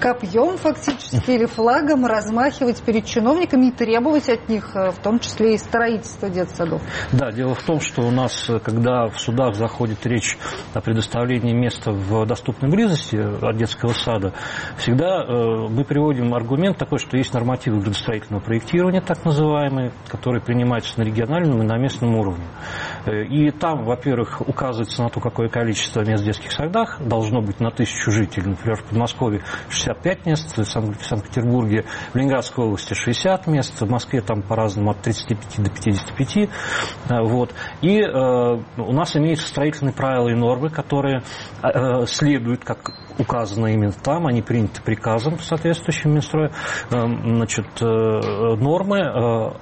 копьем 0.00 0.56
фактически 0.56 1.30
или 1.30 1.46
флагом, 1.46 2.06
размахивать 2.06 2.82
перед 2.82 3.06
чиновниками 3.06 3.66
и 3.66 3.70
требовать 3.72 4.28
от 4.28 4.48
них, 4.48 4.74
э, 4.74 4.90
в 4.90 4.98
том 4.98 5.18
числе 5.18 5.54
и 5.54 5.58
строительства 5.58 6.28
детсадов. 6.28 6.82
Да, 7.12 7.32
дело 7.32 7.54
в 7.54 7.62
том, 7.62 7.80
что 7.80 8.02
у 8.02 8.10
нас, 8.10 8.48
э, 8.48 8.58
когда 8.58 9.06
в 9.06 9.18
судах 9.18 9.54
заходит 9.54 10.06
речь 10.06 10.36
о 10.74 10.80
предоставлении 10.80 11.52
места 11.52 11.92
в 11.92 12.26
доступной 12.26 12.70
близости 12.70 13.16
от 13.16 13.56
детского 13.56 13.92
сада, 13.92 14.32
всегда 14.76 15.24
мы 15.26 15.84
приводим 15.84 16.34
аргумент 16.34 16.78
такой, 16.78 16.98
что 16.98 17.16
есть 17.16 17.32
нормативы 17.32 17.80
градостроительного 17.80 18.42
проектирования, 18.42 19.00
так 19.00 19.24
называемые, 19.24 19.92
которые 20.08 20.42
принимаются 20.42 20.98
на 20.98 21.04
региональном 21.04 21.62
и 21.62 21.66
на 21.66 21.78
местном 21.78 22.14
уровне. 22.16 22.44
И 23.06 23.50
там, 23.50 23.84
во-первых, 23.84 24.40
указывается 24.40 25.02
на 25.02 25.08
то, 25.08 25.20
какое 25.20 25.48
количество 25.48 26.00
мест 26.04 26.22
в 26.22 26.26
детских 26.26 26.52
садах 26.52 27.00
должно 27.00 27.40
быть 27.40 27.60
на 27.60 27.70
тысячу 27.70 28.10
жителей. 28.10 28.50
Например, 28.50 28.76
в 28.76 28.84
Подмосковье 28.84 29.42
65 29.68 30.26
мест, 30.26 30.56
в 30.56 30.64
Санкт-Петербурге, 30.64 31.84
в 32.12 32.16
Ленинградской 32.16 32.64
области 32.64 32.94
60 32.94 33.46
мест, 33.46 33.80
в 33.80 33.90
Москве 33.90 34.20
там 34.20 34.42
по-разному 34.42 34.90
от 34.90 35.00
35 35.02 35.64
до 35.64 35.70
55. 35.70 36.48
Вот. 37.08 37.54
И 37.82 38.00
э, 38.00 38.06
у 38.76 38.92
нас 38.92 39.16
имеются 39.16 39.46
строительные 39.48 39.92
правила 39.92 40.28
и 40.28 40.34
нормы, 40.34 40.70
которые 40.70 41.22
э, 41.62 42.06
следуют, 42.06 42.64
как 42.64 43.05
указано 43.18 43.66
именно 43.66 43.92
там, 43.92 44.26
они 44.26 44.42
приняты 44.42 44.82
приказом 44.82 45.38
соответствующим 45.38 46.12
Минстроя, 46.14 46.50
э, 46.90 47.06
значит, 47.24 47.66
э, 47.80 47.84
нормы 47.84 48.98
э, 48.98 49.10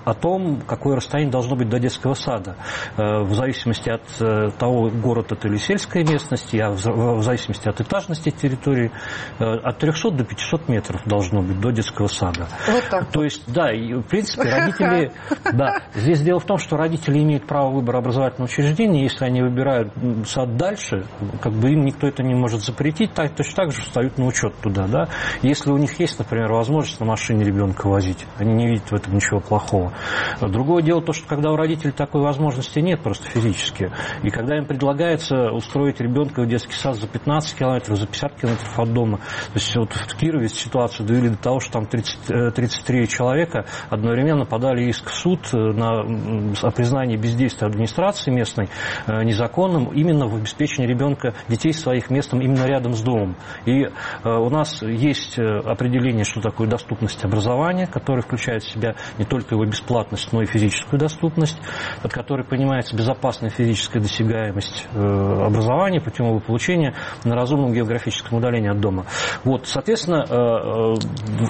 о 0.05 0.15
том, 0.15 0.61
какое 0.67 0.97
расстояние 0.97 1.31
должно 1.31 1.57
быть 1.57 1.69
до 1.69 1.79
детского 1.79 2.15
сада. 2.15 2.57
В 2.97 3.33
зависимости 3.35 3.91
от 3.91 4.57
того, 4.59 4.91
город 4.91 5.33
это 5.33 5.49
или 5.49 5.57
сельская 5.57 6.05
местность, 6.05 6.55
а 6.55 6.71
в 6.71 7.23
зависимости 7.23 7.69
от 7.69 7.81
этажности 7.81 8.31
территории, 8.31 8.91
от 9.39 9.79
300 9.79 10.11
до 10.11 10.25
500 10.25 10.69
метров 10.69 11.03
должно 11.07 11.43
быть 11.43 11.61
до 11.61 11.71
детского 11.71 12.07
сада. 12.07 12.49
Вот 12.67 12.85
так. 12.91 13.07
То 13.11 13.23
есть, 13.23 13.43
да, 13.53 13.73
и, 13.73 13.95
в 13.95 14.03
принципе, 14.03 14.49
родители... 14.49 15.13
Да, 15.53 15.83
здесь 15.95 16.21
дело 16.21 16.41
в 16.41 16.45
том, 16.45 16.59
что 16.59 16.77
родители 16.77 17.19
имеют 17.19 17.47
право 17.47 17.71
выбора 17.71 17.99
образовательного 17.99 18.49
учреждения, 18.49 19.03
если 19.03 19.25
они 19.25 19.43
выбирают 19.43 19.93
сад 20.27 20.57
дальше, 20.57 21.07
как 21.41 21.53
бы 21.53 21.71
им 21.71 21.85
никто 21.85 22.07
это 22.07 22.23
не 22.23 22.35
может 22.35 22.63
запретить, 22.63 23.13
так, 23.15 23.35
точно 23.45 23.65
так 23.65 23.73
же 23.73 23.83
встают 23.83 24.19
на 24.19 24.27
учет 24.27 24.55
туда, 24.63 24.87
да. 24.87 25.09
Если 25.43 25.71
у 25.71 25.77
них 25.77 25.99
есть, 26.01 26.19
например, 26.19 26.53
возможность 26.53 26.99
на 27.01 27.07
машине 27.07 27.45
ребенка 27.45 27.89
возить, 27.89 28.27
они 28.39 28.55
не 28.55 28.67
видят 28.67 28.91
в 28.91 28.95
этом 28.95 29.15
ничего 29.15 29.41
плохого. 29.41 29.93
Другое 30.41 30.83
дело 30.83 31.03
то, 31.03 31.13
что 31.13 31.27
когда 31.27 31.51
у 31.51 31.57
родителей 31.57 31.93
такой 31.93 32.23
возможности 32.23 32.79
нет 32.79 33.03
просто 33.03 33.29
физически, 33.29 33.91
и 34.23 34.31
когда 34.31 34.57
им 34.57 34.67
предлагается 34.67 35.51
устроить 35.51 36.01
ребенка 36.01 36.43
в 36.43 36.47
детский 36.47 36.75
сад 36.75 36.97
за 36.97 37.07
15 37.07 37.59
километров, 37.59 37.99
за 37.99 38.07
50 38.07 38.35
километров 38.41 38.79
от 38.79 38.93
дома, 38.93 39.19
то 39.19 39.55
есть 39.55 39.77
вот 39.77 39.93
в 39.93 40.17
Кирове 40.17 40.49
ситуацию 40.49 41.07
довели 41.07 41.31
до 41.31 41.37
того, 41.37 41.61
что 41.61 41.73
там 41.73 41.87
30, 41.87 42.55
33 42.55 43.03
э, 43.03 43.07
человека 43.07 43.67
одновременно 43.91 44.45
подали 44.45 44.85
иск 44.85 45.11
в 45.11 45.15
суд 45.15 45.41
э, 45.53 45.57
на, 45.57 46.01
о 46.01 46.71
признании 46.71 47.17
бездействия 47.17 47.67
администрации 47.67 48.31
местной 48.31 48.69
э, 49.07 49.23
незаконным 49.23 49.93
именно 49.93 50.27
в 50.27 50.37
обеспечении 50.37 50.87
ребенка 50.87 51.35
детей 51.49 51.73
своих 51.73 52.11
местом 52.11 52.41
именно 52.41 52.65
рядом 52.65 52.95
с 52.95 53.03
домом. 53.03 53.34
И 53.67 53.83
э, 53.83 53.89
у 54.25 54.51
нас 54.51 54.83
есть 54.83 55.39
э, 55.39 55.43
определение, 55.43 56.25
что 56.25 56.41
такое 56.41 56.69
доступность 56.69 57.25
образования, 57.25 57.87
которое 57.87 58.23
включает 58.23 58.63
в 58.63 58.71
себя 58.71 58.95
не 59.19 59.25
только 59.25 59.55
его 59.55 59.65
бесплатность, 59.65 60.33
но 60.33 60.43
и 60.43 60.47
физическую 60.47 60.99
доступность, 60.99 61.59
под 62.03 62.13
которой 62.13 62.45
понимается 62.45 62.97
безопасная 62.97 63.51
физическая 63.51 64.03
досягаемость 64.03 64.87
э, 64.93 64.99
образования 64.99 66.01
путем 66.01 66.27
его 66.27 66.41
получения 66.41 66.95
на 67.25 67.35
разумном 67.35 67.73
географическом 67.73 68.39
удалении 68.39 68.71
от 68.71 68.81
дома. 68.81 69.07
Вот, 69.45 69.67
соответственно, 69.67 70.25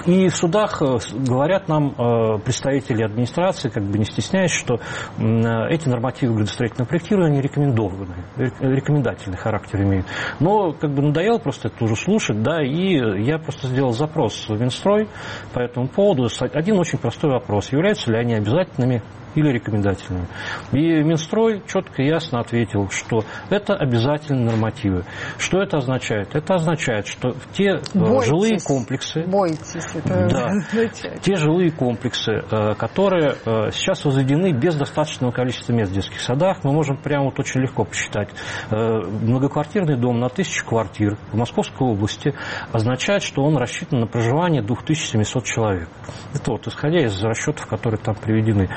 и 0.05 0.29
в 0.29 0.35
судах 0.35 0.81
говорят 0.81 1.67
нам 1.67 2.41
представители 2.41 3.03
администрации, 3.03 3.69
как 3.69 3.83
бы 3.83 3.97
не 3.97 4.05
стесняясь, 4.05 4.51
что 4.51 4.79
эти 5.17 5.87
нормативы 5.87 6.35
градостроительного 6.35 6.87
проектирования 6.87 7.41
рекомендованы, 7.41 8.25
рекомендательный 8.35 9.37
характер 9.37 9.81
имеют. 9.81 10.05
Но 10.39 10.73
как 10.73 10.93
бы 10.93 11.01
надоело 11.01 11.37
просто 11.37 11.69
это 11.75 11.85
уже 11.85 11.95
слушать, 11.95 12.41
да, 12.41 12.63
и 12.63 13.23
я 13.23 13.37
просто 13.37 13.67
сделал 13.67 13.91
запрос 13.91 14.47
в 14.47 14.59
Минстрой 14.59 15.07
по 15.53 15.59
этому 15.59 15.87
поводу. 15.87 16.29
Один 16.53 16.79
очень 16.79 16.97
простой 16.97 17.31
вопрос. 17.31 17.71
Являются 17.71 18.11
ли 18.11 18.17
они 18.17 18.33
обязательными 18.33 19.03
или 19.35 19.49
рекомендательными. 19.49 20.27
И 20.71 21.03
Минстрой 21.03 21.61
четко 21.67 22.01
и 22.01 22.07
ясно 22.07 22.39
ответил, 22.39 22.89
что 22.89 23.23
это 23.49 23.75
обязательные 23.75 24.45
нормативы. 24.45 25.05
Что 25.37 25.61
это 25.61 25.77
означает? 25.77 26.35
Это 26.35 26.55
означает, 26.55 27.07
что 27.07 27.35
те 27.53 27.75
э, 27.75 27.81
бойтесь, 27.93 28.27
жилые 28.27 28.57
комплексы... 28.65 29.23
Бойтесь, 29.27 29.95
это 29.95 30.27
да, 30.29 30.45
означает. 30.69 31.21
Те 31.21 31.35
жилые 31.35 31.71
комплексы, 31.71 32.31
э, 32.31 32.73
которые 32.75 33.35
э, 33.45 33.71
сейчас 33.71 34.05
возведены 34.05 34.51
без 34.51 34.75
достаточного 34.75 35.31
количества 35.31 35.73
мест 35.73 35.91
в 35.91 35.95
детских 35.95 36.21
садах, 36.21 36.63
мы 36.63 36.71
можем 36.71 36.97
прямо 36.97 37.25
вот 37.25 37.39
очень 37.39 37.61
легко 37.61 37.83
посчитать. 37.83 38.29
Многоквартирный 38.69 39.97
дом 39.97 40.19
на 40.19 40.29
тысячу 40.29 40.65
квартир 40.65 41.17
в 41.31 41.37
Московской 41.37 41.87
области 41.87 42.33
означает, 42.71 43.23
что 43.23 43.43
он 43.43 43.57
рассчитан 43.57 43.99
на 43.99 44.07
проживание 44.07 44.61
2700 44.61 45.43
человек. 45.43 45.89
Это 46.33 46.51
вот 46.51 46.67
исходя 46.67 46.99
из 47.03 47.21
расчетов, 47.23 47.65
которые 47.67 47.99
там 47.99 48.15
приведены. 48.15 48.69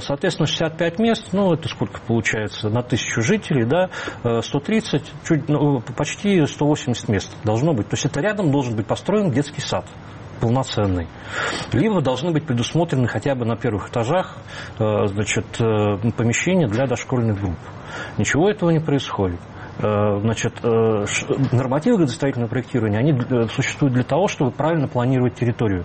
Соответственно, 0.00 0.46
65 0.46 0.98
мест, 0.98 1.28
ну, 1.32 1.52
это 1.52 1.68
сколько 1.68 2.00
получается, 2.00 2.68
на 2.68 2.82
тысячу 2.82 3.22
жителей, 3.22 3.64
да, 3.64 3.90
130, 4.42 5.02
чуть, 5.26 5.48
ну, 5.48 5.80
почти 5.96 6.44
180 6.46 7.08
мест 7.08 7.36
должно 7.44 7.72
быть. 7.72 7.88
То 7.88 7.94
есть 7.94 8.06
это 8.06 8.20
рядом 8.20 8.50
должен 8.50 8.76
быть 8.76 8.86
построен 8.86 9.30
детский 9.30 9.60
сад 9.60 9.84
полноценный. 10.40 11.08
Либо 11.72 12.02
должны 12.02 12.30
быть 12.30 12.46
предусмотрены 12.46 13.08
хотя 13.08 13.34
бы 13.34 13.46
на 13.46 13.56
первых 13.56 13.88
этажах 13.88 14.36
значит, 14.78 15.46
помещения 15.56 16.68
для 16.68 16.86
дошкольных 16.86 17.40
групп. 17.40 17.56
Ничего 18.18 18.50
этого 18.50 18.68
не 18.68 18.80
происходит. 18.80 19.40
Э, 19.78 20.18
значит, 20.20 20.54
э, 20.62 21.04
нормативы 21.52 21.98
градостроительного 21.98 22.48
проектирования, 22.48 22.98
они 22.98 23.48
существуют 23.48 23.94
для 23.94 24.04
того, 24.04 24.26
чтобы 24.26 24.50
правильно 24.50 24.88
планировать 24.88 25.34
территорию. 25.34 25.84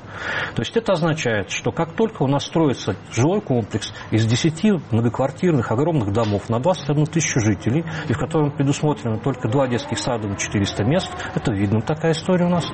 То 0.55 0.61
есть 0.61 0.77
это 0.77 0.93
означает, 0.93 1.49
что 1.49 1.71
как 1.71 1.93
только 1.93 2.23
у 2.23 2.27
нас 2.27 2.45
строится 2.45 2.95
жилой 3.11 3.41
комплекс 3.41 3.93
из 4.11 4.25
10 4.25 4.91
многоквартирных 4.91 5.71
огромных 5.71 6.13
домов 6.13 6.47
на 6.49 6.59
21 6.59 7.05
тысячу 7.05 7.41
жителей, 7.41 7.83
и 8.07 8.13
в 8.13 8.17
котором 8.17 8.51
предусмотрено 8.51 9.19
только 9.19 9.49
два 9.49 9.67
детских 9.67 9.97
сада 9.97 10.27
на 10.27 10.37
400 10.37 10.83
мест, 10.85 11.11
это 11.35 11.51
видно 11.51 11.81
такая 11.81 12.13
история 12.13 12.45
у 12.45 12.49
нас, 12.49 12.65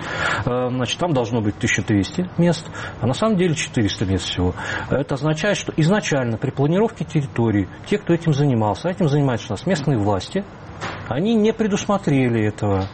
значит, 0.44 1.00
там 1.00 1.14
должно 1.14 1.42
быть 1.42 1.56
1200 1.58 2.30
мест, 2.38 2.70
а 3.02 3.08
на 3.08 3.14
самом 3.14 3.38
деле 3.38 3.56
400 3.56 4.06
мест 4.06 4.26
всего. 4.26 4.54
Это 4.90 5.16
означает, 5.16 5.58
что 5.58 5.74
изначально 5.78 6.38
при 6.38 6.52
планировке 6.52 7.06
территории 7.06 7.68
те, 7.88 7.98
кто 7.98 8.14
этим 8.14 8.34
занимался, 8.34 8.90
а 8.90 8.92
этим 8.92 9.08
занимаются 9.08 9.48
у 9.50 9.54
нас 9.54 9.66
местные 9.66 9.98
власти, 9.98 10.44
они 11.08 11.34
не 11.36 11.54
предусмотрели 11.54 12.46
этого. 12.46 12.88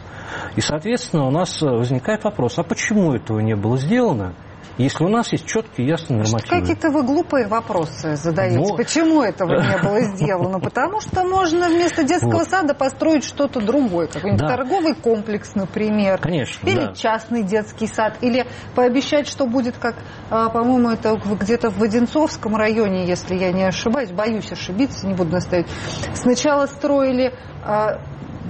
И, 0.56 0.60
соответственно, 0.60 1.26
у 1.26 1.30
нас 1.30 1.60
возникает 1.60 2.24
вопрос, 2.24 2.58
а 2.58 2.62
почему 2.62 3.12
этого 3.12 3.40
не 3.40 3.54
было 3.54 3.76
сделано? 3.76 4.34
Если 4.78 5.04
у 5.04 5.08
нас 5.08 5.30
есть 5.32 5.46
четкие 5.46 5.86
ясные 5.86 6.18
нормативы. 6.18 6.60
Какие-то 6.60 6.90
вы 6.90 7.02
глупые 7.04 7.46
вопросы 7.46 8.16
задаете. 8.16 8.58
Но... 8.58 8.68
Ну, 8.68 8.76
Почему 8.76 9.22
этого 9.22 9.60
не 9.60 9.78
было 9.82 10.00
сделано? 10.00 10.60
Потому 10.60 11.00
что 11.00 11.24
можно 11.24 11.68
вместо 11.68 12.04
детского 12.04 12.38
вот. 12.38 12.48
сада 12.48 12.74
построить 12.74 13.24
что-то 13.24 13.60
другое. 13.60 14.06
Какой-нибудь 14.06 14.40
да. 14.40 14.56
торговый 14.56 14.94
комплекс, 14.94 15.54
например. 15.54 16.18
Конечно, 16.20 16.66
Или 16.66 16.86
да. 16.86 16.94
частный 16.94 17.42
детский 17.42 17.86
сад. 17.86 18.18
Или 18.20 18.46
пообещать, 18.74 19.28
что 19.28 19.46
будет 19.46 19.76
как, 19.78 19.96
а, 20.30 20.48
по-моему, 20.48 20.90
это 20.90 21.16
где-то 21.16 21.70
в 21.70 21.82
Одинцовском 21.82 22.56
районе, 22.56 23.06
если 23.06 23.36
я 23.36 23.52
не 23.52 23.64
ошибаюсь. 23.64 24.10
Боюсь 24.10 24.50
ошибиться, 24.50 25.06
не 25.06 25.14
буду 25.14 25.32
наставить. 25.32 25.66
Сначала 26.14 26.66
строили 26.66 27.32
а, 27.64 28.00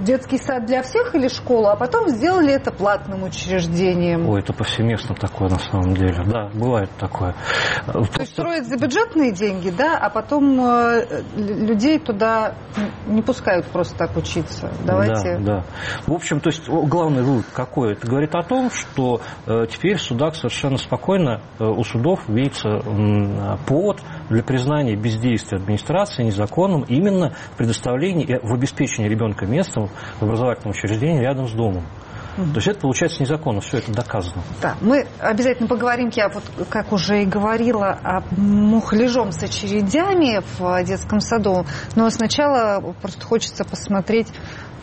детский 0.03 0.39
сад 0.39 0.67
для 0.67 0.83
всех 0.83 1.15
или 1.15 1.29
школу, 1.29 1.69
а 1.69 1.77
потом 1.77 2.09
сделали 2.09 2.53
это 2.53 2.73
платным 2.73 3.23
учреждением. 3.23 4.29
Ой, 4.29 4.41
это 4.41 4.53
повсеместно 4.53 5.15
такое 5.15 5.49
на 5.49 5.59
самом 5.59 5.95
деле. 5.95 6.23
Да, 6.27 6.51
бывает 6.53 6.91
такое. 6.99 7.35
То 7.87 7.93
Просто... 7.93 8.21
есть 8.21 8.33
строят 8.33 8.67
за 8.67 8.77
бюджетные 8.77 9.33
деньги, 9.33 9.71
да, 9.71 9.97
а 9.99 10.11
потом 10.11 10.61
э, 10.61 11.23
людей 11.37 11.99
туда 11.99 12.55
не 13.07 13.23
пускают 13.23 13.67
просто 13.67 13.97
так 13.97 14.17
учиться. 14.17 14.73
Давайте. 14.85 15.39
Да, 15.39 15.45
да. 15.45 15.65
В 16.07 16.13
общем, 16.13 16.41
то 16.41 16.49
есть 16.49 16.69
главный 16.69 17.23
вывод 17.23 17.47
какой? 17.53 17.93
Это 17.93 18.07
говорит 18.07 18.35
о 18.35 18.43
том, 18.43 18.71
что 18.71 19.21
э, 19.47 19.67
теперь 19.71 19.97
в 19.97 20.03
судах 20.03 20.35
совершенно 20.35 20.77
спокойно 20.77 21.43
э, 21.59 21.65
у 21.65 21.85
судов 21.85 22.29
видится 22.29 22.69
э, 22.69 23.57
повод 23.67 24.01
для 24.29 24.43
признания 24.43 24.97
бездействия 24.97 25.59
администрации 25.59 26.25
незаконным 26.25 26.83
именно 26.83 27.35
в 27.53 27.57
предоставлении 27.57 28.41
в 28.43 28.53
обеспечении 28.53 29.09
ребенка 29.09 29.47
местом 29.47 29.84
в 30.19 30.23
образовательном 30.23 30.71
учреждении 30.71 31.21
рядом 31.21 31.49
с 31.49 31.53
домом. 31.53 31.85
То 32.37 32.57
есть 32.57 32.67
это 32.67 32.81
получается 32.81 33.23
незаконно, 33.23 33.61
все 33.61 33.79
это 33.79 33.93
доказано. 33.93 34.43
Да, 34.61 34.75
мы 34.81 35.07
обязательно 35.21 35.69
поговорим, 35.69 36.11
я 36.13 36.29
вот, 36.29 36.43
как 36.69 36.93
уже 36.93 37.23
и 37.23 37.27
говорила, 37.27 37.97
о 38.03 38.23
мухляжом 38.37 39.31
с 39.31 39.41
очередями 39.43 40.43
в 40.59 40.85
детском 40.85 41.21
саду, 41.21 41.65
но 41.95 42.11
сначала 42.11 42.81
просто 43.01 43.25
хочется 43.25 43.65
посмотреть 43.65 44.33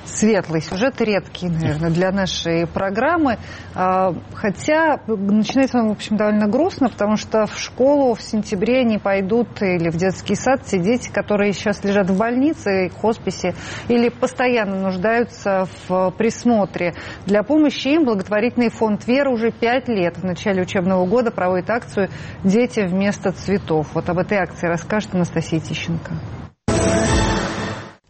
светлый 0.05 0.61
сюжет, 0.61 0.99
редкий, 1.01 1.49
наверное, 1.49 1.89
для 1.89 2.11
нашей 2.11 2.67
программы. 2.67 3.37
А, 3.75 4.13
хотя 4.33 4.99
начинается 5.07 5.79
он, 5.79 5.89
в 5.89 5.91
общем, 5.91 6.17
довольно 6.17 6.47
грустно, 6.47 6.89
потому 6.89 7.17
что 7.17 7.45
в 7.45 7.57
школу 7.57 8.13
в 8.13 8.21
сентябре 8.21 8.83
не 8.83 8.97
пойдут 8.97 9.61
или 9.61 9.89
в 9.89 9.97
детский 9.97 10.35
сад 10.35 10.63
те 10.65 10.79
дети, 10.79 11.09
которые 11.09 11.53
сейчас 11.53 11.83
лежат 11.83 12.09
в 12.09 12.17
больнице, 12.17 12.89
хосписе, 12.89 13.55
или 13.87 14.09
постоянно 14.09 14.79
нуждаются 14.79 15.67
в 15.87 16.11
присмотре. 16.11 16.93
Для 17.25 17.43
помощи 17.43 17.89
им 17.89 18.05
благотворительный 18.05 18.69
фонд 18.69 19.07
«Вера» 19.07 19.29
уже 19.29 19.51
пять 19.51 19.87
лет 19.87 20.17
в 20.17 20.23
начале 20.23 20.61
учебного 20.61 21.05
года 21.05 21.31
проводит 21.31 21.69
акцию 21.69 22.09
«Дети 22.43 22.81
вместо 22.81 23.31
цветов». 23.31 23.87
Вот 23.93 24.09
об 24.09 24.17
этой 24.17 24.37
акции 24.37 24.67
расскажет 24.67 25.13
Анастасия 25.13 25.59
Тищенко. 25.59 26.40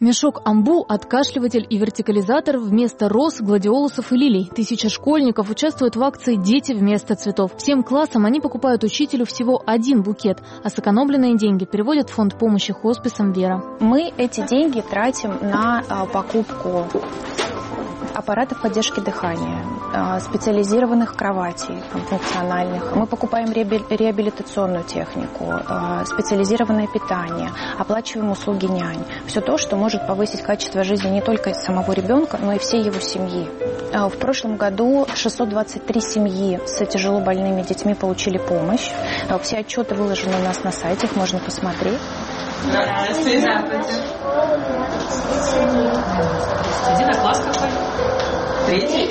Мешок 0.01 0.41
амбу, 0.45 0.83
откашливатель 0.89 1.67
и 1.69 1.77
вертикализатор 1.77 2.57
вместо 2.57 3.07
роз, 3.07 3.39
гладиолусов 3.39 4.11
и 4.11 4.15
лилий. 4.15 4.49
Тысяча 4.51 4.89
школьников 4.89 5.51
участвуют 5.51 5.95
в 5.95 6.01
акции 6.01 6.37
«Дети 6.37 6.73
вместо 6.73 7.13
цветов». 7.13 7.51
Всем 7.57 7.83
классам 7.83 8.25
они 8.25 8.41
покупают 8.41 8.83
учителю 8.83 9.27
всего 9.27 9.61
один 9.63 10.01
букет, 10.01 10.39
а 10.63 10.69
сэкономленные 10.71 11.37
деньги 11.37 11.65
переводят 11.65 12.09
в 12.09 12.13
фонд 12.13 12.35
помощи 12.35 12.73
хосписам 12.73 13.31
«Вера». 13.31 13.63
Мы 13.79 14.11
эти 14.17 14.43
деньги 14.47 14.81
тратим 14.81 15.37
на 15.39 15.83
а, 15.87 16.07
покупку 16.07 16.87
аппаратов 18.13 18.61
поддержки 18.61 18.99
дыхания, 18.99 19.65
а, 19.93 20.19
специализированных 20.19 21.15
кроватей 21.15 21.81
функциональных. 21.91 22.95
Мы 22.95 23.05
покупаем 23.05 23.51
реабилитационную 23.51 24.83
технику, 24.83 25.53
а, 25.67 26.05
специализированное 26.05 26.87
питание, 26.87 27.51
оплачиваем 27.77 28.31
услуги 28.31 28.65
нянь. 28.65 29.03
Все 29.27 29.41
то, 29.41 29.57
что 29.57 29.75
может 29.75 30.07
повысить 30.07 30.41
качество 30.41 30.83
жизни 30.83 31.09
не 31.09 31.21
только 31.21 31.53
самого 31.53 31.91
ребенка, 31.91 32.37
но 32.41 32.53
и 32.53 32.59
всей 32.59 32.81
его 32.83 32.99
семьи. 32.99 33.49
А, 33.93 34.09
в 34.09 34.17
прошлом 34.17 34.57
году 34.57 35.07
623 35.13 36.01
семьи 36.01 36.59
с 36.65 36.85
тяжело 36.85 37.19
больными 37.19 37.61
детьми 37.61 37.93
получили 37.93 38.37
помощь. 38.37 38.91
Все 39.41 39.57
отчеты 39.57 39.95
выложены 39.95 40.33
у 40.39 40.43
нас 40.43 40.63
на 40.63 40.71
сайте, 40.71 41.07
их 41.07 41.15
можно 41.15 41.39
посмотреть. 41.39 41.99
Здравствуйте. 42.63 43.39
Здравствуйте. 43.39 44.11
Один 46.93 47.13
класс 47.13 47.39
какой? 47.39 48.00
Третий. 48.67 49.01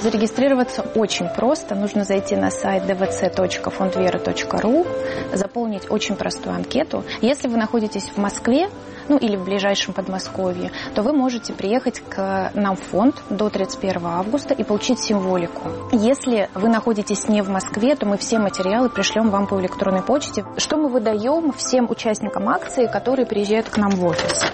Зарегистрироваться 0.00 0.82
очень 0.94 1.28
просто. 1.28 1.74
Нужно 1.74 2.04
зайти 2.04 2.36
на 2.36 2.52
сайт 2.52 2.84
dvc.fondvera.ru, 2.84 5.36
заполнить 5.36 5.90
очень 5.90 6.14
простую 6.14 6.54
анкету. 6.54 7.02
Если 7.20 7.48
вы 7.48 7.56
находитесь 7.56 8.04
в 8.04 8.16
Москве, 8.16 8.68
ну 9.08 9.16
или 9.16 9.34
в 9.36 9.44
ближайшем 9.44 9.94
Подмосковье, 9.94 10.70
то 10.94 11.02
вы 11.02 11.12
можете 11.12 11.52
приехать 11.52 12.00
к 12.00 12.52
нам 12.54 12.76
в 12.76 12.80
фонд 12.80 13.16
до 13.28 13.50
31 13.50 14.06
августа 14.06 14.54
и 14.54 14.62
получить 14.62 15.00
символику. 15.00 15.68
Если 15.90 16.48
вы 16.54 16.68
находитесь 16.68 17.26
не 17.28 17.42
в 17.42 17.48
Москве, 17.48 17.96
то 17.96 18.06
мы 18.06 18.18
все 18.18 18.38
материалы 18.38 18.90
пришлем 18.90 19.30
вам 19.30 19.48
по 19.48 19.60
электронной 19.60 20.02
почте. 20.02 20.44
Что 20.58 20.76
мы 20.76 20.88
выдаем 20.88 21.50
всем 21.52 21.90
участникам 21.90 22.48
акции, 22.48 22.86
которые 22.86 23.26
приезжают 23.26 23.68
к 23.68 23.76
нам 23.76 23.90
в 23.90 24.04
офис? 24.04 24.44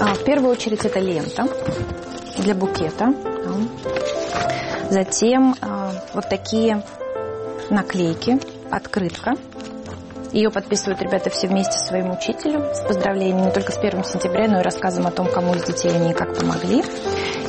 А, 0.00 0.14
в 0.14 0.24
первую 0.24 0.52
очередь 0.52 0.84
это 0.84 1.00
лента 1.00 1.46
для 2.38 2.54
букета. 2.54 3.12
Затем 4.90 5.54
э, 5.60 5.90
вот 6.14 6.28
такие 6.28 6.82
наклейки, 7.68 8.38
открытка. 8.70 9.34
Ее 10.32 10.50
подписывают 10.50 11.00
ребята 11.00 11.30
все 11.30 11.48
вместе 11.48 11.78
своим 11.78 12.10
учителем 12.10 12.62
с 12.74 12.80
поздравлениями 12.80 13.46
не 13.46 13.50
только 13.50 13.72
с 13.72 13.78
1 13.78 14.04
сентября, 14.04 14.46
но 14.46 14.60
и 14.60 14.62
рассказом 14.62 15.06
о 15.06 15.10
том, 15.10 15.26
кому 15.26 15.54
из 15.54 15.64
детей 15.64 15.90
они 15.90 16.10
и 16.10 16.14
как 16.14 16.36
помогли. 16.36 16.84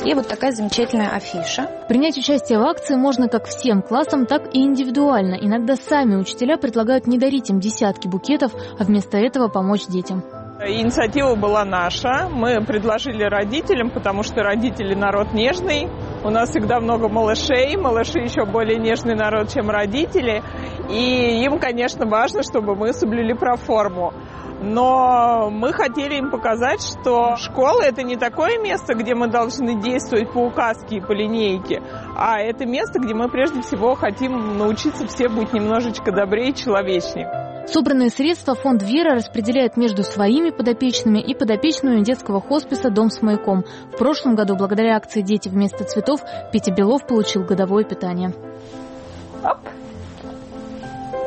И 0.04 0.14
вот 0.14 0.28
такая 0.28 0.52
замечательная 0.52 1.10
афиша. 1.10 1.68
Принять 1.88 2.16
участие 2.16 2.58
в 2.58 2.62
акции 2.62 2.96
можно 2.96 3.28
как 3.28 3.46
всем 3.46 3.82
классам, 3.82 4.24
так 4.26 4.54
и 4.54 4.62
индивидуально. 4.62 5.34
Иногда 5.34 5.76
сами 5.76 6.16
учителя 6.16 6.56
предлагают 6.56 7.06
не 7.06 7.18
дарить 7.18 7.50
им 7.50 7.60
десятки 7.60 8.08
букетов, 8.08 8.52
а 8.78 8.84
вместо 8.84 9.18
этого 9.18 9.48
помочь 9.48 9.86
детям. 9.86 10.24
Инициатива 10.68 11.36
была 11.36 11.64
наша. 11.64 12.28
Мы 12.28 12.62
предложили 12.62 13.24
родителям, 13.24 13.88
потому 13.88 14.22
что 14.22 14.42
родители 14.42 14.94
народ 14.94 15.32
нежный. 15.32 15.88
У 16.22 16.28
нас 16.28 16.50
всегда 16.50 16.80
много 16.80 17.08
малышей. 17.08 17.76
Малыши 17.76 18.18
еще 18.20 18.44
более 18.44 18.78
нежный 18.78 19.14
народ, 19.14 19.48
чем 19.48 19.70
родители. 19.70 20.42
И 20.90 21.42
им, 21.44 21.58
конечно, 21.58 22.06
важно, 22.06 22.42
чтобы 22.42 22.74
мы 22.74 22.92
соблюли 22.92 23.32
проформу. 23.32 24.12
Но 24.62 25.48
мы 25.50 25.72
хотели 25.72 26.16
им 26.16 26.30
показать, 26.30 26.82
что 26.82 27.36
школа 27.36 27.80
это 27.80 28.02
не 28.02 28.16
такое 28.16 28.58
место, 28.58 28.94
где 28.94 29.14
мы 29.14 29.28
должны 29.28 29.80
действовать 29.80 30.30
по 30.34 30.40
указке 30.40 30.96
и 30.96 31.00
по 31.00 31.12
линейке, 31.12 31.82
а 32.14 32.38
это 32.40 32.66
место, 32.66 32.98
где 33.00 33.14
мы 33.14 33.30
прежде 33.30 33.62
всего 33.62 33.94
хотим 33.94 34.58
научиться 34.58 35.06
все 35.06 35.30
быть 35.30 35.54
немножечко 35.54 36.12
добрее 36.12 36.50
и 36.50 36.54
человечнее. 36.54 37.50
Собранные 37.66 38.10
средства 38.10 38.56
фонд 38.56 38.82
«Вера» 38.82 39.14
распределяет 39.14 39.76
между 39.76 40.02
своими 40.02 40.50
подопечными 40.50 41.20
и 41.20 41.34
подопечными 41.34 42.02
детского 42.02 42.40
хосписа 42.40 42.90
«Дом 42.90 43.10
с 43.10 43.22
маяком». 43.22 43.64
В 43.94 43.96
прошлом 43.96 44.34
году, 44.34 44.56
благодаря 44.56 44.96
акции 44.96 45.20
«Дети 45.20 45.48
вместо 45.48 45.84
цветов», 45.84 46.09
Петя 46.52 46.72
Белов 46.72 47.06
получил 47.06 47.44
годовое 47.44 47.84
питание. 47.84 48.32
Оп. 49.44 49.58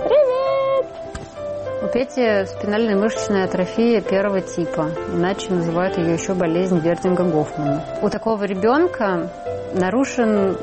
Привет! 0.03 0.85
У 1.83 1.87
Пети 1.87 2.45
спинальная 2.45 2.95
мышечная 2.95 3.45
атрофия 3.45 4.01
первого 4.01 4.41
типа, 4.41 4.89
иначе 5.13 5.51
называют 5.51 5.97
ее 5.97 6.13
еще 6.13 6.33
болезнь 6.33 6.79
Вердинга 6.79 7.23
Гофмана. 7.23 7.83
У 8.01 8.09
такого 8.09 8.43
ребенка 8.43 9.29
нарушен 9.73 10.57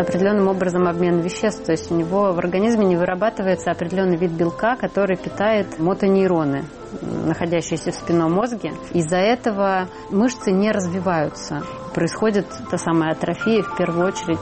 определенным 0.00 0.48
образом 0.48 0.86
обмен 0.86 1.20
веществ. 1.20 1.64
То 1.64 1.72
есть 1.72 1.90
у 1.90 1.94
него 1.94 2.32
в 2.32 2.38
организме 2.38 2.84
не 2.84 2.96
вырабатывается 2.96 3.70
определенный 3.70 4.16
вид 4.16 4.32
белка, 4.32 4.76
который 4.76 5.16
питает 5.16 5.78
мотонейроны 5.78 6.64
находящиеся 7.02 7.92
в 7.92 7.94
спинном 7.94 8.32
мозге. 8.32 8.72
Из-за 8.92 9.18
этого 9.18 9.88
мышцы 10.10 10.50
не 10.50 10.70
развиваются. 10.70 11.62
Происходит 11.94 12.46
та 12.70 12.78
самая 12.78 13.12
атрофия, 13.12 13.62
в 13.62 13.76
первую 13.76 14.06
очередь, 14.06 14.38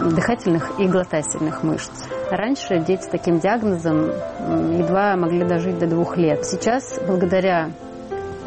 дыхательных 0.00 0.78
и 0.78 0.86
глотательных 0.86 1.62
мышц. 1.62 1.90
Раньше 2.30 2.78
дети 2.80 3.02
с 3.02 3.08
таким 3.08 3.38
диагнозом 3.38 4.06
едва 4.72 5.16
могли 5.16 5.44
дожить 5.44 5.78
до 5.78 5.86
двух 5.86 6.16
лет. 6.16 6.44
Сейчас, 6.44 7.00
благодаря 7.06 7.70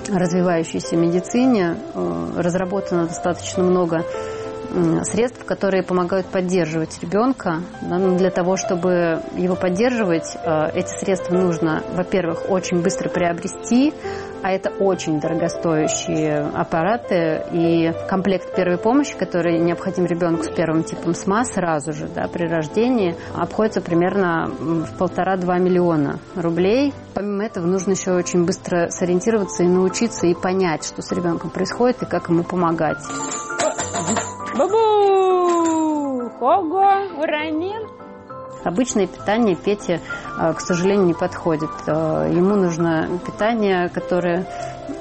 развивающейся 0.09 0.95
медицине, 0.95 1.77
э, 1.93 2.27
разработано 2.38 3.07
достаточно 3.07 3.63
много 3.63 4.03
средств, 5.03 5.43
которые 5.45 5.84
помогают 5.84 6.28
поддерживать 6.28 6.99
ребенка. 7.01 7.61
Но 7.82 8.17
для 8.17 8.30
того, 8.30 8.57
чтобы 8.57 9.22
его 9.36 9.55
поддерживать, 9.55 10.36
э, 10.36 10.69
эти 10.74 10.99
средства 10.99 11.36
нужно, 11.36 11.84
во-первых, 11.93 12.49
очень 12.49 12.82
быстро 12.82 13.09
приобрести, 13.09 13.93
а 14.43 14.51
это 14.51 14.69
очень 14.69 15.19
дорогостоящие 15.19 16.39
аппараты. 16.53 17.43
И 17.51 17.91
комплект 18.09 18.55
первой 18.55 18.78
помощи, 18.78 19.15
который 19.17 19.59
необходим 19.59 20.05
ребенку 20.05 20.43
с 20.43 20.49
первым 20.49 20.84
типом 20.84 21.13
СМА 21.13 21.45
сразу 21.45 21.93
же 21.93 22.07
да, 22.07 22.28
при 22.28 22.47
рождении, 22.47 23.15
обходится 23.36 23.82
примерно 23.82 24.47
в 24.47 24.97
полтора-два 24.97 25.57
миллиона 25.57 26.19
рублей. 26.36 26.93
Помимо 27.13 27.45
этого, 27.45 27.65
нужно 27.65 27.91
еще 27.91 28.13
очень 28.13 28.45
быстро 28.45 28.89
сориентироваться 28.89 29.63
и 29.63 29.67
научиться 29.67 30.28
и 30.28 30.34
понять, 30.34 30.86
что 30.86 31.01
с 31.01 31.11
ребенком 31.11 31.49
происходит 31.49 32.03
и 32.03 32.05
как 32.05 32.30
ему 32.30 32.43
помогать. 32.43 32.99
Бабу! 34.62 36.30
Ого! 36.39 36.84
Уронил? 37.18 37.89
Обычное 38.64 39.07
питание 39.07 39.55
Пете, 39.55 40.01
э, 40.39 40.53
к 40.53 40.62
сожалению, 40.62 41.07
не 41.07 41.14
подходит. 41.16 41.72
Э, 41.88 42.30
ему 42.32 42.55
нужно 42.55 43.09
питание, 43.26 43.89
которое 43.89 44.45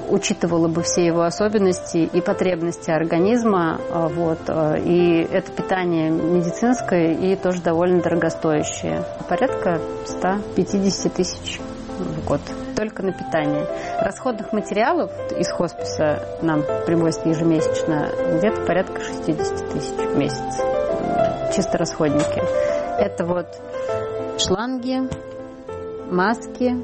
учитывало 0.09 0.69
бы 0.69 0.83
все 0.83 1.05
его 1.05 1.23
особенности 1.23 1.99
и 1.99 2.21
потребности 2.23 2.91
организма. 2.91 3.79
Э, 3.91 4.09
вот. 4.09 4.39
И 4.49 5.29
это 5.31 5.53
питание 5.53 6.09
медицинское 6.09 7.13
и 7.13 7.37
тоже 7.37 7.61
довольно 7.61 8.01
дорогостоящее. 8.01 9.05
Порядка 9.29 9.79
150 10.07 11.13
тысяч 11.13 11.61
в 11.99 12.27
год 12.27 12.41
только 12.81 13.03
на 13.03 13.13
питание. 13.13 13.67
Расходных 14.01 14.55
материалов 14.55 15.11
из 15.39 15.51
хосписа 15.51 16.27
нам 16.41 16.63
привозят 16.87 17.27
ежемесячно 17.27 18.09
где-то 18.39 18.63
порядка 18.63 19.03
60 19.03 19.71
тысяч 19.71 19.91
в 19.91 20.17
месяц. 20.17 20.57
Чисто 21.55 21.77
расходники. 21.77 22.43
Это 22.99 23.27
вот 23.27 23.49
шланги, 24.39 25.11
маски, 26.11 26.75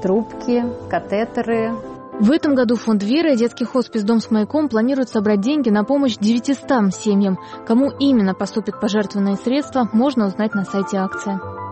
трубки, 0.00 0.64
катетеры, 0.88 1.74
в 2.20 2.30
этом 2.30 2.54
году 2.54 2.76
фонд 2.76 3.02
«Вера» 3.02 3.32
и 3.32 3.36
детский 3.36 3.64
хоспис 3.64 4.04
«Дом 4.04 4.20
с 4.20 4.30
маяком» 4.30 4.68
планирует 4.68 5.08
собрать 5.08 5.40
деньги 5.40 5.68
на 5.68 5.82
помощь 5.82 6.16
900 6.16 6.94
семьям. 6.94 7.40
Кому 7.66 7.90
именно 7.90 8.34
поступят 8.34 8.80
пожертвованные 8.80 9.34
средства, 9.34 9.88
можно 9.92 10.26
узнать 10.26 10.54
на 10.54 10.64
сайте 10.64 10.96
акции. 10.98 11.63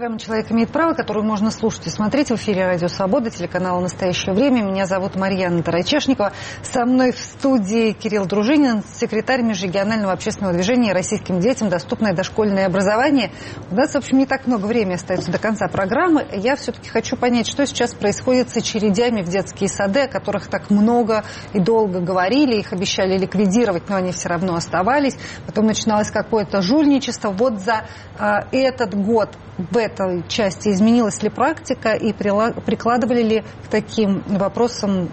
Программа 0.00 0.18
«Человек 0.18 0.50
имеет 0.50 0.70
право», 0.70 0.94
которую 0.94 1.26
можно 1.26 1.50
слушать 1.50 1.86
и 1.86 1.90
смотреть 1.90 2.30
в 2.30 2.36
эфире 2.36 2.64
«Радио 2.64 2.88
Свобода», 2.88 3.28
телеканала 3.28 3.80
«Настоящее 3.80 4.34
время». 4.34 4.62
Меня 4.62 4.86
зовут 4.86 5.14
Марьяна 5.14 5.62
Тарачешникова. 5.62 6.32
Со 6.62 6.86
мной 6.86 7.12
в 7.12 7.18
студии 7.18 7.92
Кирилл 7.92 8.24
Дружинин, 8.24 8.82
секретарь 8.94 9.42
межрегионального 9.42 10.14
общественного 10.14 10.54
движения 10.54 10.94
«Российским 10.94 11.40
детям 11.40 11.68
доступное 11.68 12.14
дошкольное 12.14 12.64
образование». 12.64 13.30
У 13.70 13.74
нас, 13.74 13.92
в 13.92 13.96
общем, 13.96 14.16
не 14.16 14.24
так 14.24 14.46
много 14.46 14.64
времени 14.64 14.94
остается 14.94 15.30
до 15.30 15.38
конца 15.38 15.68
программы. 15.68 16.26
Я 16.32 16.56
все-таки 16.56 16.88
хочу 16.88 17.18
понять, 17.18 17.46
что 17.46 17.66
сейчас 17.66 17.92
происходит 17.92 18.48
с 18.48 18.56
очередями 18.56 19.20
в 19.20 19.28
детские 19.28 19.68
сады, 19.68 20.04
о 20.04 20.08
которых 20.08 20.46
так 20.46 20.70
много 20.70 21.24
и 21.52 21.60
долго 21.60 22.00
говорили. 22.00 22.56
Их 22.56 22.72
обещали 22.72 23.18
ликвидировать, 23.18 23.90
но 23.90 23.96
они 23.96 24.12
все 24.12 24.30
равно 24.30 24.54
оставались. 24.54 25.18
Потом 25.44 25.66
начиналось 25.66 26.10
какое-то 26.10 26.62
жульничество. 26.62 27.28
Вот 27.28 27.60
за 27.60 27.84
э, 28.18 28.38
этот 28.50 28.94
год 28.94 29.36
в 29.58 29.76
этой 29.90 30.26
части 30.28 30.68
изменилась 30.68 31.22
ли 31.22 31.28
практика 31.28 31.92
и 31.92 32.12
прикладывали 32.12 33.22
ли 33.22 33.40
к 33.64 33.68
таким 33.70 34.22
вопросам 34.26 35.08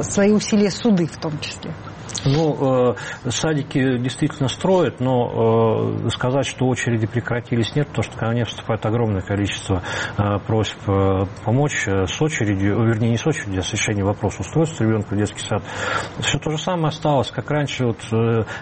свои 0.00 0.32
усилия 0.32 0.70
суды 0.70 1.06
в 1.06 1.16
том 1.18 1.38
числе? 1.40 1.74
Ну, 2.24 2.94
э, 3.24 3.30
садики 3.30 3.98
действительно 3.98 4.48
строят, 4.48 5.00
но 5.00 5.94
э, 6.04 6.08
сказать, 6.10 6.46
что 6.46 6.66
очереди 6.66 7.06
прекратились, 7.06 7.74
нет, 7.74 7.88
потому 7.88 8.02
что 8.02 8.16
ко 8.16 8.26
мне 8.30 8.44
поступает 8.44 8.84
огромное 8.86 9.20
количество 9.20 9.82
э, 10.16 10.38
просьб 10.46 10.76
помочь 11.44 11.86
с 11.86 12.22
очередью, 12.22 12.84
вернее, 12.84 13.10
не 13.10 13.18
с 13.18 13.26
очередью, 13.26 13.60
а 13.60 13.62
с 13.62 13.72
решением 13.72 14.06
вопроса 14.06 14.40
устройства 14.40 14.84
ребенка 14.84 15.14
в 15.14 15.18
детский 15.18 15.40
сад. 15.40 15.62
Все 16.20 16.38
то 16.38 16.50
же 16.50 16.58
самое 16.58 16.88
осталось, 16.88 17.30
как 17.30 17.50
раньше, 17.50 17.86
вот, 17.86 17.98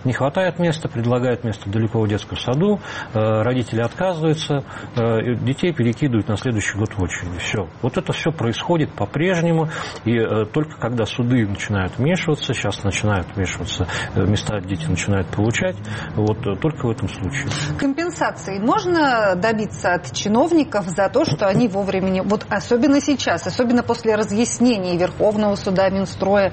не 0.05 0.12
хватает 0.12 0.59
места, 0.59 0.88
предлагают 0.88 1.44
место 1.44 1.70
далеко 1.70 2.01
в 2.01 2.09
детском 2.09 2.36
саду, 2.36 2.80
родители 3.12 3.80
отказываются, 3.80 4.64
детей 4.97 5.72
перекидывают 5.72 6.28
на 6.28 6.36
следующий 6.36 6.78
год 6.78 6.92
в 6.94 7.03
очередь. 7.03 7.40
Все. 7.40 7.68
Вот 7.82 7.97
это 7.97 8.12
все 8.12 8.30
происходит 8.30 8.92
по-прежнему, 8.92 9.68
и 10.05 10.18
только 10.53 10.78
когда 10.78 11.05
суды 11.07 11.47
начинают 11.47 11.97
вмешиваться, 11.99 12.55
сейчас 12.55 12.82
начинают 12.84 13.26
вмешиваться 13.37 13.87
э, 14.14 14.20
места 14.24 14.61
дети 14.61 14.87
начинают 14.87 15.28
получать, 15.28 15.76
вот 16.14 16.39
э, 16.47 16.57
только 16.61 16.87
в 16.87 16.91
этом 16.91 17.09
случае. 17.09 17.47
Компенсации 17.78 18.59
можно 18.59 19.34
добиться 19.37 19.95
от 19.95 20.12
чиновников 20.12 20.87
за 20.89 21.09
то, 21.09 21.24
что 21.24 21.47
они 21.47 21.68
вовремя. 21.68 22.22
Вот 22.22 22.47
особенно 22.49 23.01
сейчас, 23.01 23.47
особенно 23.47 23.82
после 23.82 24.14
разъяснений 24.14 24.97
Верховного 24.97 25.55
суда, 25.57 25.89
Минстроя, 25.91 26.53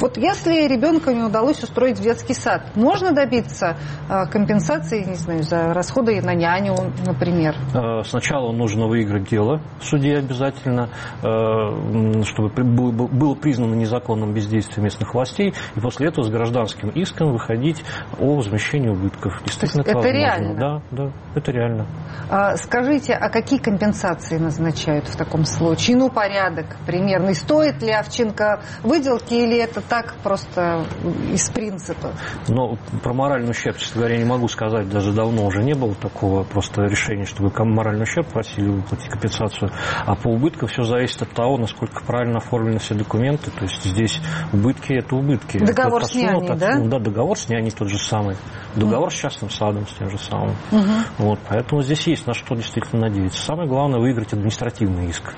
вот 0.00 0.16
если 0.16 0.66
ребенка 0.66 1.12
не 1.12 1.22
удалось 1.22 1.62
устроить 1.62 1.98
в 1.98 2.02
детский 2.02 2.34
сад, 2.34 2.74
можно 2.74 3.12
добиться 3.12 3.76
э, 4.08 4.26
компенсации, 4.30 5.04
не 5.04 5.14
знаю, 5.14 5.42
за 5.42 5.72
расходы 5.72 6.20
на 6.20 6.34
няню, 6.34 6.74
например? 7.06 7.54
Э, 7.74 8.02
сначала 8.04 8.52
нужно 8.52 8.86
выиграть 8.86 9.28
дело 9.28 9.60
в 9.80 9.84
суде 9.84 10.16
обязательно, 10.16 10.90
э, 11.22 12.22
чтобы 12.24 12.50
было 12.50 13.34
признано 13.34 13.74
незаконным 13.74 14.34
бездействие 14.34 14.82
местных 14.82 15.14
властей, 15.14 15.54
и 15.76 15.80
после 15.80 16.08
этого 16.08 16.24
с 16.24 16.28
гражданским 16.28 16.90
иском 16.90 17.32
выходить 17.32 17.84
о 18.18 18.36
возмещении 18.36 18.88
убытков. 18.88 19.42
Действительно, 19.44 19.82
это, 19.82 19.98
это 19.98 20.08
реально? 20.08 20.54
Да, 20.54 20.82
да, 20.90 21.12
это 21.34 21.52
реально. 21.52 21.86
А, 22.28 22.56
скажите, 22.56 23.14
а 23.14 23.28
какие 23.28 23.58
компенсации 23.58 24.38
назначают 24.38 25.06
в 25.06 25.16
таком 25.16 25.44
случае? 25.44 25.96
Ну, 25.96 26.10
порядок 26.10 26.76
примерный. 26.86 27.34
Стоит 27.34 27.82
ли 27.82 27.92
овчинка 27.92 28.60
выделки 28.82 29.34
или 29.34 29.56
это 29.58 29.80
так 29.94 30.14
просто 30.24 30.84
из 31.32 31.48
принципа. 31.50 32.14
Но 32.48 32.76
про 33.02 33.14
моральный 33.14 33.52
ущерб, 33.52 33.76
честно 33.78 34.00
говоря, 34.00 34.16
не 34.16 34.24
могу 34.24 34.48
сказать. 34.48 34.88
Даже 34.88 35.12
давно 35.12 35.46
уже 35.46 35.62
не 35.62 35.74
было 35.74 35.94
такого 35.94 36.42
просто 36.42 36.82
решения, 36.82 37.26
чтобы 37.26 37.52
моральный 37.64 38.02
ущерб 38.02 38.26
просили 38.26 38.70
выплатить 38.70 39.08
компенсацию. 39.08 39.70
А 40.04 40.16
по 40.16 40.28
убыткам 40.28 40.68
все 40.68 40.82
зависит 40.82 41.22
от 41.22 41.30
того, 41.30 41.58
насколько 41.58 42.02
правильно 42.04 42.38
оформлены 42.38 42.80
все 42.80 42.94
документы. 42.94 43.52
То 43.52 43.62
есть 43.62 43.84
здесь 43.84 44.20
убытки– 44.52 44.92
это 44.94 45.14
убытки. 45.14 45.58
Договор 45.58 46.02
это 46.02 46.10
с 46.10 46.14
няней, 46.16 46.50
от, 46.50 46.58
да? 46.58 46.78
Да, 46.80 46.98
договор 46.98 47.38
с 47.38 47.48
няней 47.48 47.70
тот 47.70 47.88
же 47.88 47.98
самый. 47.98 48.36
Договор 48.74 49.08
mm. 49.08 49.12
с 49.12 49.14
частным 49.14 49.50
садом 49.50 49.86
с 49.86 49.92
тем 49.92 50.10
же 50.10 50.18
самым. 50.18 50.56
Mm-hmm. 50.72 51.02
Вот, 51.18 51.38
поэтому 51.48 51.82
здесь 51.82 52.04
есть 52.08 52.26
на 52.26 52.34
что 52.34 52.56
действительно 52.56 53.02
надеяться. 53.02 53.40
Самое 53.40 53.68
главное– 53.68 54.00
выиграть 54.00 54.32
административный 54.32 55.06
иск. 55.06 55.34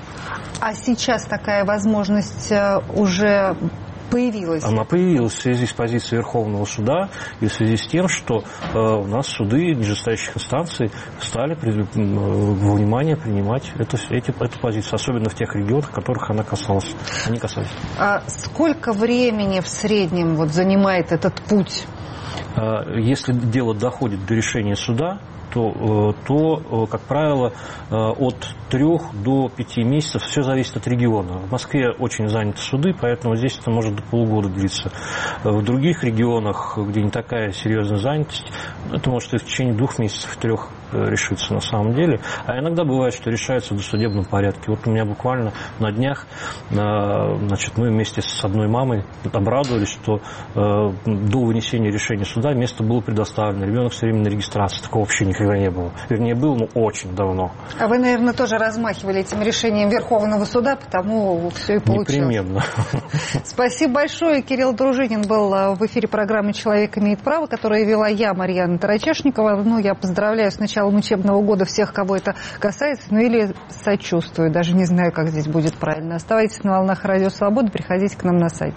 А 0.59 0.73
сейчас 0.73 1.25
такая 1.25 1.63
возможность 1.63 2.51
э, 2.51 2.79
уже 2.95 3.55
появилась? 4.09 4.63
Она 4.63 4.83
появилась 4.83 5.33
в 5.33 5.41
связи 5.41 5.65
с 5.65 5.73
позицией 5.73 6.17
Верховного 6.17 6.65
суда 6.65 7.09
и 7.39 7.47
в 7.47 7.53
связи 7.53 7.77
с 7.77 7.87
тем, 7.87 8.07
что 8.07 8.43
э, 8.73 8.77
у 8.77 9.05
нас 9.07 9.27
суды 9.27 9.73
нижестоящих 9.75 10.37
инстанций 10.37 10.91
стали 11.19 11.55
при, 11.55 11.71
э, 11.71 11.85
во 11.93 12.75
внимание 12.75 13.15
принимать 13.15 13.71
эту, 13.77 13.97
эти, 14.09 14.31
эту 14.31 14.59
позицию, 14.59 14.95
особенно 14.95 15.29
в 15.29 15.35
тех 15.35 15.55
регионах, 15.55 15.91
которых 15.91 16.29
она 16.29 16.43
касалась. 16.43 16.95
Они 17.27 17.37
касались. 17.37 17.69
А 17.97 18.21
сколько 18.27 18.93
времени 18.93 19.59
в 19.59 19.67
среднем 19.67 20.35
вот 20.35 20.49
занимает 20.49 21.11
этот 21.11 21.41
путь? 21.41 21.85
Э, 22.55 22.99
если 22.99 23.33
дело 23.33 23.75
доходит 23.75 24.25
до 24.25 24.33
решения 24.33 24.75
суда, 24.75 25.19
то, 25.53 26.13
э, 26.19 26.27
то 26.27 26.83
э, 26.83 26.87
как 26.87 27.01
правило, 27.01 27.53
э, 27.89 27.95
от 27.95 28.35
трех 28.69 29.13
до 29.23 29.49
пяти 29.49 29.83
месяцев, 29.83 30.23
все 30.23 30.41
зависит 30.41 30.75
от 30.77 30.87
региона. 30.87 31.39
В 31.39 31.51
Москве 31.51 31.91
очень 31.91 32.27
заняты 32.27 32.59
суды, 32.59 32.93
поэтому 32.99 33.35
здесь 33.35 33.57
это 33.59 33.71
может 33.71 33.95
до 33.95 34.03
полугода 34.03 34.49
длиться. 34.49 34.91
В 35.43 35.63
других 35.63 36.03
регионах, 36.03 36.77
где 36.77 37.01
не 37.01 37.09
такая 37.09 37.51
серьезная 37.51 37.99
занятость, 37.99 38.51
это 38.91 39.09
может 39.09 39.33
и 39.33 39.37
в 39.37 39.45
течение 39.45 39.73
двух 39.73 39.99
месяцев, 39.99 40.35
трех 40.37 40.69
решится 40.91 41.53
на 41.53 41.61
самом 41.61 41.93
деле. 41.93 42.19
А 42.45 42.59
иногда 42.59 42.83
бывает, 42.83 43.13
что 43.13 43.29
решается 43.29 43.73
в 43.73 43.77
досудебном 43.77 44.25
порядке. 44.25 44.63
Вот 44.67 44.79
у 44.85 44.91
меня 44.91 45.05
буквально 45.05 45.53
на 45.79 45.91
днях 45.91 46.25
значит, 46.69 47.77
мы 47.77 47.89
вместе 47.89 48.21
с 48.21 48.43
одной 48.43 48.67
мамой 48.67 49.03
обрадовались, 49.31 49.89
что 49.89 50.21
до 50.53 51.39
вынесения 51.39 51.91
решения 51.91 52.25
суда 52.25 52.53
место 52.53 52.83
было 52.83 53.01
предоставлено. 53.01 53.65
Ребенок 53.65 53.91
все 53.91 54.07
время 54.07 54.23
на 54.23 54.27
регистрации. 54.27 54.81
Такого 54.81 55.03
вообще 55.03 55.25
никогда 55.25 55.57
не 55.57 55.69
было. 55.69 55.91
Вернее, 56.09 56.35
был, 56.35 56.55
но 56.55 56.67
очень 56.73 57.15
давно. 57.15 57.51
А 57.79 57.87
вы, 57.87 57.97
наверное, 57.99 58.33
тоже 58.33 58.57
размахивали 58.57 59.19
этим 59.19 59.41
решением 59.41 59.89
Верховного 59.89 60.45
суда, 60.45 60.75
потому 60.75 61.49
все 61.51 61.75
и 61.75 61.79
получилось. 61.79 62.09
Непременно. 62.09 62.63
Спасибо 63.43 63.93
большое. 63.93 64.41
Кирилл 64.41 64.73
Дружинин 64.73 65.23
был 65.23 65.49
в 65.75 65.85
эфире 65.85 66.07
программы 66.07 66.53
«Человек 66.53 66.97
имеет 66.97 67.19
право», 67.21 67.47
которую 67.47 67.85
вела 67.85 68.07
я, 68.07 68.33
Марьяна 68.33 68.77
Тарачешникова. 68.77 69.61
Ну, 69.63 69.79
я 69.79 69.93
поздравляю 69.93 70.51
с 70.51 70.59
началом 70.59 70.76
учебного 70.85 71.41
года 71.41 71.65
всех, 71.65 71.93
кого 71.93 72.15
это 72.15 72.35
касается, 72.59 73.07
ну 73.11 73.19
или 73.19 73.53
сочувствую. 73.69 74.51
Даже 74.51 74.73
не 74.73 74.85
знаю, 74.85 75.11
как 75.11 75.29
здесь 75.29 75.47
будет 75.47 75.75
правильно. 75.75 76.15
Оставайтесь 76.15 76.63
на 76.63 76.71
волнах 76.77 77.03
Радио 77.05 77.29
Свобода, 77.29 77.71
приходите 77.71 78.17
к 78.17 78.23
нам 78.23 78.37
на 78.37 78.49
сайт. 78.49 78.75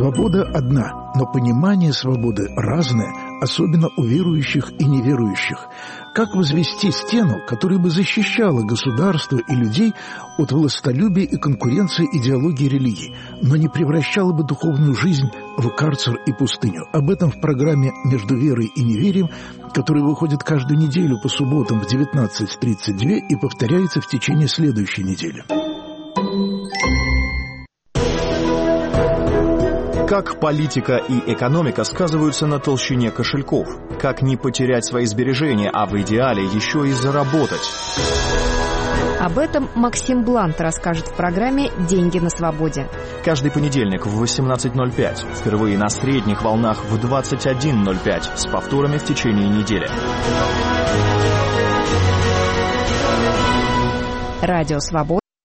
Свобода 0.00 0.44
одна, 0.54 1.12
но 1.14 1.26
понимание 1.26 1.92
свободы 1.92 2.46
разное, 2.56 3.12
особенно 3.42 3.88
у 3.96 4.02
верующих 4.02 4.72
и 4.78 4.84
неверующих. 4.84 5.68
Как 6.12 6.34
возвести 6.34 6.90
стену, 6.90 7.40
которая 7.46 7.78
бы 7.78 7.88
защищала 7.88 8.62
государство 8.62 9.38
и 9.38 9.54
людей 9.54 9.94
от 10.38 10.50
властолюбия 10.50 11.24
и 11.24 11.36
конкуренции 11.36 12.04
идеологии 12.12 12.68
религии, 12.68 13.14
но 13.42 13.54
не 13.54 13.68
превращала 13.68 14.32
бы 14.32 14.42
духовную 14.42 14.94
жизнь 14.94 15.30
в 15.56 15.68
карцер 15.68 16.16
и 16.26 16.32
пустыню? 16.32 16.86
Об 16.92 17.10
этом 17.10 17.30
в 17.30 17.40
программе 17.40 17.92
«Между 18.04 18.36
верой 18.36 18.72
и 18.74 18.82
неверием», 18.82 19.28
которая 19.72 20.02
выходит 20.02 20.42
каждую 20.42 20.80
неделю 20.80 21.20
по 21.22 21.28
субботам 21.28 21.80
в 21.80 21.86
19.32 21.86 23.28
и 23.28 23.36
повторяется 23.36 24.00
в 24.00 24.08
течение 24.08 24.48
следующей 24.48 25.04
недели. 25.04 25.44
Как 30.10 30.40
политика 30.40 30.96
и 30.96 31.32
экономика 31.32 31.84
сказываются 31.84 32.44
на 32.44 32.58
толщине 32.58 33.12
кошельков? 33.12 33.68
Как 34.00 34.22
не 34.22 34.36
потерять 34.36 34.84
свои 34.84 35.06
сбережения, 35.06 35.70
а 35.72 35.86
в 35.86 35.96
идеале 36.00 36.46
еще 36.46 36.84
и 36.88 36.90
заработать? 36.90 37.60
Об 39.20 39.38
этом 39.38 39.68
Максим 39.76 40.24
Блант 40.24 40.60
расскажет 40.60 41.06
в 41.06 41.14
программе 41.14 41.70
«Деньги 41.88 42.18
на 42.18 42.28
свободе». 42.28 42.88
Каждый 43.24 43.52
понедельник 43.52 44.04
в 44.04 44.20
18.05. 44.20 45.32
Впервые 45.32 45.78
на 45.78 45.88
средних 45.88 46.42
волнах 46.42 46.78
в 46.86 46.96
21.05. 46.96 48.36
С 48.36 48.46
повторами 48.46 48.98
в 48.98 49.04
течение 49.04 49.48
недели. 49.48 49.88
Радио 54.42 54.80
«Свобода» 54.80 55.19